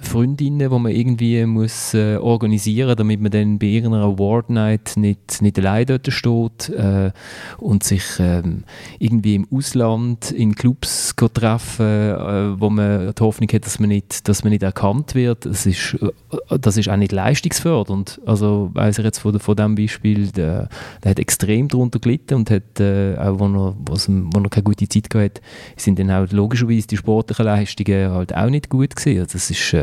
Freundinnen, 0.00 0.70
die 0.70 0.78
man 0.78 0.92
irgendwie 0.92 1.44
muss 1.46 1.94
äh, 1.94 2.16
organisieren 2.16 2.96
damit 2.96 3.20
man 3.20 3.30
dann 3.30 3.59
bei 3.59 3.66
irgendeiner 3.66 4.04
Award 4.04 4.50
Night 4.50 4.92
nicht, 4.96 5.40
nicht 5.42 5.59
allein 5.59 5.87
dort 5.87 6.12
steht 6.12 6.68
äh, 6.70 7.11
und 7.59 7.85
sich 7.85 8.04
ähm, 8.18 8.64
irgendwie 8.98 9.35
im 9.35 9.46
Ausland 9.50 10.30
in 10.30 10.54
Clubs 10.54 11.14
treffen 11.16 11.85
äh, 11.85 12.61
wo 12.61 12.70
man 12.70 13.12
die 13.14 13.22
Hoffnung 13.22 13.48
hat, 13.52 13.66
dass 13.66 13.78
man 13.78 13.88
nicht, 13.88 14.28
dass 14.28 14.44
man 14.44 14.50
nicht 14.50 14.62
erkannt 14.62 15.14
wird. 15.14 15.46
Das 15.46 15.66
ist, 15.66 15.94
äh, 15.94 16.59
das 16.59 16.76
ist 16.76 16.88
auch 16.88 16.96
nicht 16.96 17.12
leistungsfördernd. 17.12 18.20
Also 18.26 18.70
weiss 18.74 18.98
ich 18.98 19.04
jetzt 19.04 19.18
von, 19.18 19.38
von 19.38 19.57
diesem 19.57 19.74
Beispiel, 19.74 20.28
der, 20.28 20.68
der 21.02 21.11
hat 21.11 21.18
extrem 21.18 21.68
darunter 21.68 21.98
gelitten 21.98 22.35
und 22.35 22.50
hat, 22.50 22.80
äh, 22.80 23.16
auch 23.16 23.38
wo 23.38 23.44
er, 23.46 23.74
wo 23.87 24.38
er 24.40 24.50
keine 24.50 24.64
gute 24.64 24.88
Zeit 24.88 25.11
gehabt 25.11 25.38
hat, 25.38 25.44
sind 25.76 25.98
dann 25.98 26.11
auch 26.11 26.30
logischerweise 26.30 26.87
die 26.87 26.96
sportlichen 26.96 27.44
Leistungen 27.44 28.11
halt 28.11 28.35
auch 28.35 28.50
nicht 28.50 28.68
gut 28.68 28.96
gewesen. 28.96 29.20
Also 29.20 29.33
das 29.35 29.50
ist 29.50 29.74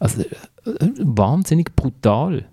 also, 0.00 0.22
äh, 0.22 0.26
wahnsinnig 0.98 1.74
brutal. 1.74 2.46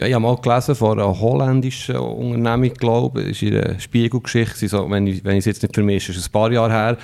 Ja, 0.00 0.08
ich 0.08 0.14
habe 0.14 0.22
mal 0.22 0.36
gelesen 0.36 0.74
von 0.74 0.98
einer 0.98 1.20
holländischen 1.20 1.94
Unternehmung, 1.96 2.74
glaube 2.74 3.22
ich, 3.22 3.30
ist 3.30 3.42
ihre 3.42 3.78
Spiegelgeschichte, 3.78 4.66
so, 4.66 4.90
wenn 4.90 5.06
ich, 5.06 5.24
wenn 5.24 5.34
ich 5.34 5.40
es 5.40 5.44
jetzt 5.44 5.62
nicht 5.62 5.72
vermische, 5.72 6.10
ist 6.10 6.26
ein 6.26 6.32
paar 6.32 6.50
Jahre 6.50 6.72
her, 6.72 6.98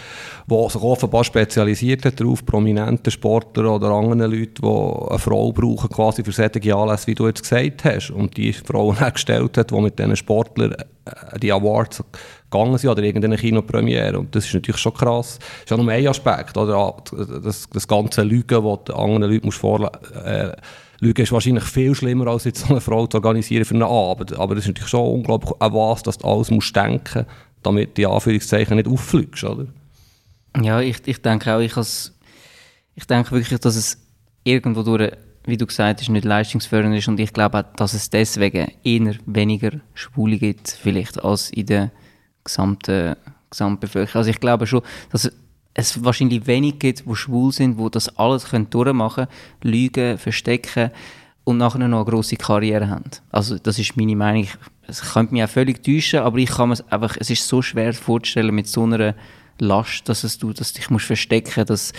wo 0.49 0.69
sich 0.69 0.83
offenbar 0.83 1.23
spezialisiert 1.23 2.05
hat 2.05 2.19
darauf, 2.19 2.45
prominente 2.45 3.13
Sportler 3.13 3.77
oder 3.77 3.91
andere 3.91 4.27
Leute, 4.27 4.61
die 4.61 4.67
eine 4.67 5.19
Frau 5.21 5.53
brauchen, 5.53 5.89
quasi 5.89 6.25
für 6.25 6.33
solche 6.33 6.75
Anlässe, 6.75 7.07
wie 7.07 7.15
du 7.15 7.29
jetzt 7.29 7.43
gesagt 7.43 7.85
hast, 7.85 8.11
und 8.11 8.37
die 8.37 8.53
Frau 8.53 8.93
hergestellt 8.93 9.57
hat, 9.57 9.71
die 9.71 9.81
mit 9.81 9.97
diesen 9.97 10.17
Sportlern 10.17 10.73
äh, 10.73 11.39
die 11.39 11.53
Awards 11.53 12.03
gegangen 12.51 12.79
sind 12.79 12.91
oder 12.91 13.03
irgendeine 13.03 13.37
Kinopremiere. 13.37 14.19
Und 14.19 14.35
das 14.35 14.47
ist 14.47 14.55
natürlich 14.55 14.81
schon 14.81 14.95
krass. 14.95 15.39
Das 15.39 15.63
ist 15.65 15.71
ja 15.71 15.77
nur 15.77 15.91
ein 15.91 16.07
Aspekt, 16.07 16.57
oder? 16.57 16.97
Das, 17.43 17.69
das 17.71 17.87
ganze 17.87 18.23
Lügen, 18.23 18.65
das 18.65 18.85
du 18.85 18.95
anderen 18.95 19.31
Leuten 19.31 19.53
vorlegen 19.53 19.99
äh, 20.25 20.53
Lügen 21.03 21.23
ist 21.23 21.33
wahrscheinlich 21.33 21.65
viel 21.65 21.95
schlimmer, 21.95 22.27
als 22.27 22.45
jetzt 22.45 22.71
eine 22.71 22.81
Frau 22.81 23.07
zu 23.07 23.17
organisieren 23.17 23.65
für 23.65 23.75
einen 23.75 23.85
Abend. 23.85 24.39
Aber 24.39 24.53
es 24.53 24.61
ist 24.61 24.69
natürlich 24.69 24.91
schon 24.91 25.15
unglaublich, 25.15 25.53
an 25.59 25.73
was 25.73 26.03
dass 26.03 26.19
du 26.19 26.29
alles 26.29 26.51
musst 26.51 26.77
denken 26.77 27.25
damit 27.63 27.97
die 27.97 28.07
Anführungszeichen 28.07 28.77
nicht 28.77 28.89
auffliegst, 28.89 29.45
oder? 29.45 29.67
Ja, 30.61 30.81
ich, 30.81 30.97
ich 31.07 31.23
denke 31.23 31.55
auch, 31.55 31.61
ich, 31.61 31.77
has, 31.77 32.17
ich 32.95 33.07
denke 33.07 33.33
wirklich, 33.33 33.61
dass 33.61 33.77
es 33.77 33.99
irgendwo 34.45 34.83
durch, 34.83 35.13
wie 35.45 35.57
du 35.57 35.67
gesagt 35.67 36.01
hast, 36.01 36.09
nicht 36.09 36.25
leistungsfördernd 36.25 36.97
ist 36.97 37.09
und 37.09 37.21
ich 37.21 37.33
glaube 37.33 37.59
auch, 37.59 37.77
dass 37.77 37.95
es 37.95 38.11
deswegen 38.11 38.73
eher 38.83 39.15
weniger 39.27 39.73
Schwule 39.95 40.39
gibt, 40.39 40.71
vielleicht, 40.71 41.23
als 41.23 41.51
in 41.51 41.67
der 41.67 41.91
gesamten, 42.45 43.17
Gesamtbevölkerung. 43.51 44.19
Also 44.19 44.31
ich 44.31 44.41
glaube 44.41 44.67
schon, 44.67 44.83
dass 45.11 45.31
es 45.75 46.05
wahrscheinlich 46.05 46.47
wenig 46.47 46.79
gibt, 46.79 47.05
die 47.07 47.17
schwul 47.17 47.53
sind, 47.53 47.79
die 47.79 47.91
das 47.91 48.17
alles 48.19 48.47
können 48.47 48.71
durchmachen 48.71 49.27
können, 49.27 49.73
lügen, 49.73 50.19
verstecken 50.19 50.91
und 51.45 51.59
nachher 51.59 51.79
noch 51.79 52.01
eine 52.01 52.11
grosse 52.11 52.37
Karriere 52.37 52.89
haben. 52.89 53.05
Also 53.31 53.59
das 53.59 53.79
ist 53.79 53.97
meine 53.97 54.17
Meinung. 54.17 54.47
Es 54.87 55.13
könnte 55.13 55.33
mich 55.33 55.45
auch 55.45 55.49
völlig 55.49 55.83
täuschen, 55.85 56.21
aber 56.21 56.39
ich 56.39 56.51
kann 56.51 56.71
mir 56.71 56.77
einfach, 56.91 57.17
es 57.19 57.31
ist 57.31 57.47
so 57.47 57.63
schwer 57.63 57.93
vorzustellen 57.93 58.55
mit 58.55 58.67
so 58.67 58.83
einer 58.83 59.15
Last, 59.59 60.09
dass 60.09 60.25
es 60.25 60.39
du, 60.39 60.53
dass 60.53 60.73
dich 60.73 60.91
musst 60.91 61.07
verstecken, 61.07 61.67
dass 61.67 61.93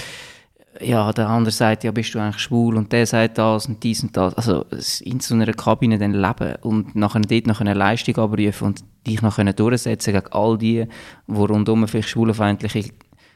ja, 0.84 1.12
der 1.14 1.30
andere 1.30 1.52
sagt, 1.52 1.84
ja, 1.84 1.92
bist 1.92 2.14
du 2.14 2.20
eigentlich 2.20 2.40
schwul 2.40 2.76
und 2.76 2.92
der 2.92 3.06
sagt 3.06 3.38
das 3.38 3.68
und 3.68 3.84
dies 3.84 4.04
und 4.04 4.16
das. 4.16 4.34
Also 4.36 4.66
in 5.02 5.20
so 5.20 5.36
einer 5.36 5.52
Kabine 5.54 5.98
dann 5.98 6.14
leben 6.14 6.56
und 6.62 6.96
nachher 6.96 7.22
dort 7.22 7.48
noch 7.48 7.62
eine 7.62 7.74
Leistung 7.74 8.18
abrufen 8.18 8.68
und 8.68 8.84
dich 9.08 9.22
noch 9.22 9.38
durchsetzen 9.38 10.14
gegen 10.14 10.28
all 10.32 10.58
die, 10.58 10.88
die 11.28 11.34
rundum 11.34 11.88
vielleicht 11.88 12.10
schwulenfeindliche 12.10 12.92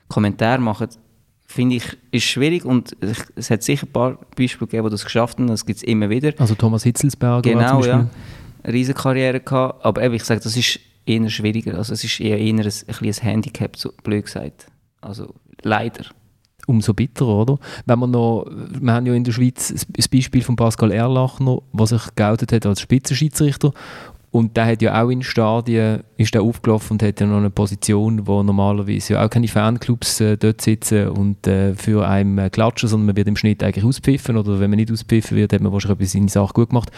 Kommentare 0.08 0.62
machen, 0.62 0.88
finde 1.48 1.76
ich, 1.76 1.98
ist 2.12 2.24
schwierig 2.24 2.66
und 2.66 2.96
es 3.36 3.50
hat 3.50 3.64
sicher 3.64 3.88
ein 3.88 3.92
paar 3.92 4.18
Beispiele 4.36 4.68
gegeben, 4.68 4.88
die 4.88 4.92
das 4.92 5.04
geschafft 5.04 5.38
haben, 5.40 5.48
das 5.48 5.66
gibt 5.66 5.78
es 5.78 5.84
immer 5.84 6.10
wieder. 6.10 6.34
Also 6.38 6.56
Thomas 6.56 6.84
Hitzelsberger 6.84 7.50
Genau, 7.50 7.84
ja. 7.84 8.10
Eine 8.64 8.74
riesige 8.74 9.00
Karriere 9.00 9.40
gehabt, 9.40 9.86
aber 9.86 10.02
eben, 10.04 10.16
ich 10.16 10.24
sage, 10.24 10.42
das 10.42 10.58
ist 10.58 10.80
eher 11.06 11.30
schwieriger, 11.30 11.76
also 11.76 11.94
es 11.94 12.04
ist 12.04 12.20
eher, 12.20 12.40
eher 12.40 12.54
ein, 12.54 12.60
ein, 12.60 12.74
ein 13.02 13.14
Handicap, 13.14 13.78
so 13.78 13.92
blöd 14.04 14.26
gesagt. 14.26 14.68
Also 15.02 15.36
leider 15.62 16.06
umso 16.66 16.94
bitterer, 16.94 17.42
oder? 17.42 17.58
Wenn 17.86 18.00
man 18.00 18.12
noch, 18.12 18.46
wir 18.48 18.94
haben 18.94 19.06
ja 19.06 19.14
in 19.14 19.24
der 19.24 19.32
Schweiz 19.32 19.74
das 19.90 20.08
Beispiel 20.08 20.42
von 20.42 20.56
Pascal 20.56 20.92
Erlachner, 20.92 21.60
der 21.74 21.88
sich 21.88 22.02
geoutet 22.16 22.52
hat 22.52 22.66
als 22.66 22.82
Spitzenschiedsrichter 22.82 23.74
und 24.36 24.58
der 24.58 24.66
hat 24.66 24.82
ja 24.82 25.02
auch 25.02 25.10
in 25.10 25.24
Stadien 25.24 26.04
ist 26.18 26.34
der 26.34 26.42
aufgelaufen 26.42 26.96
und 26.96 27.04
hat 27.04 27.22
ja 27.22 27.26
noch 27.26 27.38
eine 27.38 27.50
Position, 27.50 28.28
wo 28.28 28.44
normalerweise 28.44 29.14
ja 29.14 29.26
auch 29.26 29.30
keine 29.30 29.48
Fanclubs 29.48 30.20
äh, 30.20 30.36
dort 30.36 30.60
sitzen 30.60 31.08
und 31.08 31.48
äh, 31.48 31.74
für 31.74 32.06
einen 32.06 32.38
äh, 32.38 32.50
klatschen, 32.50 32.90
sondern 32.90 33.06
man 33.06 33.16
wird 33.16 33.30
im 33.30 33.38
Schnitt 33.38 33.64
eigentlich 33.64 33.86
auspfiffen 33.86 34.36
oder 34.36 34.60
wenn 34.60 34.70
man 34.70 34.76
nicht 34.76 34.92
auspfiffen 34.92 35.38
wird, 35.38 35.54
hat 35.54 35.62
man 35.62 35.72
wahrscheinlich 35.72 36.00
etwas 36.00 36.12
seine 36.12 36.28
Sache 36.28 36.52
gut 36.52 36.72
gemacht. 36.72 36.92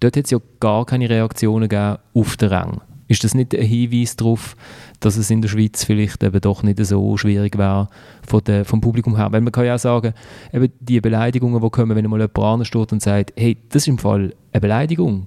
Dort 0.00 0.18
hat 0.18 0.26
es 0.26 0.30
ja 0.30 0.38
gar 0.60 0.84
keine 0.84 1.08
Reaktionen 1.08 1.70
gegeben 1.70 1.96
auf 2.12 2.36
den 2.36 2.50
Rang. 2.50 2.82
Ist 3.08 3.24
das 3.24 3.34
nicht 3.34 3.54
ein 3.54 3.62
Hinweis 3.62 4.16
darauf, 4.16 4.54
dass 5.04 5.16
es 5.16 5.30
in 5.30 5.42
der 5.42 5.48
Schweiz 5.48 5.84
vielleicht 5.84 6.22
eben 6.22 6.40
doch 6.40 6.62
nicht 6.62 6.84
so 6.84 7.16
schwierig 7.16 7.58
wäre 7.58 7.88
von 8.26 8.42
der, 8.44 8.64
vom 8.64 8.80
Publikum 8.80 9.16
her? 9.16 9.28
Weil 9.30 9.40
man 9.40 9.52
kann 9.52 9.66
ja 9.66 9.74
auch 9.74 9.78
sagen, 9.78 10.14
eben 10.52 10.72
die 10.80 11.00
Beleidigungen, 11.00 11.60
die 11.60 11.70
kommen, 11.70 11.96
wenn 11.96 12.08
mal 12.08 12.20
jemand 12.20 12.66
steht 12.66 12.92
und 12.92 13.02
sagt, 13.02 13.32
hey, 13.36 13.56
das 13.68 13.82
ist 13.82 13.88
im 13.88 13.98
Fall 13.98 14.34
eine 14.52 14.60
Beleidigung 14.60 15.26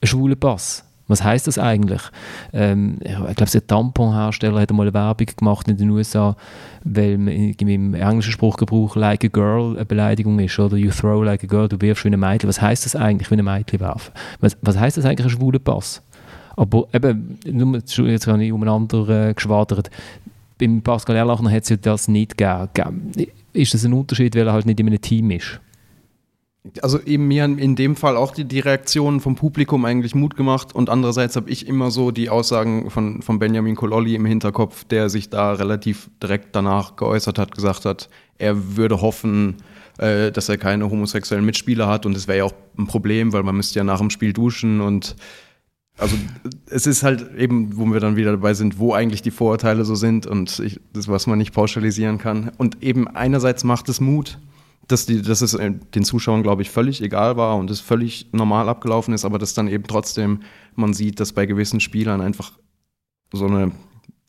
ein 0.00 0.06
schwuler 0.06 0.36
Pass. 0.36 0.84
Was 1.08 1.22
heißt 1.22 1.46
das 1.46 1.58
eigentlich? 1.58 2.00
Ähm, 2.52 2.98
ich 3.02 3.36
glaube, 3.36 3.50
der 3.50 3.66
Tamponhersteller 3.66 4.60
hat 4.60 4.70
einmal 4.70 4.86
eine 4.86 4.94
Werbung 4.94 5.26
gemacht 5.36 5.68
in 5.68 5.76
den 5.76 5.90
USA, 5.90 6.36
weil 6.84 7.12
im 7.14 7.94
englischen 7.94 8.32
Sprachgebrauch 8.32 8.96
like 8.96 9.24
a 9.24 9.28
girl 9.28 9.74
eine 9.74 9.84
Beleidigung 9.84 10.38
ist, 10.38 10.58
oder 10.58 10.76
you 10.76 10.90
throw 10.90 11.22
like 11.22 11.44
a 11.44 11.46
girl, 11.46 11.68
du 11.68 11.80
wirfst 11.80 12.04
wie 12.04 12.08
ein 12.08 12.18
Mädchen. 12.18 12.48
Was 12.48 12.62
heißt 12.62 12.86
das 12.86 12.96
eigentlich, 12.96 13.30
wie 13.30 13.34
ein 13.34 13.44
Mädchen 13.44 13.80
werfen? 13.80 14.12
Was, 14.40 14.56
was 14.62 14.78
heißt 14.78 14.96
das 14.96 15.04
eigentlich, 15.04 15.26
ein 15.26 15.30
schwuler 15.30 15.58
Pass? 15.58 16.02
Aber 16.56 16.86
eben, 16.92 17.38
jetzt 17.44 18.26
habe 18.26 18.44
ich 18.44 18.52
umeinander 18.52 19.08
äh, 19.08 19.34
geschwadert. 19.34 19.90
Beim 20.58 20.82
Pascal 20.82 21.16
Erlachner 21.16 21.50
hat 21.50 21.64
es 21.64 21.70
ja 21.70 21.76
das 21.76 22.08
nicht 22.08 22.36
gegeben. 22.36 23.12
Ist 23.52 23.74
das 23.74 23.84
ein 23.84 23.92
Unterschied, 23.92 24.36
weil 24.36 24.46
er 24.46 24.52
halt 24.52 24.66
nicht 24.66 24.80
in 24.80 24.86
einem 24.86 25.00
Team 25.00 25.30
ist? 25.30 25.60
Also 26.80 27.00
eben 27.00 27.26
mir 27.26 27.44
in 27.44 27.74
dem 27.74 27.96
Fall 27.96 28.16
auch 28.16 28.32
die, 28.32 28.44
die 28.44 28.60
Reaktionen 28.60 29.18
vom 29.18 29.34
Publikum 29.34 29.84
eigentlich 29.84 30.14
Mut 30.14 30.36
gemacht 30.36 30.72
und 30.72 30.90
andererseits 30.90 31.34
habe 31.34 31.50
ich 31.50 31.66
immer 31.66 31.90
so 31.90 32.12
die 32.12 32.30
Aussagen 32.30 32.88
von, 32.88 33.20
von 33.20 33.40
Benjamin 33.40 33.74
Cololli 33.74 34.14
im 34.14 34.24
Hinterkopf, 34.24 34.84
der 34.84 35.08
sich 35.08 35.28
da 35.28 35.54
relativ 35.54 36.08
direkt 36.22 36.54
danach 36.54 36.94
geäußert 36.94 37.40
hat, 37.40 37.52
gesagt 37.52 37.84
hat, 37.84 38.08
er 38.38 38.76
würde 38.76 39.00
hoffen, 39.00 39.56
äh, 39.98 40.30
dass 40.30 40.48
er 40.48 40.56
keine 40.56 40.88
homosexuellen 40.88 41.44
Mitspieler 41.44 41.88
hat 41.88 42.06
und 42.06 42.16
es 42.16 42.28
wäre 42.28 42.38
ja 42.38 42.44
auch 42.44 42.54
ein 42.78 42.86
Problem, 42.86 43.32
weil 43.32 43.42
man 43.42 43.56
müsste 43.56 43.80
ja 43.80 43.84
nach 43.84 43.98
dem 43.98 44.10
Spiel 44.10 44.32
duschen 44.32 44.80
und 44.80 45.16
also 45.98 46.16
es 46.66 46.86
ist 46.86 47.02
halt 47.02 47.34
eben, 47.36 47.76
wo 47.76 47.84
wir 47.86 48.00
dann 48.00 48.16
wieder 48.16 48.32
dabei 48.32 48.54
sind, 48.54 48.78
wo 48.78 48.92
eigentlich 48.94 49.22
die 49.22 49.30
Vorurteile 49.30 49.84
so 49.84 49.94
sind 49.94 50.26
und 50.26 50.58
ich, 50.58 50.80
das, 50.92 51.08
was 51.08 51.26
man 51.26 51.38
nicht 51.38 51.52
pauschalisieren 51.52 52.18
kann. 52.18 52.50
Und 52.58 52.82
eben 52.82 53.08
einerseits 53.08 53.62
macht 53.62 53.88
es 53.88 54.00
Mut, 54.00 54.38
dass, 54.88 55.06
die, 55.06 55.22
dass 55.22 55.42
es 55.42 55.54
äh, 55.54 55.72
den 55.94 56.04
Zuschauern, 56.04 56.42
glaube 56.42 56.62
ich, 56.62 56.70
völlig 56.70 57.02
egal 57.02 57.36
war 57.36 57.56
und 57.56 57.70
es 57.70 57.80
völlig 57.80 58.28
normal 58.32 58.68
abgelaufen 58.68 59.14
ist, 59.14 59.24
aber 59.24 59.38
dass 59.38 59.54
dann 59.54 59.68
eben 59.68 59.84
trotzdem 59.84 60.40
man 60.74 60.94
sieht, 60.94 61.20
dass 61.20 61.32
bei 61.32 61.46
gewissen 61.46 61.80
Spielern 61.80 62.20
einfach 62.20 62.52
so 63.32 63.46
eine 63.46 63.72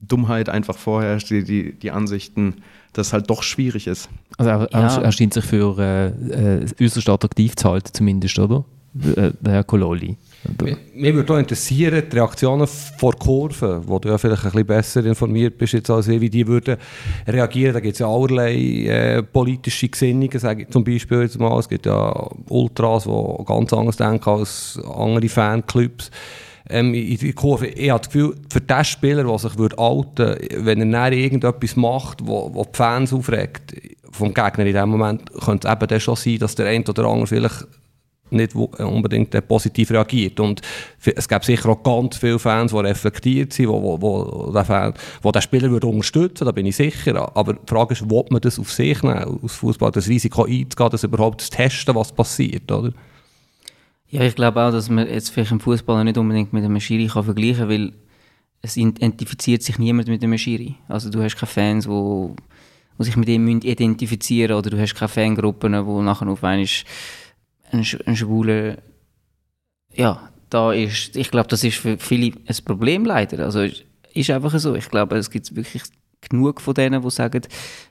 Dummheit 0.02 0.50
einfach 0.50 0.78
vorherrscht, 0.78 1.30
die, 1.30 1.44
die, 1.44 1.74
die 1.74 1.92
Ansichten, 1.92 2.56
dass 2.92 3.14
halt 3.14 3.30
doch 3.30 3.42
schwierig 3.42 3.88
ist. 3.88 4.10
Also 4.38 4.52
er, 4.52 4.70
ja. 4.72 4.98
er 4.98 5.12
scheint 5.12 5.34
sich 5.34 5.46
für 5.46 5.78
äh, 5.80 6.62
äh, 6.62 6.66
äußerst 6.80 7.10
attraktiv 7.10 7.56
zu 7.56 7.70
halten, 7.70 7.90
zumindest, 7.94 8.38
oder? 8.38 8.66
Äh, 9.16 9.32
der 9.40 9.54
Herr 9.54 9.64
Kololi. 9.64 10.18
Mich 10.94 11.14
würde 11.14 11.34
auch 11.34 11.38
interessieren, 11.38 12.04
die 12.12 12.16
Reaktionen 12.16 12.68
vor 12.68 13.14
Kurven, 13.14 13.88
wo 13.88 14.00
du 14.00 14.10
ja 14.10 14.18
vielleicht 14.18 14.44
ein 14.44 14.52
bisschen 14.52 14.68
besser 14.68 15.06
informiert 15.06 15.58
bist 15.58 15.74
jetzt 15.74 15.90
als 15.90 16.08
ich, 16.08 16.20
wie 16.20 16.30
die 16.30 16.46
würden 16.46 16.78
reagieren. 17.28 17.74
Da 17.74 17.80
gibt 17.80 17.94
es 17.94 18.00
ja 18.00 18.08
allerlei 18.08 18.54
äh, 18.54 19.24
politische 19.24 19.88
Gesinnungen, 19.88 20.38
sage 20.40 20.64
ich 20.64 20.70
zum 20.70 20.84
Beispiel 20.84 21.22
jetzt 21.22 21.40
mal. 21.40 21.58
Es 21.60 21.70
gibt 21.70 21.86
ja 21.86 22.30
Ultras, 22.50 23.06
die 23.06 23.46
ganz 23.46 23.72
anders 23.74 23.98
denken 23.98 24.30
als 24.30 24.80
andere 24.96 25.30
Fanclubs. 25.30 26.12
Ähm, 26.70 26.94
in 26.94 27.18
der 27.18 27.34
Kurve, 27.34 27.68
ich 27.68 27.90
habe 27.90 28.00
das 28.00 28.10
Gefühl, 28.10 28.36
für 28.52 28.62
den 28.62 28.86
Spieler, 28.86 29.24
der 29.24 29.38
sich 29.38 29.58
würde 29.58 29.78
outen 29.78 30.36
wenn 30.58 30.80
er 30.80 31.10
dann 31.10 31.14
irgendetwas 31.14 31.76
macht, 31.76 32.26
wo 32.26 32.66
die 32.66 32.78
Fans 32.78 33.14
aufregt, 33.14 33.76
vom 34.12 34.34
Gegner 34.34 34.66
in 34.66 34.74
dem 34.74 34.90
Moment, 34.90 35.32
könnte 35.44 35.68
es 35.68 35.74
eben 35.74 35.88
dann 35.88 36.00
schon 36.00 36.16
sein, 36.16 36.38
dass 36.40 36.56
der 36.56 36.68
eine 36.68 36.86
oder 36.86 37.06
andere 37.06 37.28
vielleicht 37.28 37.68
nicht 38.34 38.56
unbedingt 38.56 39.48
positiv 39.48 39.92
reagiert. 39.92 40.40
Und 40.40 40.62
es 41.04 41.28
gibt 41.28 41.46
sicher 41.46 41.70
auch 41.70 41.84
ganz 41.84 42.18
viele 42.18 42.40
Fans, 42.40 42.72
die 42.72 42.78
reflektiert 42.78 43.54
sind, 43.54 43.68
die, 43.68 43.72
wo, 43.72 45.32
den, 45.32 45.42
Spieler 45.42 45.70
würde 45.70 45.88
unterstützen 45.88 46.46
da 46.46 46.52
bin 46.52 46.66
ich 46.66 46.76
sicher. 46.76 47.36
Aber 47.36 47.54
die 47.54 47.60
Frage 47.68 47.94
ist, 47.94 48.04
ob 48.10 48.32
man 48.32 48.42
das 48.42 48.60
auf 48.60 48.72
sich 48.72 49.02
nehmen, 49.04 49.40
aus 49.44 49.56
Fußball 49.56 49.92
das 49.92 50.08
Risiko 50.08 50.44
einzugehen, 50.44 50.90
das 50.92 51.04
überhaupt 51.04 51.42
zu 51.42 51.50
testen, 51.50 51.96
was 51.96 52.12
passiert, 52.12 52.72
oder? 52.72 52.92
Ja, 54.10 54.22
ich 54.22 54.36
glaube 54.36 54.62
auch, 54.62 54.72
dass 54.72 54.90
man 54.90 55.08
jetzt 55.08 55.30
vielleicht 55.30 55.52
im 55.52 55.60
Fußball 55.60 56.04
nicht 56.04 56.18
unbedingt 56.18 56.54
mit 56.54 56.64
einem 56.64 56.80
Schiri 56.80 57.08
kann 57.08 57.24
vergleichen 57.24 57.68
kann, 57.68 57.70
weil 57.70 57.94
es 58.62 58.78
identifiziert 58.78 59.64
sich 59.64 59.80
niemand 59.80 60.08
mit 60.08 60.24
einem 60.24 60.38
Schiri. 60.38 60.76
Also 60.88 61.10
du 61.10 61.22
hast 61.22 61.36
keine 61.36 61.50
Fans, 61.50 61.86
die 61.86 62.36
die 63.00 63.04
sich 63.04 63.16
mit 63.16 63.30
ihm 63.30 63.48
identifizieren 63.48 64.52
müssen, 64.52 64.60
oder 64.60 64.70
du 64.70 64.82
hast 64.82 64.96
keine 64.96 65.10
Fangruppen, 65.10 65.86
wo 65.86 66.02
nachher 66.02 66.28
auf 66.28 66.44
einmal 66.44 66.68
ein, 67.74 67.86
ein 68.06 68.16
Schwuler 68.16 68.78
ja, 69.96 70.30
da 70.50 70.72
ist. 70.72 71.16
Ich 71.16 71.32
glaube, 71.32 71.48
das 71.50 71.64
ist 71.64 71.78
für 71.78 71.98
viele 71.98 72.36
ein 72.48 72.56
Problem 72.66 73.06
leider. 73.06 73.44
Also 73.44 73.62
ist 74.14 74.30
einfach 74.30 74.58
so. 74.60 74.76
Ich 74.76 74.90
glaube, 74.90 75.18
es 75.18 75.30
gibt 75.30 75.56
wirklich 75.56 75.84
genug 76.22 76.62
von 76.62 76.74
denen, 76.74 77.02
die 77.02 77.10
sagen, 77.10 77.42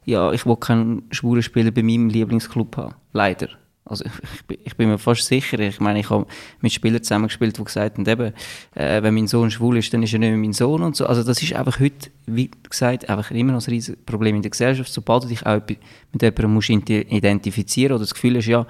ja, 0.04 0.32
ich 0.32 0.46
will 0.46 0.56
keinen 0.56 1.04
schwulen 1.10 1.42
Spieler 1.42 1.70
bei 1.70 1.82
meinem 1.82 2.08
Lieblingsclub 2.08 2.76
haben. 2.76 2.94
Leider. 3.12 3.48
Also 3.84 4.04
ich, 4.04 4.58
ich, 4.64 4.76
bin 4.76 4.88
mir 4.88 4.98
fast 4.98 5.26
sicher, 5.26 5.58
ich 5.58 5.80
meine, 5.80 5.98
ich 5.98 6.08
habe 6.08 6.26
mit 6.60 6.72
Spielern 6.72 7.02
zusammengespielt, 7.02 7.58
die 7.58 7.64
gesagt 7.64 7.98
haben, 7.98 8.06
eben, 8.06 8.32
äh, 8.76 9.02
wenn 9.02 9.12
mein 9.12 9.26
Sohn 9.26 9.50
schwul 9.50 9.76
ist, 9.76 9.92
dann 9.92 10.04
ist 10.04 10.12
er 10.12 10.20
nicht 10.20 10.30
mehr 10.30 10.38
mein 10.38 10.52
Sohn 10.52 10.82
und 10.82 10.94
so. 10.94 11.04
Also 11.04 11.24
das 11.24 11.42
ist 11.42 11.52
einfach 11.54 11.80
heute, 11.80 12.10
wie 12.26 12.48
gesagt, 12.70 13.10
einfach 13.10 13.32
immer 13.32 13.52
noch 13.52 13.66
ein 13.66 13.70
riesiges 13.70 14.00
Problem 14.06 14.36
in 14.36 14.42
der 14.42 14.52
Gesellschaft. 14.52 14.92
Sobald 14.92 15.24
du 15.24 15.28
dich 15.28 15.44
auch 15.44 15.60
mit 15.66 16.22
jemandem 16.22 16.54
musst 16.54 16.70
identifizieren 16.70 17.94
oder 17.94 18.04
das 18.04 18.14
Gefühl 18.14 18.36
hast, 18.36 18.46
ja, 18.46 18.66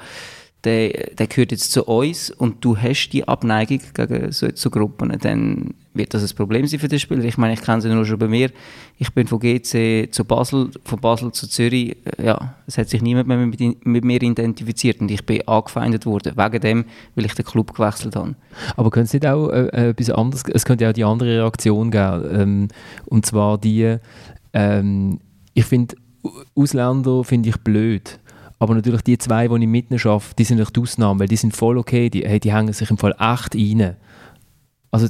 der, 0.64 1.10
der 1.18 1.26
gehört 1.26 1.50
jetzt 1.50 1.72
zu 1.72 1.84
uns 1.84 2.30
und 2.30 2.64
du 2.64 2.76
hast 2.76 3.10
die 3.10 3.26
Abneigung 3.26 3.80
gegen 3.94 4.30
so, 4.30 4.48
so 4.54 4.70
Gruppen, 4.70 5.16
dann 5.20 5.74
wird 5.92 6.14
das 6.14 6.22
ein 6.22 6.36
Problem 6.36 6.66
sein 6.66 6.78
für 6.78 6.88
den 6.88 7.00
Spieler. 7.00 7.24
Ich 7.24 7.36
meine, 7.36 7.54
ich 7.54 7.60
kenne 7.60 7.82
sie 7.82 7.88
nur 7.88 8.06
schon 8.06 8.18
bei 8.18 8.28
mir. 8.28 8.50
Ich 8.96 9.12
bin 9.12 9.26
von 9.26 9.40
GC 9.40 10.08
zu 10.10 10.24
Basel, 10.24 10.70
von 10.84 11.00
Basel 11.00 11.32
zu 11.32 11.48
Zürich. 11.48 11.96
Ja, 12.22 12.54
es 12.66 12.78
hat 12.78 12.88
sich 12.88 13.02
niemand 13.02 13.28
mehr 13.28 13.38
mit, 13.38 13.60
mit 13.84 14.04
mir 14.04 14.22
identifiziert 14.22 15.00
und 15.00 15.10
ich 15.10 15.26
bin 15.26 15.46
angefeindet 15.48 16.06
worden, 16.06 16.34
wegen 16.36 16.60
dem, 16.60 16.84
weil 17.16 17.26
ich 17.26 17.34
den 17.34 17.44
Club 17.44 17.74
gewechselt 17.74 18.14
habe. 18.14 18.36
Aber 18.76 18.90
könnte 18.90 19.06
es 19.06 19.12
nicht 19.12 19.26
auch 19.26 19.48
äh, 19.48 19.66
äh 19.66 19.88
etwas 19.90 20.10
anderes, 20.10 20.44
es 20.52 20.64
könnte 20.64 20.88
auch 20.88 20.92
die 20.92 21.04
andere 21.04 21.40
Reaktion 21.40 21.90
geben, 21.90 22.28
ähm, 22.32 22.68
und 23.06 23.26
zwar 23.26 23.58
die, 23.58 23.96
ähm, 24.52 25.18
ich 25.54 25.64
finde, 25.64 25.96
Ausländer 26.54 27.24
finde 27.24 27.48
ich 27.48 27.56
blöd. 27.58 28.20
Aber 28.62 28.76
natürlich 28.76 29.02
die 29.02 29.18
zwei, 29.18 29.48
die 29.48 29.56
ich 29.56 29.66
mitnehmen 29.68 30.00
arbeite, 30.04 30.36
die 30.38 30.44
sind 30.44 30.58
natürlich 30.58 30.74
die 30.74 30.80
Ausnahme, 30.82 31.18
weil 31.18 31.26
die 31.26 31.34
sind 31.34 31.56
voll 31.56 31.76
okay, 31.78 32.08
die, 32.08 32.22
hey, 32.22 32.38
die 32.38 32.52
hängen 32.52 32.72
sich 32.72 32.88
im 32.90 32.96
Fall 32.96 33.10
echt 33.10 33.56
rein. 33.56 33.96
Also, 34.92 35.08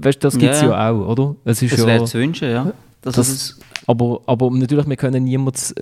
weißt, 0.00 0.24
das 0.24 0.38
gibt 0.38 0.54
es 0.54 0.62
ja. 0.62 0.68
ja. 0.70 0.90
auch, 0.90 1.06
oder? 1.06 1.36
Es 1.44 1.60
ist 1.60 1.74
das 1.74 1.80
ja, 1.80 1.86
wäre 1.88 2.04
zu 2.06 2.18
wünschen, 2.18 2.48
ja. 2.48 2.72
Das, 3.02 3.16
das 3.16 3.60
aber, 3.86 4.22
aber 4.24 4.50
natürlich, 4.50 4.88
wir 4.88 4.96
können 4.96 5.24
niemals, 5.24 5.74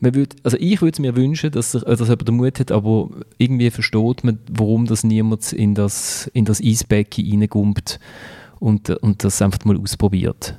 man 0.00 0.14
würd, 0.16 0.34
also 0.42 0.56
ich 0.58 0.82
würde 0.82 0.94
es 0.94 0.98
mir 0.98 1.14
wünschen, 1.14 1.52
dass, 1.52 1.76
er, 1.76 1.82
dass 1.82 2.00
jemand 2.00 2.26
den 2.26 2.34
Mut 2.34 2.58
hat, 2.58 2.72
aber 2.72 3.08
irgendwie 3.36 3.70
versteht 3.70 4.24
man, 4.24 4.40
warum 4.50 4.86
das 4.86 5.04
niemand 5.04 5.52
in 5.52 5.76
das, 5.76 6.28
in 6.34 6.44
das 6.44 6.60
Eisbecken 6.60 7.24
reingumpt 7.24 8.00
und, 8.58 8.90
und 8.90 9.22
das 9.22 9.40
einfach 9.42 9.64
mal 9.64 9.78
ausprobiert. 9.78 10.58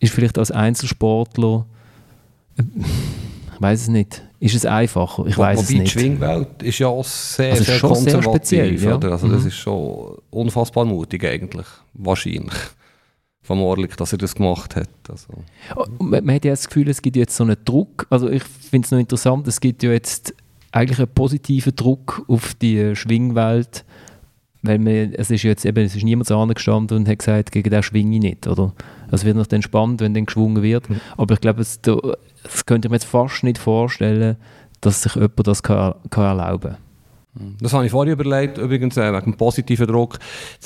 Ist 0.00 0.14
vielleicht 0.14 0.38
als 0.38 0.50
Einzelsportler, 0.50 1.66
ich 3.54 3.62
weiß 3.62 3.82
es 3.82 3.88
nicht, 3.88 4.22
ist 4.40 4.54
es 4.54 4.66
einfacher. 4.66 5.26
Ich 5.26 5.38
weiß 5.38 5.62
es 5.62 5.70
nicht. 5.70 5.84
die 5.84 5.90
Schwingwelt 5.90 6.62
ist 6.62 6.78
ja 6.78 6.88
auch 6.88 7.04
sehr, 7.04 7.52
also 7.52 7.64
sehr 7.64 7.78
schon 7.78 7.94
sehr 7.94 8.22
speziell. 8.22 8.82
Ja. 8.82 8.98
Also 8.98 9.26
mhm. 9.26 9.32
Das 9.32 9.44
ist 9.44 9.54
schon 9.54 10.16
unfassbar 10.30 10.84
mutig 10.84 11.24
eigentlich, 11.24 11.66
wahrscheinlich. 11.94 12.54
Vom 13.42 13.60
Orlik, 13.60 13.96
dass 13.96 14.10
er 14.12 14.18
das 14.18 14.34
gemacht 14.34 14.74
hat. 14.74 14.88
Also. 15.08 15.28
Oh, 15.76 15.84
man, 15.98 16.24
man 16.24 16.34
hat 16.34 16.44
ja 16.46 16.52
das 16.52 16.66
Gefühl, 16.66 16.88
es 16.88 17.02
gibt 17.02 17.16
jetzt 17.16 17.36
so 17.36 17.44
einen 17.44 17.56
Druck. 17.64 18.06
Also 18.08 18.30
ich 18.30 18.42
finde 18.42 18.86
es 18.86 18.90
noch 18.90 18.98
interessant, 18.98 19.46
es 19.46 19.60
gibt 19.60 19.82
ja 19.82 19.92
jetzt 19.92 20.34
eigentlich 20.72 20.98
einen 20.98 21.08
positiven 21.08 21.76
Druck 21.76 22.24
auf 22.26 22.54
die 22.54 22.96
Schwingwelt, 22.96 23.84
weil 24.62 24.78
man, 24.78 25.12
es 25.12 25.30
ist 25.30 25.42
jetzt 25.42 25.64
eben, 25.66 25.84
es 25.84 25.94
ist 25.94 26.04
niemand 26.04 26.30
angestanden 26.30 26.98
und 26.98 27.08
hat 27.08 27.18
gesagt, 27.18 27.52
gegen 27.52 27.70
den 27.70 27.82
schwinge 27.82 28.16
ich 28.16 28.22
nicht, 28.22 28.46
oder? 28.46 28.72
Es 29.10 29.24
wird 29.24 29.36
noch 29.36 29.46
dann 29.46 29.62
spannend, 29.62 30.00
wenn 30.00 30.14
dann 30.14 30.26
geschwungen 30.26 30.62
wird. 30.62 30.88
Mhm. 30.90 31.00
Aber 31.16 31.34
ich 31.34 31.40
glaube, 31.40 31.60
es, 31.62 31.80
das 31.80 32.66
könnte 32.66 32.86
ich 32.86 32.90
mir 32.90 32.96
jetzt 32.96 33.06
fast 33.06 33.44
nicht 33.44 33.58
vorstellen, 33.58 34.36
dass 34.80 35.02
sich 35.02 35.14
jemand 35.14 35.46
das 35.46 35.62
kann, 35.62 35.94
kann 36.10 36.24
erlauben 36.24 36.72
kann. 36.72 36.84
Das 37.60 37.72
habe 37.72 37.84
ich 37.84 37.90
vorher 37.90 38.12
überlegt, 38.12 38.58
übrigens 38.58 38.96
äh, 38.96 39.12
wegen 39.12 39.32
dem 39.32 39.36
positiven 39.36 39.88
Druck. 39.88 40.18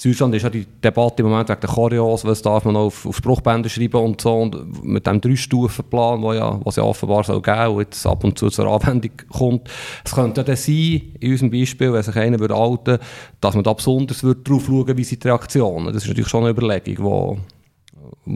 In 0.04 0.10
Deutschland 0.10 0.34
ist 0.34 0.42
ja 0.42 0.50
die 0.50 0.66
Debatte 0.66 1.22
im 1.22 1.30
Moment 1.30 1.48
wegen 1.48 1.60
der 1.60 1.70
Choreos, 1.70 2.26
was 2.26 2.42
darf 2.42 2.66
man 2.66 2.76
auf, 2.76 3.06
auf 3.06 3.16
Spruchbänder 3.16 3.70
schreiben 3.70 4.02
und 4.02 4.20
so. 4.20 4.34
Und 4.34 4.84
mit 4.84 5.06
dem 5.06 5.18
Drei-Stufen-Plan, 5.18 6.22
was 6.22 6.36
ja, 6.36 6.60
was 6.62 6.76
ja 6.76 6.82
offenbar 6.82 7.24
soll 7.24 7.40
geben 7.40 7.68
und 7.68 7.80
jetzt 7.80 8.06
ab 8.06 8.22
und 8.22 8.38
zu 8.38 8.50
zur 8.50 8.66
Anwendung 8.66 9.12
kommt. 9.30 9.70
Es 10.04 10.14
könnte 10.14 10.42
ja 10.42 10.44
dann 10.44 10.56
sein, 10.56 11.14
in 11.18 11.32
unserem 11.32 11.50
Beispiel, 11.50 11.90
wenn 11.90 12.02
sich 12.02 12.16
einer 12.16 12.38
würde 12.38 12.56
halten, 12.56 12.98
dass 13.40 13.54
man 13.54 13.64
da 13.64 13.72
besonders 13.72 14.22
würde 14.22 14.42
drauf 14.42 14.66
schauen 14.66 14.96
wie 14.96 15.04
sind 15.04 15.24
die 15.24 15.28
Reaktionen. 15.28 15.86
Das 15.86 16.02
ist 16.02 16.08
natürlich 16.08 16.28
schon 16.28 16.42
eine 16.42 16.50
Überlegung, 16.50 17.36
die, 17.36 17.57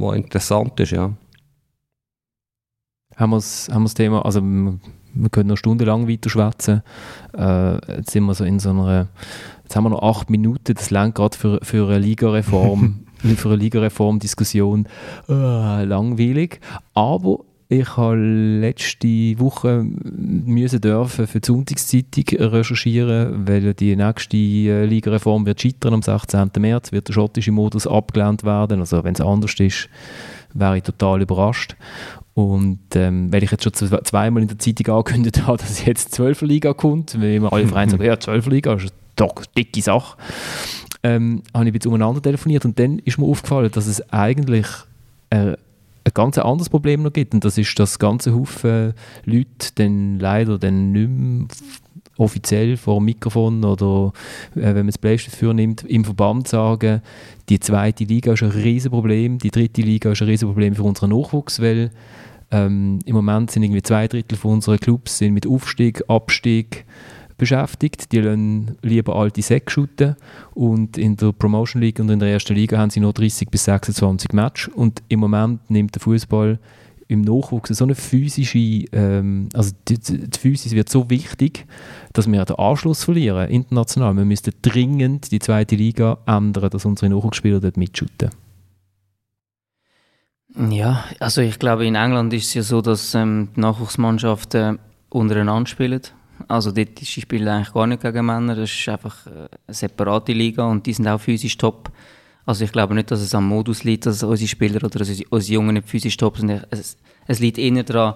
die 0.01 0.17
interessant 0.17 0.79
ist, 0.81 0.93
ja 0.93 1.13
haben 3.17 3.31
wir 3.31 3.37
das 3.37 3.95
Thema, 3.95 4.25
also 4.25 4.43
wir 4.43 5.29
können 5.31 5.49
noch 5.49 5.57
stundenlang 5.57 6.09
weiter 6.09 6.31
schwätzen. 6.31 6.83
Äh, 7.37 7.97
jetzt 7.97 8.11
sind 8.11 8.25
wir 8.25 8.35
so 8.35 8.45
in 8.45 8.59
so 8.59 8.71
einer, 8.71 9.09
jetzt 9.63 9.77
haben 9.77 9.85
wir 9.85 9.91
noch 9.91 10.03
acht 10.03 10.31
Minuten, 10.31 10.75
das 10.75 10.91
längt 10.91 11.15
gerade 11.15 11.37
für, 11.37 11.61
für 11.63 11.89
eine 11.89 11.99
Ligareform, 11.99 13.07
für 13.37 13.49
eine 13.49 13.57
Ligareform-Diskussion 13.57 14.87
äh, 15.29 15.85
langweilig. 15.85 16.61
Aber 16.95 17.41
ich 17.73 17.97
habe 17.97 18.17
letzte 18.17 19.09
Woche 19.39 19.83
müssen 19.83 20.81
dürfen 20.81 21.27
für 21.27 21.41
die 21.41 21.47
Sonntagszeitung 21.47 22.25
recherchieren, 22.39 23.49
weil 23.49 23.73
die 23.73 23.97
nächste 23.97 24.37
äh, 24.37 24.85
Ligareform 24.85 25.47
wird 25.47 25.63
scheitern 25.63 25.95
am 25.95 26.03
16. 26.03 26.51
März, 26.59 26.93
wird 26.93 27.09
der 27.09 27.15
schottische 27.15 27.51
Modus 27.51 27.87
abgelehnt 27.87 28.45
werden. 28.45 28.81
Also 28.81 29.03
wenn 29.05 29.15
es 29.15 29.23
anders 29.23 29.59
ist, 29.59 29.89
wäre 30.53 30.77
ich 30.77 30.83
total 30.83 31.23
überrascht. 31.23 31.75
Und 32.35 32.95
ähm, 32.95 33.33
weil 33.33 33.43
ich 33.43 33.51
jetzt 33.51 33.65
schon 33.65 33.73
zweimal 33.75 34.43
in 34.43 34.49
der 34.49 34.59
Zeitung 34.59 34.95
angekündigt 34.95 35.47
habe, 35.47 35.57
dass 35.59 35.85
jetzt 35.85 36.15
12 36.15 36.43
Liga 36.43 36.75
kommt, 36.75 37.19
weil 37.19 37.37
immer 37.37 37.53
alle 37.55 37.67
Vereine 37.67 37.93
sagen, 37.93 38.05
ja, 38.05 38.21
12 38.21 38.47
Liga 38.49 38.75
ist 38.75 38.93
doch 39.17 39.37
eine 39.37 39.47
dicke 39.57 39.81
Sache, 39.81 40.19
ähm, 41.03 41.43
habe 41.55 41.69
ich 41.69 41.75
jetzt 41.75 41.87
umeinander 41.87 42.21
telefoniert 42.21 42.67
und 42.67 42.79
dann 42.79 42.99
ist 42.99 43.19
mir 43.19 43.27
aufgefallen, 43.27 43.71
dass 43.73 43.87
es 43.87 44.13
eigentlich 44.13 44.67
äh, 45.31 45.57
ein 46.05 46.13
ganz 46.15 46.39
anderes 46.39 46.69
Problem 46.69 47.03
noch 47.03 47.13
gibt 47.13 47.35
und 47.35 47.45
das 47.45 47.59
ist, 47.59 47.79
dass 47.79 47.99
ganze 47.99 48.35
Haufen 48.35 48.95
Leute 49.25 49.71
dann 49.77 50.19
leider 50.19 50.59
dann 50.59 50.93
nicht 50.93 51.09
mehr 51.09 51.47
offiziell 52.19 52.77
vor 52.77 52.99
dem 52.99 53.07
Mikrofon 53.07 53.65
oder 53.65 54.13
äh, 54.55 54.61
wenn 54.61 54.77
man 54.77 54.87
das 54.89 54.99
Playstation 54.99 55.51
für 55.51 55.55
nimmt, 55.55 55.83
im 55.85 56.05
Verband 56.05 56.49
sagen, 56.49 57.03
die 57.49 57.61
zweite 57.61 58.05
Liga 58.05 58.33
ist 58.33 58.43
ein 58.43 58.51
Riesenproblem, 58.51 59.39
die 59.39 59.51
dritte 59.51 59.83
Liga 59.83 60.13
ist 60.13 60.23
ein 60.23 60.29
Riesenproblem 60.29 60.75
für 60.75 60.83
unseren 60.83 61.11
Nachwuchs, 61.11 61.61
weil 61.61 61.91
ähm, 62.51 62.99
im 63.07 63.15
Moment 63.15 63.51
sind 63.51 63.63
irgendwie 63.63 63.83
zwei 63.83 64.09
Drittel 64.09 64.37
von 64.37 64.53
unseren 64.53 64.79
Clubs 64.79 65.21
mit 65.23 65.47
Aufstieg, 65.47 66.03
Abstieg 66.09 66.85
beschäftigt. 67.43 68.13
Die 68.13 68.21
lassen 68.21 68.77
lieber 68.83 69.17
alte 69.17 69.43
Säcke 69.43 69.69
shooten 69.69 70.15
und 70.55 70.97
in 70.97 71.17
der 71.17 71.33
Promotion 71.33 71.83
League 71.83 71.99
und 71.99 72.09
in 72.09 72.21
der 72.21 72.29
ersten 72.29 72.55
Liga 72.55 72.79
haben 72.79 72.91
sie 72.91 73.01
nur 73.01 73.13
30 73.13 73.51
bis 73.51 73.65
26 73.65 74.33
Matches 74.33 74.73
und 74.73 75.03
im 75.09 75.19
Moment 75.19 75.69
nimmt 75.69 75.93
der 75.97 76.03
Fußball 76.03 76.61
im 77.09 77.23
Nachwuchs 77.23 77.71
so 77.71 77.83
eine 77.83 77.97
physische, 77.97 78.87
ähm, 78.93 79.49
also 79.55 79.73
die, 79.89 79.99
die 79.99 80.39
Physis 80.39 80.73
wird 80.73 80.89
so 80.89 81.11
wichtig, 81.11 81.67
dass 82.13 82.31
wir 82.31 82.45
den 82.45 82.55
Anschluss 82.55 83.03
verlieren, 83.03 83.51
international. 83.51 84.15
Wir 84.15 84.25
müssten 84.25 84.53
dringend 84.63 85.33
die 85.33 85.41
zweite 85.41 85.75
Liga 85.75 86.19
ändern, 86.27 86.71
dass 86.71 86.85
unsere 86.85 87.13
Nachwuchsspieler 87.13 87.59
dort 87.59 87.77
mitschütten. 87.77 88.31
Ja, 90.71 91.03
also 91.19 91.41
ich 91.41 91.59
glaube, 91.59 91.87
in 91.87 91.97
England 91.97 92.33
ist 92.35 92.47
es 92.47 92.55
ja 92.55 92.63
so, 92.63 92.81
dass 92.81 93.17
ähm, 93.17 93.49
die 93.57 93.61
Nachwuchsmannschaften 93.61 94.79
untereinander 95.09 95.69
spielen. 95.69 96.03
Also 96.49 96.71
dort 96.73 97.01
ist 97.01 97.17
die 97.17 97.21
Spiele 97.21 97.53
eigentlich 97.53 97.73
gar 97.73 97.87
nicht 97.87 98.03
gegen 98.03 98.27
Männer, 98.27 98.55
das 98.55 98.71
ist 98.71 98.89
einfach 98.89 99.27
äh, 99.27 99.31
eine 99.67 99.75
separate 99.75 100.33
Liga 100.33 100.65
und 100.65 100.87
die 100.87 100.93
sind 100.93 101.09
auch 101.09 101.21
physisch 101.21 101.57
top. 101.57 101.91
Also 102.45 102.65
ich 102.65 102.73
glaube 102.73 102.95
nicht, 102.95 103.11
dass 103.11 103.21
es 103.21 103.35
am 103.35 103.47
Modus 103.47 103.85
liegt, 103.85 104.07
dass 104.07 104.23
unsere 104.23 104.49
Spieler 104.49 104.85
oder 104.85 105.01
unsere, 105.01 105.29
unsere 105.31 105.55
Jungen 105.55 105.75
nicht 105.75 105.89
physisch 105.89 106.17
top 106.17 106.39
sind. 106.39 106.67
Es, 106.71 106.97
es 107.27 107.39
liegt 107.39 107.59
eher 107.59 107.83
daran, 107.85 108.15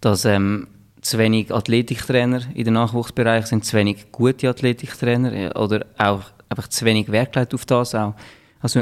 dass 0.00 0.24
ähm, 0.24 0.68
zu 1.00 1.18
wenig 1.18 1.52
Athletiktrainer 1.52 2.42
in 2.54 2.64
den 2.64 2.74
Nachwuchsbereich 2.74 3.46
sind, 3.46 3.64
zu 3.64 3.76
wenig 3.76 4.12
gute 4.12 4.48
Athletiktrainer 4.48 5.32
äh, 5.32 5.50
oder 5.58 5.86
auch 5.98 6.22
einfach 6.48 6.68
zu 6.68 6.84
wenig 6.84 7.10
Wert 7.10 7.54
auf 7.54 7.66
das 7.66 7.94
auch. 7.94 8.14
Also 8.60 8.80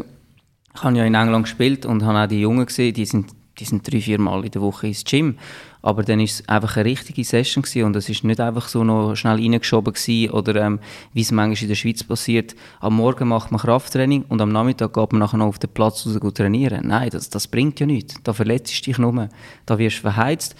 ich 0.75 0.83
habe 0.83 0.97
ja 0.97 1.05
in 1.05 1.15
England 1.15 1.45
gespielt 1.45 1.87
und 1.87 2.05
habe 2.05 2.19
auch 2.19 2.29
die 2.29 2.41
Jungen 2.41 2.67
gesehen, 2.67 2.95
die 2.95 3.07
sind 3.07 3.35
die 3.59 3.65
sind 3.65 3.91
drei, 3.91 4.01
vier 4.01 4.19
Mal 4.19 4.45
in 4.45 4.51
der 4.51 4.63
Woche 4.63 4.89
ins 4.89 5.05
Gym. 5.05 5.37
Aber 5.83 6.05
dann 6.05 6.19
war 6.19 6.25
es 6.25 6.49
einfach 6.49 6.77
eine 6.77 6.85
richtige 6.85 7.25
Session 7.25 7.63
gewesen 7.63 7.85
und 7.85 7.97
es 7.97 8.09
ist 8.09 8.23
nicht 8.23 8.41
einfach 8.41 8.69
so 8.69 8.85
noch 8.85 9.17
schnell 9.17 9.35
reingeschoben 9.35 9.93
gewesen 9.93 10.31
oder 10.31 10.55
ähm, 10.57 10.79
wie 11.13 11.23
es 11.23 11.33
manchmal 11.33 11.63
in 11.63 11.69
der 11.69 11.75
Schweiz 11.75 12.05
passiert. 12.05 12.55
Am 12.81 12.95
Morgen 12.95 13.29
macht 13.29 13.51
man 13.51 13.61
Krafttraining 13.61 14.25
und 14.29 14.41
am 14.41 14.53
Nachmittag 14.53 14.95
geht 14.95 15.13
man 15.13 15.19
nachher 15.19 15.39
noch 15.39 15.47
auf 15.47 15.59
den 15.59 15.71
Platz 15.71 16.07
raus 16.07 16.17
und 16.17 16.37
trainieren. 16.37 16.87
Nein, 16.87 17.11
das, 17.11 17.29
das 17.29 17.49
bringt 17.49 17.81
ja 17.81 17.87
nichts. 17.87 18.15
Da 18.23 18.33
verletzt 18.33 18.79
du 18.79 18.83
dich 18.85 18.99
nur. 18.99 19.29
Da 19.67 19.79
wirst 19.79 19.99
du 19.99 20.03
verheizt. 20.03 20.55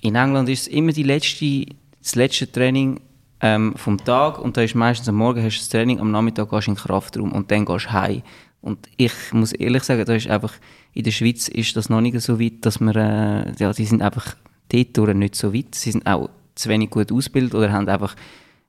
In 0.00 0.16
England 0.16 0.48
ist 0.48 0.62
es 0.62 0.66
immer 0.68 0.92
die 0.92 1.04
letzte, 1.04 1.66
das 2.02 2.16
letzte 2.16 2.50
Training 2.50 3.00
ähm, 3.40 3.74
vom 3.76 4.02
Tag 4.04 4.38
und 4.38 4.56
da 4.56 4.62
ist 4.62 4.74
meistens 4.74 5.08
am 5.08 5.16
Morgen 5.16 5.42
hast 5.42 5.56
du 5.56 5.60
das 5.60 5.68
Training, 5.68 6.00
am 6.00 6.10
Nachmittag 6.10 6.50
gehst 6.50 6.66
du 6.66 6.72
in 6.72 6.76
den 6.76 6.82
Kraftraum 6.82 7.32
und 7.32 7.50
dann 7.50 7.64
gehst 7.64 7.86
du 7.86 7.92
heim. 7.92 8.22
Und 8.60 8.88
ich 8.96 9.12
muss 9.32 9.52
ehrlich 9.52 9.84
sagen, 9.84 10.04
da 10.04 10.14
ist 10.14 10.28
einfach, 10.28 10.52
in 10.92 11.04
der 11.04 11.12
Schweiz 11.12 11.48
ist 11.48 11.76
das 11.76 11.88
noch 11.88 12.00
nicht 12.00 12.20
so 12.20 12.40
weit, 12.40 12.54
dass 12.66 12.80
wir, 12.80 12.96
äh, 12.96 13.52
ja, 13.58 13.72
die 13.72 13.84
sind 13.84 14.02
einfach 14.02 14.34
dort 14.68 15.16
nicht 15.16 15.34
so 15.34 15.54
weit. 15.54 15.74
Sie 15.74 15.92
sind 15.92 16.06
auch 16.06 16.30
zu 16.54 16.68
wenig 16.68 16.90
gut 16.90 17.12
ausgebildet 17.12 17.54
oder 17.54 17.72
haben 17.72 17.88
einfach 17.88 18.14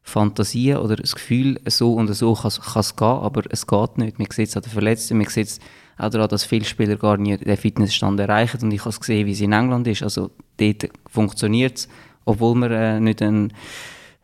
Fantasien 0.01 0.77
oder 0.77 0.95
das 0.95 1.15
Gefühl, 1.15 1.59
so 1.65 1.93
und 1.93 2.11
so 2.13 2.33
kann 2.33 2.49
es 2.49 2.95
gehen, 2.95 3.07
aber 3.07 3.43
es 3.49 3.67
geht 3.67 3.97
nicht. 3.97 4.19
Man 4.19 4.27
sieht 4.31 4.49
es 4.49 4.57
an 4.57 4.63
den 4.63 4.71
Verletzten, 4.71 5.17
man 5.17 5.27
sieht 5.27 5.47
es 5.47 5.59
auch 5.97 6.09
daran, 6.09 6.29
dass 6.29 6.45
viele 6.45 6.65
Spieler 6.65 6.95
gar 6.95 7.17
nicht 7.17 7.45
den 7.45 7.57
Fitnessstand 7.57 8.19
erreichen 8.19 8.61
und 8.63 8.71
ich 8.71 8.81
habe 8.81 8.89
es 8.89 8.99
gesehen, 8.99 9.27
wie 9.27 9.33
es 9.33 9.41
in 9.41 9.51
England 9.51 9.87
ist. 9.87 10.03
Also 10.03 10.31
dort 10.57 10.89
funktioniert 11.09 11.77
es, 11.77 11.89
obwohl 12.25 12.55
man 12.55 12.71
äh, 12.71 12.99
nicht 12.99 13.21
einen 13.21 13.53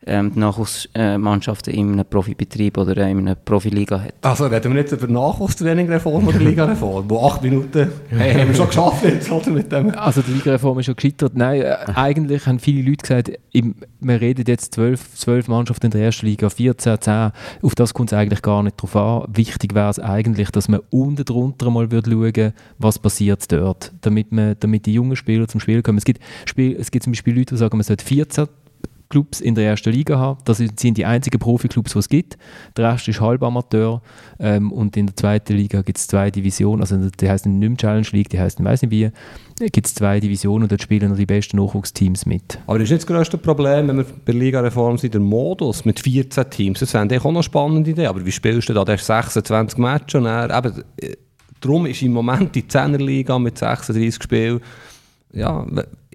ähm, 0.06 0.32
die 0.34 0.38
Nachwuchsmannschaften 0.38 1.72
in 1.72 1.92
einem 1.92 2.04
Profibetrieb 2.04 2.78
oder 2.78 2.96
in 3.08 3.18
einer 3.18 3.34
Profiliga 3.34 4.00
hat. 4.00 4.14
Also 4.22 4.46
reden 4.46 4.74
wir 4.74 4.80
jetzt 4.80 4.92
über 4.92 5.06
Nachwuchstrainingreform 5.06 6.28
oder 6.28 6.38
Ligareform, 6.38 7.08
wo 7.08 7.26
acht 7.26 7.42
Minuten 7.42 7.90
hey, 8.10 8.34
haben 8.34 8.48
wir 8.48 8.54
schon 8.54 8.68
geschafft 8.68 9.04
jetzt, 9.04 9.30
oder, 9.30 9.50
mit 9.50 9.70
dem? 9.72 9.90
Also 9.96 10.22
die 10.22 10.32
Ligareform 10.32 10.78
ist 10.78 10.86
schon 10.86 10.96
gescheitert. 10.96 11.32
Nein, 11.34 11.62
äh, 11.62 11.76
eigentlich 11.94 12.46
haben 12.46 12.58
viele 12.58 12.88
Leute 12.88 13.02
gesagt, 13.02 13.32
im, 13.52 13.74
wir 14.00 14.20
reden 14.20 14.44
jetzt 14.46 14.74
zwölf, 14.74 15.14
zwölf 15.14 15.48
Mannschaften 15.48 15.86
in 15.86 15.92
der 15.92 16.02
ersten 16.02 16.26
Liga, 16.26 16.50
14, 16.50 17.00
10, 17.00 17.30
auf 17.62 17.74
das 17.74 17.94
kommt 17.94 18.12
es 18.12 18.18
eigentlich 18.18 18.42
gar 18.42 18.62
nicht 18.62 18.80
drauf 18.80 18.94
an. 18.96 19.24
Wichtig 19.32 19.74
wäre 19.74 19.90
es 19.90 19.98
eigentlich, 19.98 20.50
dass 20.50 20.68
man 20.68 20.80
unten 20.90 21.24
drunter 21.24 21.70
mal 21.70 21.88
schauen 21.90 22.06
würde, 22.06 22.52
was 22.78 22.98
passiert 22.98 23.50
dort, 23.50 23.92
damit, 24.02 24.30
man, 24.30 24.56
damit 24.60 24.86
die 24.86 24.92
jungen 24.92 25.16
Spieler 25.16 25.48
zum 25.48 25.60
Spiel 25.60 25.82
kommen. 25.82 25.98
Es 25.98 26.04
gibt, 26.04 26.22
Spiel, 26.44 26.76
es 26.78 26.90
gibt 26.90 27.04
zum 27.04 27.12
Beispiel 27.12 27.36
Leute, 27.36 27.54
die 27.54 27.58
sagen, 27.58 27.76
man 27.76 27.84
sollte 27.84 28.04
14 28.04 28.46
Clubs 29.08 29.40
in 29.40 29.54
der 29.54 29.66
ersten 29.66 29.90
Liga 29.90 30.18
haben. 30.18 30.38
Das 30.44 30.58
sind 30.58 30.96
die 30.96 31.04
einzigen 31.04 31.38
Profi-Clubs, 31.38 31.92
die 31.92 31.98
es 31.98 32.08
gibt. 32.08 32.36
Der 32.76 32.92
Rest 32.92 33.08
ist 33.08 33.20
Halbamateur. 33.20 34.02
Ähm, 34.38 34.72
und 34.72 34.96
in 34.96 35.06
der 35.06 35.16
zweiten 35.16 35.54
Liga 35.54 35.82
gibt 35.82 35.98
es 35.98 36.06
zwei 36.06 36.30
Divisionen. 36.30 36.80
Also 36.80 36.96
die 36.96 37.28
heißt 37.28 37.46
nicht 37.46 37.68
mehr 37.68 37.76
Challenge 37.76 38.06
League, 38.12 38.28
die 38.30 38.38
heißt, 38.38 38.62
weiß 38.62 38.82
nicht 38.82 38.90
wie. 38.90 39.10
Gibt 39.70 39.86
es 39.86 39.94
zwei 39.94 40.20
Divisionen 40.20 40.64
und 40.64 40.72
dort 40.72 40.82
spielen 40.82 41.10
noch 41.10 41.16
die 41.16 41.26
besten 41.26 41.56
Nachwuchsteams 41.56 42.26
mit. 42.26 42.58
Aber 42.66 42.78
das 42.78 42.86
ist 42.86 42.92
nicht 42.92 43.02
das 43.02 43.16
größte 43.16 43.38
Problem, 43.38 43.88
wenn 43.88 43.98
wir 43.98 44.06
bei 44.24 44.32
Liga-Reform 44.32 44.98
sind, 44.98 45.14
der 45.14 45.20
Modus 45.20 45.84
mit 45.84 46.00
14 46.00 46.50
Teams. 46.50 46.80
Das 46.80 46.92
wäre 46.92 47.24
auch 47.24 47.32
noch 47.32 47.42
spannende 47.42 47.90
Idee. 47.90 48.06
Aber 48.06 48.24
wie 48.24 48.32
spielst 48.32 48.68
du 48.68 48.74
da? 48.74 48.84
Der 48.84 48.98
26 48.98 49.78
Matches 49.78 50.14
und 50.16 50.24
dann, 50.24 50.50
eben, 50.50 50.82
äh, 50.98 51.16
darum 51.60 51.86
ist 51.86 52.02
im 52.02 52.12
Moment 52.12 52.54
die 52.54 52.64
10er 52.64 52.98
Liga 52.98 53.38
mit 53.38 53.56
36 53.58 54.22
Spielen 54.22 54.60
ja, 55.32 55.66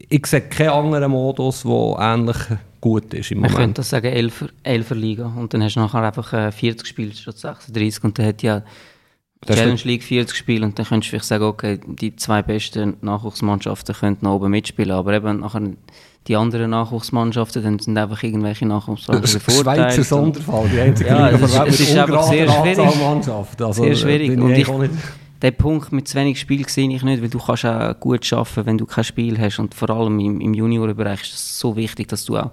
ich 0.09 0.25
sehe 0.25 0.41
keinen 0.41 0.69
anderen 0.69 1.11
Modus, 1.11 1.63
der 1.63 1.95
ähnlich 1.99 2.37
gut 2.79 3.13
ist 3.13 3.31
im 3.31 3.37
Moment. 3.37 3.53
Man 3.53 3.61
könnte 3.61 3.83
sagen 3.83 4.07
11er, 4.07 4.49
11er 4.65 4.95
Liga 4.95 5.31
und 5.37 5.53
dann 5.53 5.63
hast 5.63 5.75
du 5.75 5.79
nachher 5.79 6.01
einfach 6.01 6.53
40 6.53 6.81
äh, 6.81 6.89
Spiele 6.89 7.13
statt 7.13 7.37
36 7.37 8.03
und 8.03 8.17
dann 8.17 8.25
hat 8.25 8.41
ja 8.41 8.63
die 9.47 9.53
Challenge 9.53 9.79
League 9.83 10.03
40 10.03 10.35
Spiele 10.35 10.65
und 10.65 10.77
dann 10.77 10.85
könntest 10.85 11.07
du 11.07 11.11
vielleicht 11.11 11.25
sagen, 11.25 11.43
okay, 11.45 11.79
die 11.85 12.15
zwei 12.15 12.41
besten 12.41 12.97
Nachwuchsmannschaften 13.01 13.95
könnten 13.95 14.25
noch 14.25 14.35
oben 14.35 14.51
mitspielen, 14.51 14.91
aber 14.91 15.13
eben 15.13 15.39
nachher 15.39 15.61
die 16.27 16.35
anderen 16.35 16.69
Nachwuchsmannschaften 16.69 17.63
dann 17.63 17.79
sind 17.79 17.97
einfach 17.97 18.21
irgendwelche 18.21 18.67
Nachwuchsmannschaften 18.67 19.41
bevorteilt. 19.43 19.93
Schweizer 19.93 20.03
Sonderfall, 20.03 20.69
die 20.69 20.79
einzige 20.79 21.09
ja, 21.09 21.29
es 21.29 21.41
ist, 21.41 21.59
es 21.65 21.79
ist 21.79 21.97
einfach 21.97 22.23
sehr 22.23 22.47
schwierig. 22.47 22.79
Also, 22.79 23.83
sehr 23.83 23.95
schwierig. 23.95 24.39
Und 24.39 24.51
ich, 24.51 24.67
den 25.41 25.55
Punkt 25.55 25.91
mit 25.91 26.07
zu 26.07 26.17
wenig 26.17 26.39
Spiel 26.39 26.67
sehe 26.67 26.89
ich 26.93 27.03
nicht, 27.03 27.21
weil 27.21 27.29
du 27.29 27.39
kannst 27.39 27.65
auch 27.65 27.99
gut 27.99 28.31
arbeiten, 28.31 28.65
wenn 28.65 28.77
du 28.77 28.85
kein 28.85 29.03
Spiel 29.03 29.39
hast 29.39 29.59
und 29.59 29.73
vor 29.73 29.89
allem 29.89 30.19
im, 30.19 30.39
im 30.39 30.53
Juniorenbereich 30.53 31.21
ist 31.21 31.33
es 31.33 31.59
so 31.59 31.75
wichtig, 31.75 32.07
dass 32.07 32.25
du 32.25 32.37
auch 32.37 32.51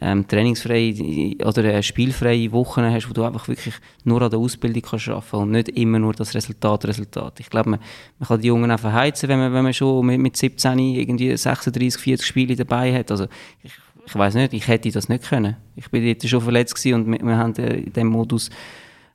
ähm, 0.00 0.26
trainingsfreie 0.28 1.34
oder 1.44 1.82
spielfreie 1.82 2.52
Wochen 2.52 2.82
hast, 2.82 3.08
wo 3.08 3.12
du 3.12 3.24
einfach 3.24 3.48
wirklich 3.48 3.74
nur 4.04 4.22
an 4.22 4.30
der 4.30 4.38
Ausbildung 4.38 4.82
kannst 4.82 5.08
arbeiten 5.08 5.36
und 5.36 5.50
nicht 5.50 5.70
immer 5.70 5.98
nur 5.98 6.12
das 6.12 6.34
Resultat, 6.34 6.84
Resultat. 6.84 7.40
Ich 7.40 7.50
glaube, 7.50 7.70
man, 7.70 7.80
man 8.18 8.28
kann 8.28 8.40
die 8.40 8.46
Jungen 8.46 8.70
auch 8.70 8.78
verheizen, 8.78 9.28
wenn 9.28 9.40
man, 9.40 9.52
wenn 9.52 9.64
man 9.64 9.74
schon 9.74 10.06
mit, 10.06 10.20
mit 10.20 10.36
17 10.36 10.78
irgendwie 10.78 11.36
36, 11.36 12.00
40 12.00 12.24
Spiele 12.24 12.54
dabei 12.54 12.96
hat. 12.96 13.10
Also 13.10 13.26
ich, 13.64 13.72
ich 14.06 14.14
weiß 14.14 14.34
nicht, 14.34 14.52
ich 14.52 14.68
hätte 14.68 14.90
das 14.92 15.08
nicht 15.08 15.28
können. 15.28 15.56
Ich 15.74 15.90
bin 15.90 16.06
dort 16.06 16.22
schon 16.28 16.40
verletzt 16.40 16.86
und 16.86 17.10
wir, 17.10 17.18
wir 17.20 17.36
haben 17.36 17.54
in 17.54 17.92
diesem 17.92 18.08
Modus 18.08 18.50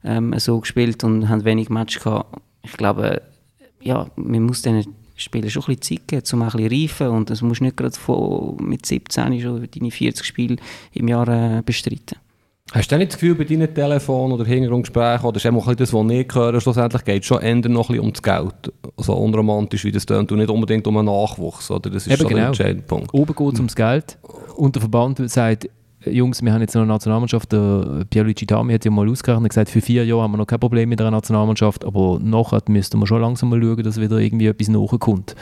ähm, 0.03 0.37
so 0.37 0.59
gespielt 0.59 1.01
und 1.05 1.29
haben 1.29 1.45
wenig 1.45 1.69
Match 1.69 1.99
gehabt 1.99 2.41
ich 2.63 2.73
glaube, 2.73 3.21
ja, 3.81 4.07
man 4.15 4.43
muss 4.43 4.61
diesen 4.61 4.95
Spielern 5.15 5.49
schon 5.49 5.63
ein 5.63 5.75
bisschen 5.75 5.99
Zeit 5.99 6.07
geben, 6.07 6.23
um 6.33 6.41
ein 6.41 6.49
bisschen 6.49 6.81
reifen 6.81 7.07
und 7.07 7.29
das 7.29 7.41
musst 7.41 7.59
du 7.59 7.65
nicht 7.65 7.77
gerade 7.77 7.97
von, 7.97 8.57
mit 8.59 8.85
17 8.85 9.39
schon 9.41 9.67
deine 9.69 9.91
40 9.91 10.25
Spiele 10.25 10.55
im 10.93 11.07
Jahr 11.07 11.27
äh, 11.27 11.61
bestreiten. 11.63 12.17
Hast 12.71 12.91
du 12.91 12.97
nicht 12.97 13.11
das 13.11 13.19
Gefühl, 13.19 13.35
bei 13.35 13.43
deinen 13.43 13.71
Telefon- 13.73 14.31
oder 14.31 14.45
Hintergrundgesprächen, 14.45 15.25
oder 15.25 15.37
ist 15.37 15.45
auch 15.45 15.75
das, 15.75 15.93
was 15.93 16.11
ich 16.11 16.33
höre, 16.33 16.61
schlussendlich 16.61 17.03
geht 17.03 17.21
es 17.21 17.27
schon 17.27 17.41
eher 17.41 17.55
noch 17.55 17.89
ein 17.89 17.95
bisschen 17.95 17.99
um 17.99 18.13
das 18.13 18.23
Geld, 18.23 18.73
so 18.97 19.13
unromantisch 19.13 19.83
wie 19.83 19.91
das 19.91 20.05
tönt, 20.05 20.31
und 20.31 20.39
nicht 20.39 20.49
unbedingt 20.49 20.87
um 20.87 20.97
einen 20.97 21.05
Nachwuchs, 21.05 21.69
oder? 21.69 21.89
Das 21.89 22.07
ist 22.07 22.13
Eben 22.13 22.21
so 22.21 22.27
genau. 22.27 22.39
der 22.39 22.47
entscheidende 22.47 22.83
Punkt. 22.83 23.13
Oben 23.13 23.35
geht 23.35 23.53
es 23.53 23.59
ums 23.59 23.75
Geld 23.75 24.17
und 24.55 24.75
der 24.75 24.81
Verband 24.81 25.29
sagt, 25.29 25.69
Jungs, 26.05 26.41
wir 26.41 26.51
haben 26.51 26.61
jetzt 26.61 26.75
noch 26.75 26.81
eine 26.81 26.91
Nationalmannschaft, 26.91 27.51
der 27.51 28.05
Pierluigi 28.09 28.45
Dami 28.45 28.73
hat 28.73 28.83
ja 28.83 28.91
mal 28.91 29.09
ausgerechnet 29.09 29.43
und 29.43 29.49
gesagt, 29.49 29.69
für 29.69 29.81
vier 29.81 30.05
Jahre 30.05 30.23
haben 30.23 30.31
wir 30.31 30.37
noch 30.37 30.47
kein 30.47 30.59
Problem 30.59 30.89
mit 30.89 30.99
einer 30.99 31.11
Nationalmannschaft, 31.11 31.85
aber 31.85 32.19
nachher 32.21 32.61
müssten 32.67 32.99
wir 32.99 33.07
schon 33.07 33.21
langsam 33.21 33.49
mal 33.49 33.61
schauen, 33.61 33.83
dass 33.83 33.99
wieder 33.99 34.17
irgendwie 34.17 34.47
etwas 34.47 34.67
nachkommt. 34.67 35.35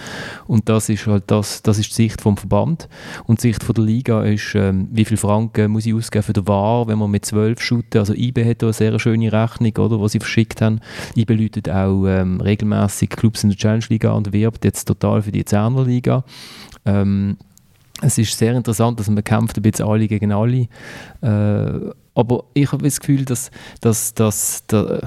Und 0.48 0.70
das 0.70 0.90
ist 0.90 1.08
halt 1.08 1.24
das, 1.28 1.64
das 1.64 1.80
ist 1.80 1.90
die 1.90 1.96
Sicht 1.96 2.22
vom 2.22 2.38
Verband. 2.38 2.90
Und 3.26 3.40
die 3.42 3.50
Sicht 3.50 3.64
von 3.64 3.74
der 3.74 3.84
Liga 3.84 4.24
ist, 4.24 4.54
ähm, 4.56 4.88
wie 4.92 5.06
viel 5.06 5.18
Franken 5.18 5.72
muss 5.72 5.86
ich 5.86 5.94
ausgeben 5.94 6.24
für 6.24 6.34
den 6.34 6.48
VAR, 6.48 6.88
wenn 6.88 7.00
wir 7.00 7.08
mit 7.08 7.26
zwölf 7.26 7.62
shooten. 7.62 8.00
Also 8.00 8.14
IBE 8.14 8.48
hat 8.48 8.62
da 8.62 8.68
eine 8.68 8.74
sehr 8.74 9.00
schöne 9.00 9.32
Rechnung, 9.32 9.76
oder, 9.78 10.00
was 10.00 10.12
sie 10.12 10.20
verschickt 10.20 10.62
haben. 10.62 10.80
IBE 11.16 11.34
läutet 11.34 11.70
auch 11.70 12.06
ähm, 12.06 12.40
regelmäßig 12.40 13.10
Clubs 13.10 13.44
in 13.44 13.50
der 13.50 13.58
Challenge 13.58 13.86
Liga 13.90 14.12
und 14.12 14.32
wirbt 14.32 14.64
jetzt 14.64 14.86
total 14.86 15.22
für 15.22 15.32
die 15.32 15.46
Zerner 15.46 15.86
Liga. 15.86 16.24
Ähm, 16.86 17.38
es 18.02 18.18
ist 18.18 18.38
sehr 18.38 18.54
interessant, 18.54 19.00
dass 19.00 19.10
man 19.10 19.24
kämpft 19.24 19.58
ein 19.58 19.62
bisschen 19.62 19.88
alle 19.88 20.08
gegen 20.08 20.32
alle. 20.32 20.68
Äh, 21.22 21.92
aber 22.14 22.44
ich 22.54 22.72
habe 22.72 22.84
das 22.84 23.00
Gefühl, 23.00 23.24
dass, 23.24 23.52
dass, 23.80 24.14
dass, 24.14 24.66
dass 24.68 25.02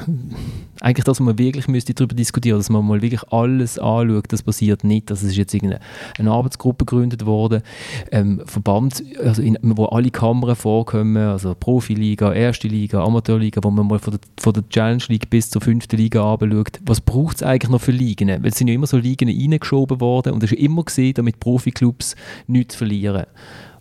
eigentlich, 0.80 1.04
dass 1.04 1.20
man 1.20 1.38
wirklich 1.38 1.68
müsste 1.68 1.92
darüber 1.92 2.14
diskutieren, 2.14 2.58
dass 2.58 2.70
man 2.70 2.86
mal 2.86 3.02
wirklich 3.02 3.22
alles 3.30 3.78
anschaut, 3.78 4.24
das 4.28 4.42
passiert 4.42 4.84
nicht. 4.84 5.10
Das 5.10 5.22
ist 5.22 5.36
jetzt 5.36 5.52
irgendeine 5.52 5.82
eine 6.18 6.30
Arbeitsgruppe 6.30 6.86
gegründet 6.86 7.26
worden, 7.26 7.62
ähm, 8.10 8.40
Verband, 8.46 9.02
also 9.22 9.42
in, 9.42 9.58
wo 9.62 9.84
alle 9.86 10.10
Kammern 10.10 10.56
vorkommen, 10.56 11.16
also 11.16 11.54
Profiliga, 11.54 12.32
Erste 12.32 12.68
Liga, 12.68 13.04
Amateurliga, 13.04 13.60
wo 13.62 13.70
man 13.70 13.86
mal 13.86 13.98
von 13.98 14.14
der, 14.14 14.20
von 14.40 14.54
der 14.54 14.66
Challenge 14.70 15.04
League 15.08 15.28
bis 15.28 15.50
zur 15.50 15.60
fünften 15.60 15.96
Liga 15.96 16.32
anschaut, 16.32 16.80
was 16.86 17.02
braucht 17.02 17.36
es 17.36 17.42
eigentlich 17.42 17.70
noch 17.70 17.82
für 17.82 17.92
Ligen? 17.92 18.28
Weil 18.28 18.46
es 18.46 18.56
sind 18.56 18.68
ja 18.68 18.74
immer 18.74 18.86
so 18.86 18.96
Ligen 18.96 19.28
reingeschoben 19.28 20.00
worden 20.00 20.32
und 20.32 20.42
es 20.42 20.52
ist 20.52 20.58
immer 20.58 20.84
gesehen, 20.84 21.14
damit 21.14 21.38
Profiklubs 21.38 22.16
nichts 22.46 22.76
verlieren. 22.76 23.26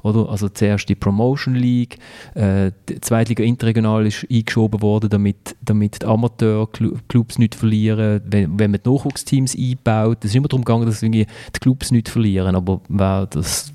Oder? 0.03 0.29
Also 0.29 0.49
zuerst 0.49 0.87
die 0.89 0.95
Promotion 0.95 1.55
League, 1.55 1.97
äh, 2.35 2.71
die 2.89 2.99
Zweitliga 2.99 3.43
Interregional 3.43 4.05
ist 4.05 4.27
eingeschoben 4.29 4.81
worden, 4.81 5.09
damit, 5.09 5.55
damit 5.61 6.01
die 6.01 6.05
Amateurclubs 6.05 7.39
nicht 7.39 7.55
verlieren, 7.55 8.21
wenn, 8.25 8.59
wenn 8.59 8.71
man 8.71 8.81
die 8.83 8.89
Nachwuchsteams 8.89 9.55
einbaut. 9.57 10.17
Es 10.19 10.31
ist 10.31 10.35
immer 10.35 10.49
darum 10.49 10.65
gegangen, 10.65 10.85
dass 10.85 11.01
irgendwie 11.01 11.25
die 11.55 11.59
Clubs 11.59 11.91
nicht 11.91 12.09
verlieren, 12.09 12.55
aber 12.55 12.81
wer 12.89 13.25
das, 13.27 13.73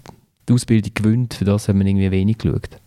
die 0.49 0.53
Ausbildung 0.53 0.93
gewinnt, 0.95 1.35
für 1.35 1.47
das 1.47 1.67
hat 1.67 1.75
man 1.75 1.87
irgendwie 1.87 2.11
wenig 2.11 2.39
geschaut. 2.39 2.79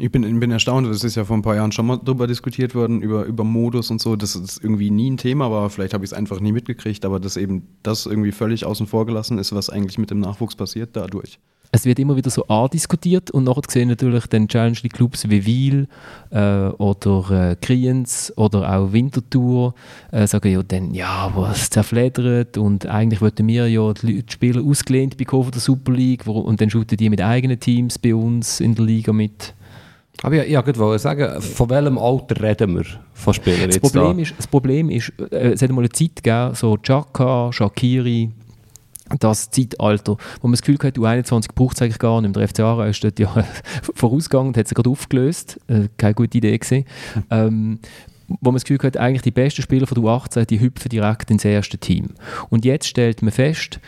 Ich 0.00 0.12
bin, 0.12 0.38
bin 0.38 0.50
erstaunt, 0.52 0.86
das 0.86 1.02
ist 1.02 1.16
ja 1.16 1.24
vor 1.24 1.36
ein 1.36 1.42
paar 1.42 1.56
Jahren 1.56 1.72
schon 1.72 1.86
mal 1.86 1.96
darüber 1.96 2.28
diskutiert 2.28 2.74
worden, 2.74 3.02
über, 3.02 3.24
über 3.24 3.42
Modus 3.42 3.90
und 3.90 4.00
so, 4.00 4.14
dass 4.14 4.36
es 4.36 4.58
irgendwie 4.58 4.90
nie 4.90 5.10
ein 5.10 5.16
Thema 5.16 5.50
war, 5.50 5.70
vielleicht 5.70 5.92
habe 5.92 6.04
ich 6.04 6.12
es 6.12 6.16
einfach 6.16 6.38
nie 6.38 6.52
mitgekriegt, 6.52 7.04
aber 7.04 7.18
dass 7.18 7.36
eben 7.36 7.66
das 7.82 8.06
irgendwie 8.06 8.30
völlig 8.30 8.64
außen 8.64 8.86
vor 8.86 9.06
gelassen 9.06 9.38
ist, 9.38 9.52
was 9.52 9.70
eigentlich 9.70 9.98
mit 9.98 10.10
dem 10.10 10.20
Nachwuchs 10.20 10.54
passiert 10.54 10.90
dadurch 10.94 11.38
es 11.70 11.84
wird 11.84 11.98
immer 11.98 12.16
wieder 12.16 12.30
so 12.30 12.44
andiskutiert 12.46 13.30
und 13.30 13.44
nachher 13.44 13.62
sehen 13.68 13.88
natürlich 13.88 14.26
dann 14.26 14.48
Challenge 14.48 14.78
die 14.82 14.88
Clubs 14.88 15.28
wie 15.28 15.44
Wiel 15.44 15.88
äh, 16.30 16.68
oder 16.68 17.50
äh, 17.50 17.56
Kriens 17.56 18.32
oder 18.36 18.72
auch 18.72 18.92
Winterthur 18.92 19.74
äh, 20.10 20.26
sagen 20.26 20.50
ja 20.50 20.62
dann, 20.62 20.94
ja, 20.94 21.30
was 21.34 21.70
zerfledert 21.70 22.56
und 22.56 22.86
eigentlich 22.86 23.20
wollten 23.20 23.46
wir 23.46 23.68
ja 23.68 23.92
die, 23.92 24.22
die 24.22 24.32
Spieler 24.32 24.62
ausgelehnt 24.64 25.16
bekommen 25.16 25.44
von 25.44 25.52
der 25.52 25.60
Super 25.60 25.92
League 25.92 26.26
und 26.26 26.60
dann 26.60 26.70
shooten 26.70 26.96
die 26.96 27.10
mit 27.10 27.20
eigenen 27.20 27.60
Teams 27.60 27.98
bei 27.98 28.14
uns 28.14 28.60
in 28.60 28.74
der 28.74 28.84
Liga 28.84 29.12
mit. 29.12 29.54
Aber 30.22 30.46
ja, 30.46 30.66
ich 30.66 30.78
wollte 30.78 30.98
sagen, 30.98 31.40
von 31.40 31.70
welchem 31.70 31.96
Alter 31.96 32.42
reden 32.42 32.76
wir 32.76 32.84
von 33.12 33.34
Spielern 33.34 33.68
das 33.68 33.78
Problem 33.78 34.16
da? 34.16 34.22
Ist, 34.22 34.34
das 34.36 34.46
Problem 34.46 34.90
ist, 34.90 35.12
äh, 35.30 35.52
es 35.52 35.62
hat 35.62 35.70
mal 35.70 35.82
eine 35.82 35.90
Zeit 35.90 36.16
gegeben, 36.16 36.54
so 36.54 36.76
Chaka, 36.78 37.52
Shakiri, 37.52 38.30
das 39.18 39.50
Zeitalter, 39.50 40.16
wo 40.40 40.48
man 40.48 40.52
das 40.52 40.62
Gefühl 40.62 40.78
hat, 40.82 40.98
U21 40.98 41.48
braucht 41.54 41.76
es 41.76 41.82
eigentlich 41.82 41.98
gar 41.98 42.20
nicht 42.20 42.34
mehr. 42.34 42.46
Der 42.46 42.48
FC 42.48 42.60
Aarau 42.60 42.84
ist 42.84 43.02
dort 43.02 43.18
ja 43.18 43.44
vorausgegangen 43.94 44.48
und 44.48 44.56
hat 44.56 44.68
sich 44.68 44.74
gerade 44.74 44.90
aufgelöst. 44.90 45.60
Äh, 45.68 45.88
keine 45.96 46.14
gute 46.14 46.38
Idee 46.38 46.56
gewesen. 46.56 46.84
Ähm, 47.30 47.78
wo 48.28 48.50
man 48.50 48.56
das 48.56 48.64
Gefühl 48.64 48.86
hat, 48.86 48.96
eigentlich 48.96 49.22
die 49.22 49.30
besten 49.30 49.62
Spieler 49.62 49.86
von 49.86 49.94
der 49.94 50.04
U18, 50.04 50.44
die 50.44 50.60
hüpfen 50.60 50.90
direkt 50.90 51.30
ins 51.30 51.44
erste 51.44 51.78
Team. 51.78 52.10
Und 52.50 52.64
jetzt 52.64 52.86
stellt 52.86 53.22
man 53.22 53.32
fest, 53.32 53.80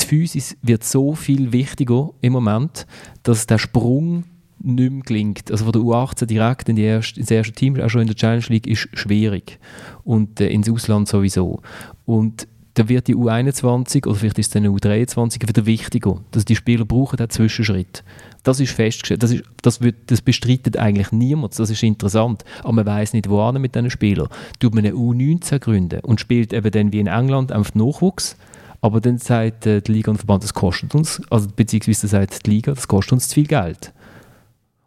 die 0.00 0.06
Physis 0.06 0.56
wird 0.62 0.84
so 0.84 1.14
viel 1.14 1.52
wichtiger 1.52 2.10
im 2.22 2.32
Moment, 2.32 2.86
dass 3.24 3.46
der 3.46 3.58
Sprung 3.58 4.24
nicht 4.60 4.92
mehr 4.92 5.02
gelingt. 5.02 5.50
Also 5.50 5.64
von 5.64 5.72
der 5.72 5.82
U18 5.82 6.26
direkt 6.26 6.68
in 6.68 6.76
die 6.76 6.82
erste, 6.82 7.20
ins 7.20 7.30
erste 7.30 7.52
Team, 7.52 7.78
auch 7.80 7.88
schon 7.88 8.02
in 8.02 8.06
der 8.06 8.16
Challenge 8.16 8.44
League, 8.48 8.66
ist 8.66 8.88
schwierig. 8.94 9.58
Und 10.04 10.40
äh, 10.40 10.48
ins 10.48 10.70
Ausland 10.70 11.08
sowieso. 11.08 11.60
Und 12.06 12.48
da 12.78 12.88
wird 12.88 13.08
die 13.08 13.16
U21 13.16 14.06
oder 14.06 14.14
vielleicht 14.14 14.38
ist 14.38 14.50
es 14.50 14.56
eine 14.56 14.68
U23 14.68 15.48
wieder 15.48 15.66
wichtiger, 15.66 16.20
dass 16.30 16.44
die 16.44 16.54
Spieler 16.54 16.84
brauchen 16.84 17.16
den 17.16 17.28
Zwischenschritt. 17.28 18.04
Das 18.44 18.60
ist 18.60 18.72
festgestellt. 18.72 19.22
Das, 19.22 19.32
ist, 19.32 19.42
das, 19.62 19.80
wird, 19.80 19.96
das 20.06 20.22
bestreitet 20.22 20.76
eigentlich 20.76 21.10
niemand. 21.10 21.58
Das 21.58 21.70
ist 21.70 21.82
interessant. 21.82 22.44
Aber 22.60 22.74
man 22.74 22.86
weiß 22.86 23.14
nicht, 23.14 23.28
wo 23.28 23.50
mit 23.52 23.74
diesen 23.74 23.90
Spielern. 23.90 24.28
Tut 24.60 24.76
man 24.76 24.86
eine 24.86 24.94
U19 24.94 25.58
gründen 25.58 26.00
und 26.00 26.20
spielt 26.20 26.52
eben 26.52 26.70
dann 26.70 26.92
wie 26.92 27.00
in 27.00 27.08
England 27.08 27.50
einfach 27.50 27.74
Nachwuchs. 27.74 28.36
Aber 28.80 29.00
dann 29.00 29.18
sagt 29.18 29.66
äh, 29.66 29.82
die 29.82 29.90
Liga 29.90 30.12
und 30.12 30.18
Verband, 30.18 30.44
das 30.44 30.54
kostet 30.54 30.94
uns, 30.94 31.20
also 31.30 31.48
beziehungsweise 31.54 32.06
sagt 32.06 32.46
die 32.46 32.50
Liga, 32.50 32.72
das 32.72 32.86
kostet 32.86 33.14
uns 33.14 33.26
zu 33.26 33.34
viel 33.34 33.46
Geld. 33.46 33.92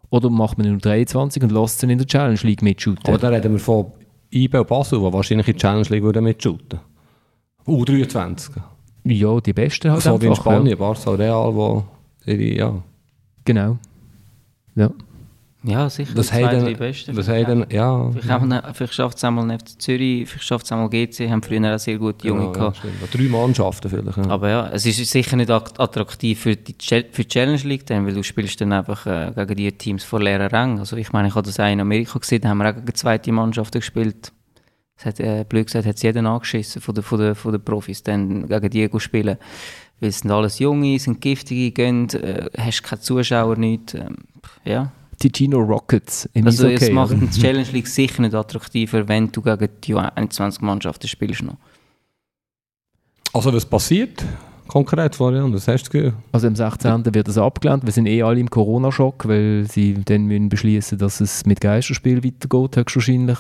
Oder 0.10 0.30
macht 0.30 0.58
man 0.58 0.68
eine 0.68 0.78
U23 0.78 1.44
und 1.44 1.52
lässt 1.52 1.80
sie 1.80 1.92
in 1.92 1.98
der 1.98 2.08
Challenge 2.08 2.40
League 2.44 2.62
mitshooten. 2.62 3.06
Aber 3.06 3.18
da 3.18 3.28
reden 3.28 3.52
wir 3.52 3.60
von 3.60 3.92
IB 4.34 4.58
und 4.60 4.68
Basel, 4.70 5.00
die 5.00 5.12
wahrscheinlich 5.12 5.50
in 5.50 5.54
der 5.56 5.62
Challenge 5.62 5.88
League 5.90 6.04
würden 6.04 6.24
mitshooten 6.24 6.80
U23. 7.68 8.52
Ja, 9.04 9.40
die 9.40 9.54
Besten 9.54 9.92
halt 9.92 10.02
So 10.02 10.20
wie 10.22 10.26
in 10.26 10.32
einfach, 10.32 10.44
Spanien, 10.44 10.68
Ja. 10.68 10.76
Barca 10.76 11.12
Real, 11.12 11.56
wo 11.56 11.84
ihre, 12.26 12.42
ja. 12.56 12.74
Genau. 13.46 13.78
Ja. 14.76 14.90
Ja, 15.64 15.88
sicher. 15.92 16.16
Die 16.16 16.22
zwei, 16.22 16.44
haben 16.48 16.60
drei 16.66 16.74
Besten. 16.74 17.16
was 17.16 17.28
haben 17.28 17.46
denn, 17.46 17.66
ja. 17.70 18.10
Vielleicht, 18.12 18.76
vielleicht 18.78 18.94
schafft 18.96 19.18
es 19.18 19.24
einmal 19.24 19.60
FC 19.60 19.80
Zürich, 19.80 20.28
vielleicht 20.28 20.44
schafft 20.48 20.66
es 20.66 20.72
einmal 20.72 20.90
GC, 20.90 21.30
haben 21.30 21.44
früher 21.44 21.76
auch 21.76 21.78
sehr 21.78 22.00
gute 22.00 22.28
Junge 22.28 22.42
ja, 22.42 22.48
ja, 22.48 22.52
gehabt. 22.54 22.78
stimmt. 22.78 22.94
Drei 23.14 23.24
Mannschaften 23.30 23.88
vielleicht. 23.90 24.18
Ja. 24.18 24.28
Aber 24.30 24.50
ja, 24.50 24.70
es 24.70 24.88
ist 24.88 25.06
sicher 25.12 25.36
nicht 25.36 25.52
att- 25.52 25.80
attraktiv 25.80 26.40
für 26.40 26.56
die, 26.56 26.74
für 26.74 27.24
die 27.24 27.28
Challenge 27.28 27.62
League, 27.64 27.86
dann, 27.86 28.08
weil 28.08 28.16
du 28.16 28.24
spielst 28.24 28.60
dann 28.60 28.74
einfach 28.74 29.06
äh, 29.06 29.32
gegen 29.36 29.56
die 29.56 29.72
Teams 29.72 30.04
vor 30.04 30.20
leeren 30.20 30.48
Rängen. 30.48 30.80
Also 30.80 30.96
ich 30.98 31.12
meine, 31.12 31.28
ich 31.28 31.36
habe 31.36 31.46
das 31.46 31.60
auch 31.60 31.72
in 31.72 31.80
Amerika 31.80 32.18
gesehen, 32.18 32.42
da 32.42 32.50
haben 32.50 32.58
wir 32.58 32.70
auch 32.72 32.74
gegen 32.76 32.96
zweite 32.96 33.32
Mannschaften 33.32 33.80
gespielt. 33.82 34.32
Es 35.02 35.06
hat, 35.06 35.20
äh, 35.20 35.44
blöd 35.50 35.66
gesagt, 35.66 35.88
hat 35.88 35.96
es 35.96 36.04
jeden 36.04 36.28
angeschissen 36.28 36.80
von 36.80 36.94
den 36.94 37.04
von 37.04 37.20
der, 37.20 37.34
von 37.34 37.52
der 37.52 37.60
Profis, 37.60 38.04
dann 38.04 38.48
gegen 38.48 38.70
die 38.70 38.90
zu 38.90 39.00
spielen. 39.00 39.38
Weil 40.00 40.10
es 40.10 40.20
sind 40.20 40.30
alles 40.30 40.60
Junge, 40.60 41.00
sind 41.00 41.22
giftige, 41.22 41.72
gehen, 41.72 42.08
äh, 42.12 42.50
hast 42.56 42.84
keine 42.84 43.02
Zuschauer, 43.02 43.56
nichts. 43.56 43.96
Ähm, 43.96 44.18
ja. 44.64 44.92
Ticino 45.18 45.60
Rockets 45.60 46.30
im 46.34 46.46
Also 46.46 46.68
es 46.68 46.92
macht 46.92 47.14
oder? 47.14 47.26
die 47.26 47.30
Challenge 47.42 47.68
League 47.72 47.88
sicher 47.88 48.22
nicht 48.22 48.36
attraktiver, 48.36 49.08
wenn 49.08 49.32
du 49.32 49.42
gegen 49.42 49.70
die 49.84 49.96
21 49.96 50.62
Mannschaften 50.62 51.08
spielst 51.08 51.44
noch. 51.44 51.58
Also 53.34 53.52
was 53.54 53.66
passiert 53.66 54.24
konkret, 54.68 55.16
Florian? 55.16 55.52
Was 55.54 55.68
hast 55.68 55.86
du 55.86 55.92
gehört? 55.92 56.14
Also 56.32 56.48
am 56.48 56.56
16. 56.56 57.06
wird 57.14 57.28
das 57.28 57.38
abgelehnt. 57.38 57.86
Wir 57.86 57.92
sind 57.92 58.06
eh 58.06 58.22
alle 58.22 58.40
im 58.40 58.50
Corona-Schock, 58.50 59.28
weil 59.28 59.66
sie 59.68 59.96
dann 60.06 60.26
müssen 60.26 60.50
beschließen, 60.50 60.98
dass 60.98 61.22
es 61.22 61.46
mit 61.46 61.60
Geisterspiel 61.60 62.24
weitergeht, 62.24 62.78
höchstwahrscheinlich. 62.78 63.40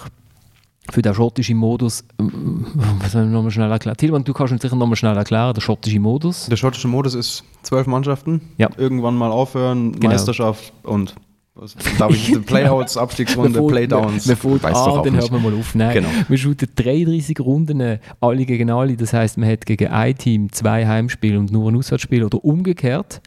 Für 0.90 1.02
den 1.02 1.14
schottischen 1.14 1.58
Modus, 1.58 2.04
ähm, 2.20 2.66
was 3.00 3.12
soll 3.12 3.26
ich 3.26 3.30
nochmal 3.30 3.52
schnell 3.52 3.70
erklären? 3.72 3.96
Tilman, 3.98 4.24
du 4.24 4.34
kannst 4.34 4.52
uns 4.52 4.62
sicher 4.62 4.76
nochmal 4.76 4.96
schnell 4.96 5.16
erklären, 5.16 5.54
der 5.54 5.62
schottische 5.62 6.00
Modus. 6.00 6.48
Der 6.48 6.58
schottische 6.58 6.88
Modus 6.88 7.14
ist 7.14 7.44
zwölf 7.62 7.86
Mannschaften. 7.88 8.42
Ja. 8.58 8.68
Irgendwann 8.78 9.16
mal 9.16 9.32
aufhören, 9.32 9.94
Genau. 9.94 10.08
Meisterschaft 10.10 10.74
und 10.84 11.16
was, 11.62 11.76
darf 11.97 12.12
ich, 12.12 12.45
Playouts, 12.45 12.97
Abstiegsrunde, 12.97 13.62
Playdowns. 13.68 14.26
Fängt 14.26 14.64
Weißt 14.64 14.66
an, 14.66 14.72
doch 14.86 14.97
auch 14.97 15.03
dann 15.03 15.16
hört 15.16 15.32
man 15.32 15.43
mal 15.43 15.53
auf. 15.53 15.76
Nein, 15.76 15.93
Genau. 15.93 16.09
wir 16.28 16.38
shooten 16.38 16.68
33 16.76 17.39
Runden, 17.39 17.80
äh, 17.80 17.99
alle 18.20 18.45
gegen 18.45 18.70
alle. 18.72 18.97
Das 18.97 19.14
heisst, 19.14 19.38
man 19.38 19.49
hat 19.49 19.66
gegen 19.66 19.88
ein 19.89 20.18
Team 20.18 20.51
zwei 20.51 20.88
Heimspiele 20.88 21.38
und 21.38 21.51
nur 21.51 21.72
ein 21.72 21.78
Auswärtsspiel 21.78 22.24
oder 22.24 22.43
umgekehrt. 22.43 23.22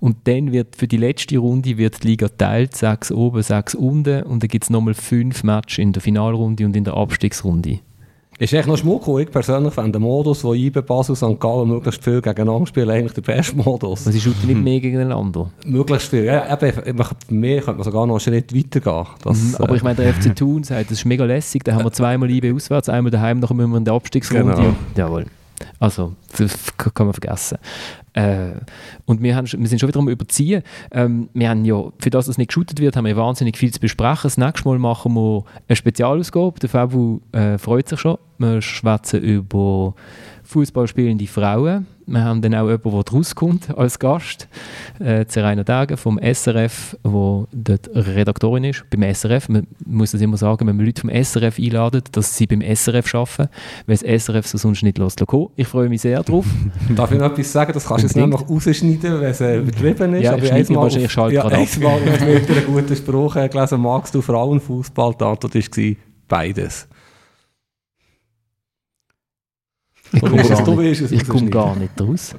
Und 0.00 0.16
dann 0.24 0.52
wird 0.52 0.76
für 0.76 0.86
die 0.86 0.96
letzte 0.96 1.38
Runde 1.38 1.76
wird 1.76 2.02
die 2.04 2.08
Liga 2.08 2.28
teilt, 2.28 2.76
sechs 2.76 3.10
oben, 3.10 3.42
sechs 3.42 3.74
unten. 3.74 4.22
Und 4.22 4.42
dann 4.42 4.48
gibt 4.48 4.64
es 4.64 4.70
nochmal 4.70 4.94
fünf 4.94 5.42
Matches 5.42 5.78
in 5.78 5.92
der 5.92 6.02
Finalrunde 6.02 6.64
und 6.64 6.76
in 6.76 6.84
der 6.84 6.94
Abstiegsrunde. 6.94 7.80
Ist 8.42 8.52
echt 8.52 8.66
noch 8.66 8.76
schmuck, 8.76 9.06
ich 9.20 9.30
persönlich 9.30 9.72
finde 9.72 9.92
den 9.92 10.02
Modus, 10.02 10.42
wo 10.42 10.52
IBE, 10.52 10.82
Basel, 10.82 11.14
St. 11.14 11.38
Gallen 11.38 11.68
möglichst 11.68 12.02
viel 12.02 12.20
gegeneinander 12.20 12.66
spielen, 12.66 12.90
eigentlich 12.90 13.12
der 13.12 13.22
beste 13.22 13.54
Modus. 13.54 14.00
Also 14.00 14.10
sie 14.10 14.20
shooten 14.20 14.48
nicht 14.48 14.60
mehr 14.60 14.80
gegeneinander. 14.80 15.48
Möglichst 15.64 16.08
viel. 16.08 16.24
Ja, 16.24 16.52
eben, 16.52 16.96
mir 17.28 17.60
könnte 17.60 17.74
man 17.74 17.84
sogar 17.84 18.04
noch 18.04 18.14
einen 18.14 18.20
Schritt 18.20 18.52
weiter 18.52 18.80
gehen. 18.80 19.06
Das, 19.22 19.38
Mhm, 19.42 19.54
Aber 19.60 19.76
ich 19.76 19.84
meine, 19.84 19.94
der 19.94 20.12
FC 20.12 20.34
Thun 20.34 20.64
sagt, 20.64 20.86
das 20.90 20.98
ist 20.98 21.04
mega 21.04 21.24
lässig. 21.24 21.62
Da 21.62 21.74
haben 21.74 21.84
wir 21.84 21.92
zweimal 21.92 22.28
IB 22.30 22.52
auswärts, 22.52 22.88
einmal 22.88 23.12
daheim, 23.12 23.38
nachher 23.38 23.54
müssen 23.54 23.70
wir 23.70 23.78
in 23.78 23.84
der 23.84 23.94
Abstiegsrunde. 23.94 24.54
Genau. 24.56 24.74
Jawohl. 24.96 25.26
Also, 25.78 26.14
das 26.38 26.76
kann 26.76 27.06
man 27.06 27.14
vergessen. 27.14 27.58
Äh, 28.14 28.52
und 29.06 29.22
wir, 29.22 29.34
haben, 29.34 29.46
wir 29.46 29.68
sind 29.68 29.78
schon 29.78 29.88
wieder 29.88 29.98
am 29.98 30.08
Überziehen. 30.08 30.62
Ähm, 30.90 31.28
wir 31.32 31.48
haben 31.48 31.64
ja, 31.64 31.90
für 31.98 32.10
das 32.10 32.28
es 32.28 32.38
nicht 32.38 32.48
geshootet 32.48 32.80
wird, 32.80 32.96
haben 32.96 33.06
wir 33.06 33.16
wahnsinnig 33.16 33.56
viel 33.56 33.72
zu 33.72 33.80
besprechen. 33.80 34.22
Das 34.24 34.36
nächste 34.36 34.68
Mal 34.68 34.78
machen 34.78 35.14
wir 35.14 35.44
eine 35.68 35.76
Spezialausgabe. 35.76 36.60
Der 36.60 36.68
Fabu 36.68 37.20
äh, 37.32 37.58
freut 37.58 37.88
sich 37.88 38.00
schon. 38.00 38.18
Wir 38.38 38.60
schwätzen 38.60 39.22
über 39.22 39.94
Fußballspielende 40.52 41.26
Frauen. 41.26 41.86
Wir 42.06 42.24
haben 42.24 42.42
dann 42.42 42.54
auch 42.54 42.68
jemanden, 42.68 42.90
der 42.90 43.12
rauskommt 43.14 43.76
als 43.78 43.98
Gast. 43.98 44.48
Äh, 44.98 45.24
Zeraina 45.26 45.62
Dagen 45.62 45.96
vom 45.96 46.18
SRF, 46.18 46.96
wo 47.04 47.46
dort 47.52 47.88
Redaktorin 47.94 48.64
ist. 48.64 48.84
Beim 48.90 49.02
SRF, 49.14 49.48
man 49.48 49.66
muss 49.86 50.10
das 50.10 50.20
immer 50.20 50.36
sagen, 50.36 50.66
wenn 50.66 50.76
man 50.76 50.84
Leute 50.84 51.00
vom 51.00 51.10
SRF 51.10 51.58
einladet, 51.58 52.08
dass 52.16 52.36
sie 52.36 52.46
beim 52.46 52.60
SRF 52.60 53.14
arbeiten, 53.14 53.48
weil 53.86 53.96
das 53.96 54.24
SRF 54.24 54.46
so 54.46 54.58
sonst 54.58 54.82
nicht 54.82 54.98
lässt. 54.98 55.22
Ich 55.56 55.66
freue 55.68 55.88
mich 55.88 56.02
sehr 56.02 56.22
drauf. 56.22 56.44
Darf 56.94 57.12
ich 57.12 57.18
noch 57.18 57.30
etwas 57.32 57.50
sagen? 57.52 57.72
Das 57.72 57.86
kannst 57.86 58.02
du 58.04 58.06
jetzt 58.08 58.16
Unbedingt. 58.16 58.40
noch 58.42 58.50
rausschneiden, 58.50 59.20
wenn 59.20 59.30
es 59.30 59.40
äh, 59.40 59.58
übertrieben 59.58 60.14
ist. 60.14 60.22
Ja, 60.24 60.32
Aber 60.34 60.42
ich 60.42 60.68
mir 60.68 60.76
wahrscheinlich 60.76 61.06
auf- 61.06 61.12
Schalt 61.12 61.32
ja, 61.32 61.42
gerade 61.42 61.56
ab. 61.62 61.68
einmal 61.76 62.02
wieder 62.04 62.56
einen 62.56 62.66
guten 62.66 62.96
Spruch 62.96 63.36
äh, 63.36 63.48
gelesen. 63.48 63.80
Magst 63.80 64.14
du 64.14 64.20
Frauenfußball? 64.20 65.14
Die 65.18 65.24
Antwort 65.24 65.54
war 65.54 65.94
beides. 66.28 66.88
Ich 70.12 70.20
komme 70.20 70.36
gar, 70.42 70.76
nicht- 70.76 71.12
ich 71.12 71.28
weißt 71.28 71.50
gar 71.50 71.76
nicht 71.76 72.00
raus. 72.00 72.34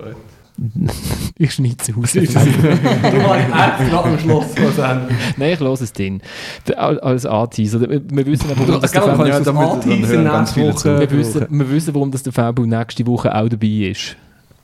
ich 1.38 1.51
schneide 1.51 1.76
es 1.82 1.97
raus. 1.97 2.11
du 2.13 2.21
ich 2.21 2.32
gerade 3.89 4.03
am 4.09 4.19
Schluss. 4.19 4.45
Nein, 5.38 5.53
ich 5.53 5.59
höre 5.59 5.74
es 5.74 5.91
drin. 5.93 6.21
Als 6.76 7.26
Anteaser. 7.26 7.82
Wir 7.82 8.01
wir 8.09 8.26
wissen 8.28 8.51
aber, 8.51 8.67
warum 8.67 8.82
das 8.82 8.91
der 8.91 9.01
zu. 9.01 10.89
Woche 10.89 10.99
wir, 10.99 11.11
wissen, 11.17 11.39
brauchen. 11.39 11.59
wir 11.59 11.71
wissen, 11.71 11.93
warum 11.95 12.11
das 12.11 12.24
der 12.24 12.34
Fabu 12.34 12.65
nächste 12.65 13.05
Woche 13.07 13.34
auch 13.36 13.49
dabei 13.49 13.67
ist. 13.91 14.15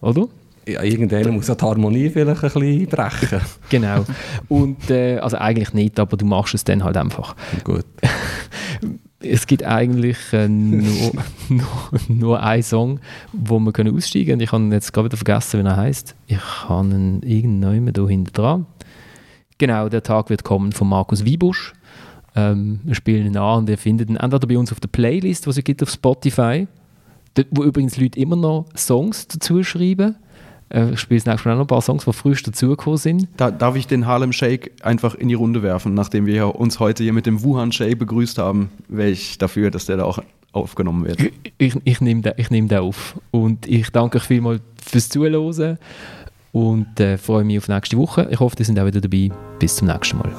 Oder? 0.02 0.28
Ja, 0.68 0.84
irgendwann 0.84 1.34
muss 1.34 1.48
ja 1.48 1.56
die 1.56 1.66
Harmonie 1.66 2.10
vielleicht 2.12 2.44
ein 2.44 2.52
bisschen 2.52 2.86
brechen. 2.88 3.42
Genau. 3.70 4.06
Und, 4.48 4.92
äh, 4.92 5.18
also 5.18 5.38
eigentlich 5.38 5.74
nicht, 5.74 6.00
aber 6.00 6.16
du 6.16 6.26
machst 6.28 6.54
es 6.54 6.64
dann 6.64 6.84
halt 6.84 6.96
einfach. 6.98 7.36
Gut. 7.64 7.86
Es 9.22 9.48
gibt 9.48 9.64
eigentlich 9.64 10.18
äh, 10.32 10.48
nur, 10.48 11.12
nur, 11.50 11.68
nur 12.08 12.44
einen 12.44 12.64
Song, 12.64 13.00
wo 13.34 13.60
wir 13.60 13.74
können 13.74 13.96
aussteigen 13.96 14.28
können. 14.28 14.42
Ich 14.42 14.52
habe 14.52 14.64
jetzt 14.74 14.94
gerade 14.94 15.06
wieder 15.06 15.18
vergessen, 15.18 15.64
wie 15.64 15.68
er 15.68 15.76
heißt. 15.76 16.16
Ich 16.28 16.40
habe 16.40 16.88
ihn 16.88 17.22
irgendwann 17.24 17.92
hier 17.94 18.08
hinten 18.08 18.34
dran. 18.34 18.66
Genau, 19.58 19.90
der 19.90 20.04
Tag 20.04 20.30
wird 20.30 20.46
kommen 20.46 20.72
von 20.72 20.88
Markus 20.88 21.26
Wiebusch. 21.26 21.74
Ähm, 22.36 22.80
wir 22.84 22.96
spielen 22.96 23.26
ihn 23.26 23.38
an 23.38 23.60
und 23.60 23.70
ihr 23.70 23.78
findet 23.78 24.10
ihn 24.10 24.16
entweder 24.16 24.48
bei 24.48 24.58
uns 24.58 24.72
auf 24.72 24.80
der 24.80 24.88
Playlist, 24.88 25.46
die 25.46 25.50
es 25.50 25.64
gibt 25.64 25.84
auf 25.84 25.90
Spotify, 25.90 26.68
dort, 27.34 27.48
wo 27.52 27.64
übrigens 27.64 27.98
Leute 27.98 28.20
immer 28.20 28.38
noch 28.38 28.68
Songs 28.78 29.28
dazu 29.28 29.62
schreiben. 29.64 30.16
Äh, 30.70 30.92
ich 30.92 31.00
spiele 31.00 31.20
das 31.20 31.26
nächste 31.26 31.50
Mal 31.50 31.54
auch 31.56 31.58
noch 31.60 31.66
ein 31.66 31.68
paar 31.68 31.82
Songs, 31.82 32.06
die 32.06 32.14
frisch 32.14 32.44
dazugekommen 32.44 32.98
sind. 32.98 33.28
Da, 33.38 33.52
darf 33.52 33.76
ich 33.76 33.88
den 33.88 34.06
Harlem 34.06 34.32
Shake 34.34 34.72
einfach 34.82 35.16
in 35.16 35.28
die 35.28 35.34
Runde 35.34 35.64
werfen, 35.64 35.94
nachdem 35.94 36.26
wir 36.26 36.56
uns 36.56 36.80
heute 36.80 37.04
hier 37.04 37.14
mit 37.14 37.26
dem 37.26 37.44
Wuhan 37.44 37.72
Shake 37.72 38.00
begrüßt 38.00 38.38
haben, 38.38 38.70
wäre 38.88 39.10
ich 39.10 39.38
dafür, 39.38 39.72
dass 39.72 39.86
der 39.86 39.98
da 39.98 40.04
auch 40.04 40.20
aufgenommen 40.52 41.06
wird. 41.06 41.32
Ich, 41.58 41.76
ich 41.84 42.02
nehme 42.02 42.22
den, 42.22 42.34
ich 42.38 42.50
nehm 42.50 42.68
den 42.68 42.80
auf. 42.80 43.20
Und 43.32 43.68
ich 43.68 43.90
danke 43.92 44.18
euch 44.18 44.24
vielmals 44.24 44.62
fürs 44.84 45.10
Zuhören 45.10 45.78
und 46.52 47.00
äh, 47.00 47.18
freue 47.18 47.44
mich 47.44 47.58
auf 47.60 47.68
nächste 47.68 47.98
Woche. 47.98 48.28
Ich 48.32 48.40
hoffe, 48.40 48.56
ihr 48.60 48.66
seid 48.66 48.80
auch 48.80 48.86
wieder 48.86 49.02
dabei. 49.02 49.30
Bis 49.60 49.76
zum 49.76 49.88
nächsten 49.88 50.18
Mal. 50.18 50.32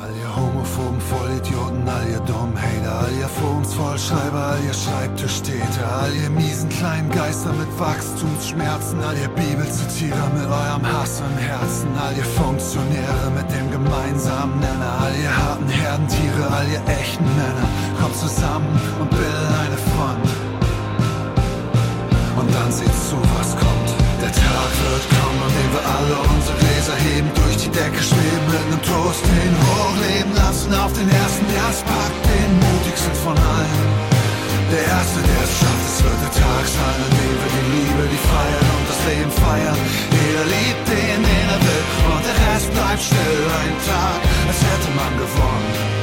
Scheibe, 4.11 4.39
all 4.39 4.59
ihr 4.67 4.75
Schreibtischstädte, 4.75 5.87
all 5.87 6.13
ihr 6.13 6.31
miesen 6.31 6.69
kleinen 6.69 7.09
Geister 7.13 7.53
mit 7.53 7.71
Wachstumsschmerzen, 7.79 8.99
all 9.05 9.17
ihr 9.17 9.29
Bibelzitierer 9.29 10.27
mit 10.35 10.51
eurem 10.51 10.83
Hass 10.83 11.23
im 11.23 11.39
Herzen, 11.39 11.87
all 11.95 12.17
ihr 12.17 12.25
Funktionäre 12.25 13.31
mit 13.39 13.47
dem 13.55 13.71
gemeinsamen 13.71 14.59
Nenner, 14.59 14.99
all 14.99 15.15
ihr 15.15 15.31
harten 15.31 15.69
Herdentiere, 15.69 16.43
all 16.51 16.67
ihr 16.67 16.83
echten 16.91 17.23
Männer, 17.39 17.69
kommt 18.03 18.17
zusammen 18.17 18.67
und 18.99 19.11
bildet 19.11 19.51
eine 19.63 19.79
Front. 19.95 20.27
Und 22.35 22.51
dann 22.53 22.73
seht 22.73 22.95
zu, 23.07 23.15
was 23.39 23.55
kommt. 23.55 23.91
Der 24.19 24.33
Tag 24.35 24.71
wird 24.91 25.07
kommen, 25.23 25.39
an 25.39 25.53
dem 25.55 25.71
wir 25.71 25.85
alle 25.87 26.17
unsere 26.35 26.59
Gläser 26.59 26.97
heben 26.99 27.31
die 27.71 27.79
Decke 27.79 28.03
schweben, 28.03 28.51
im 28.73 28.83
Toast 28.83 29.23
den 29.25 29.55
hochleben 29.66 30.35
lassen 30.35 30.75
auf 30.75 30.93
den 30.93 31.09
ersten, 31.09 31.47
der 31.53 31.66
es 31.71 31.83
packt, 31.83 32.23
den 32.27 32.51
mutigsten 32.59 33.14
von 33.25 33.37
allen. 33.37 33.83
Der 34.71 34.85
Erste, 34.87 35.21
der 35.21 35.43
es 35.45 35.53
schafft, 35.59 35.87
es 35.87 35.99
wird 36.05 36.21
der 36.23 36.35
Tag 36.43 36.64
sein, 36.66 36.99
an 37.07 37.11
dem 37.11 37.35
wir 37.41 37.51
die 37.59 37.66
Liebe, 37.75 38.03
die 38.07 38.23
Freiheit 38.29 38.68
und 38.79 38.87
das 38.91 39.01
Leben 39.07 39.33
feiern. 39.45 39.79
Jeder 40.14 40.47
liebt 40.47 40.85
den, 40.89 41.21
den 41.27 41.47
er 41.55 41.61
will, 41.61 41.85
und 42.11 42.23
der 42.27 42.37
Rest 42.47 42.68
bleibt 42.73 43.03
still. 43.03 43.43
Ein 43.62 43.77
Tag, 43.87 44.21
als 44.47 44.61
hätte 44.62 44.91
man 44.95 45.12
gewonnen. 45.18 45.99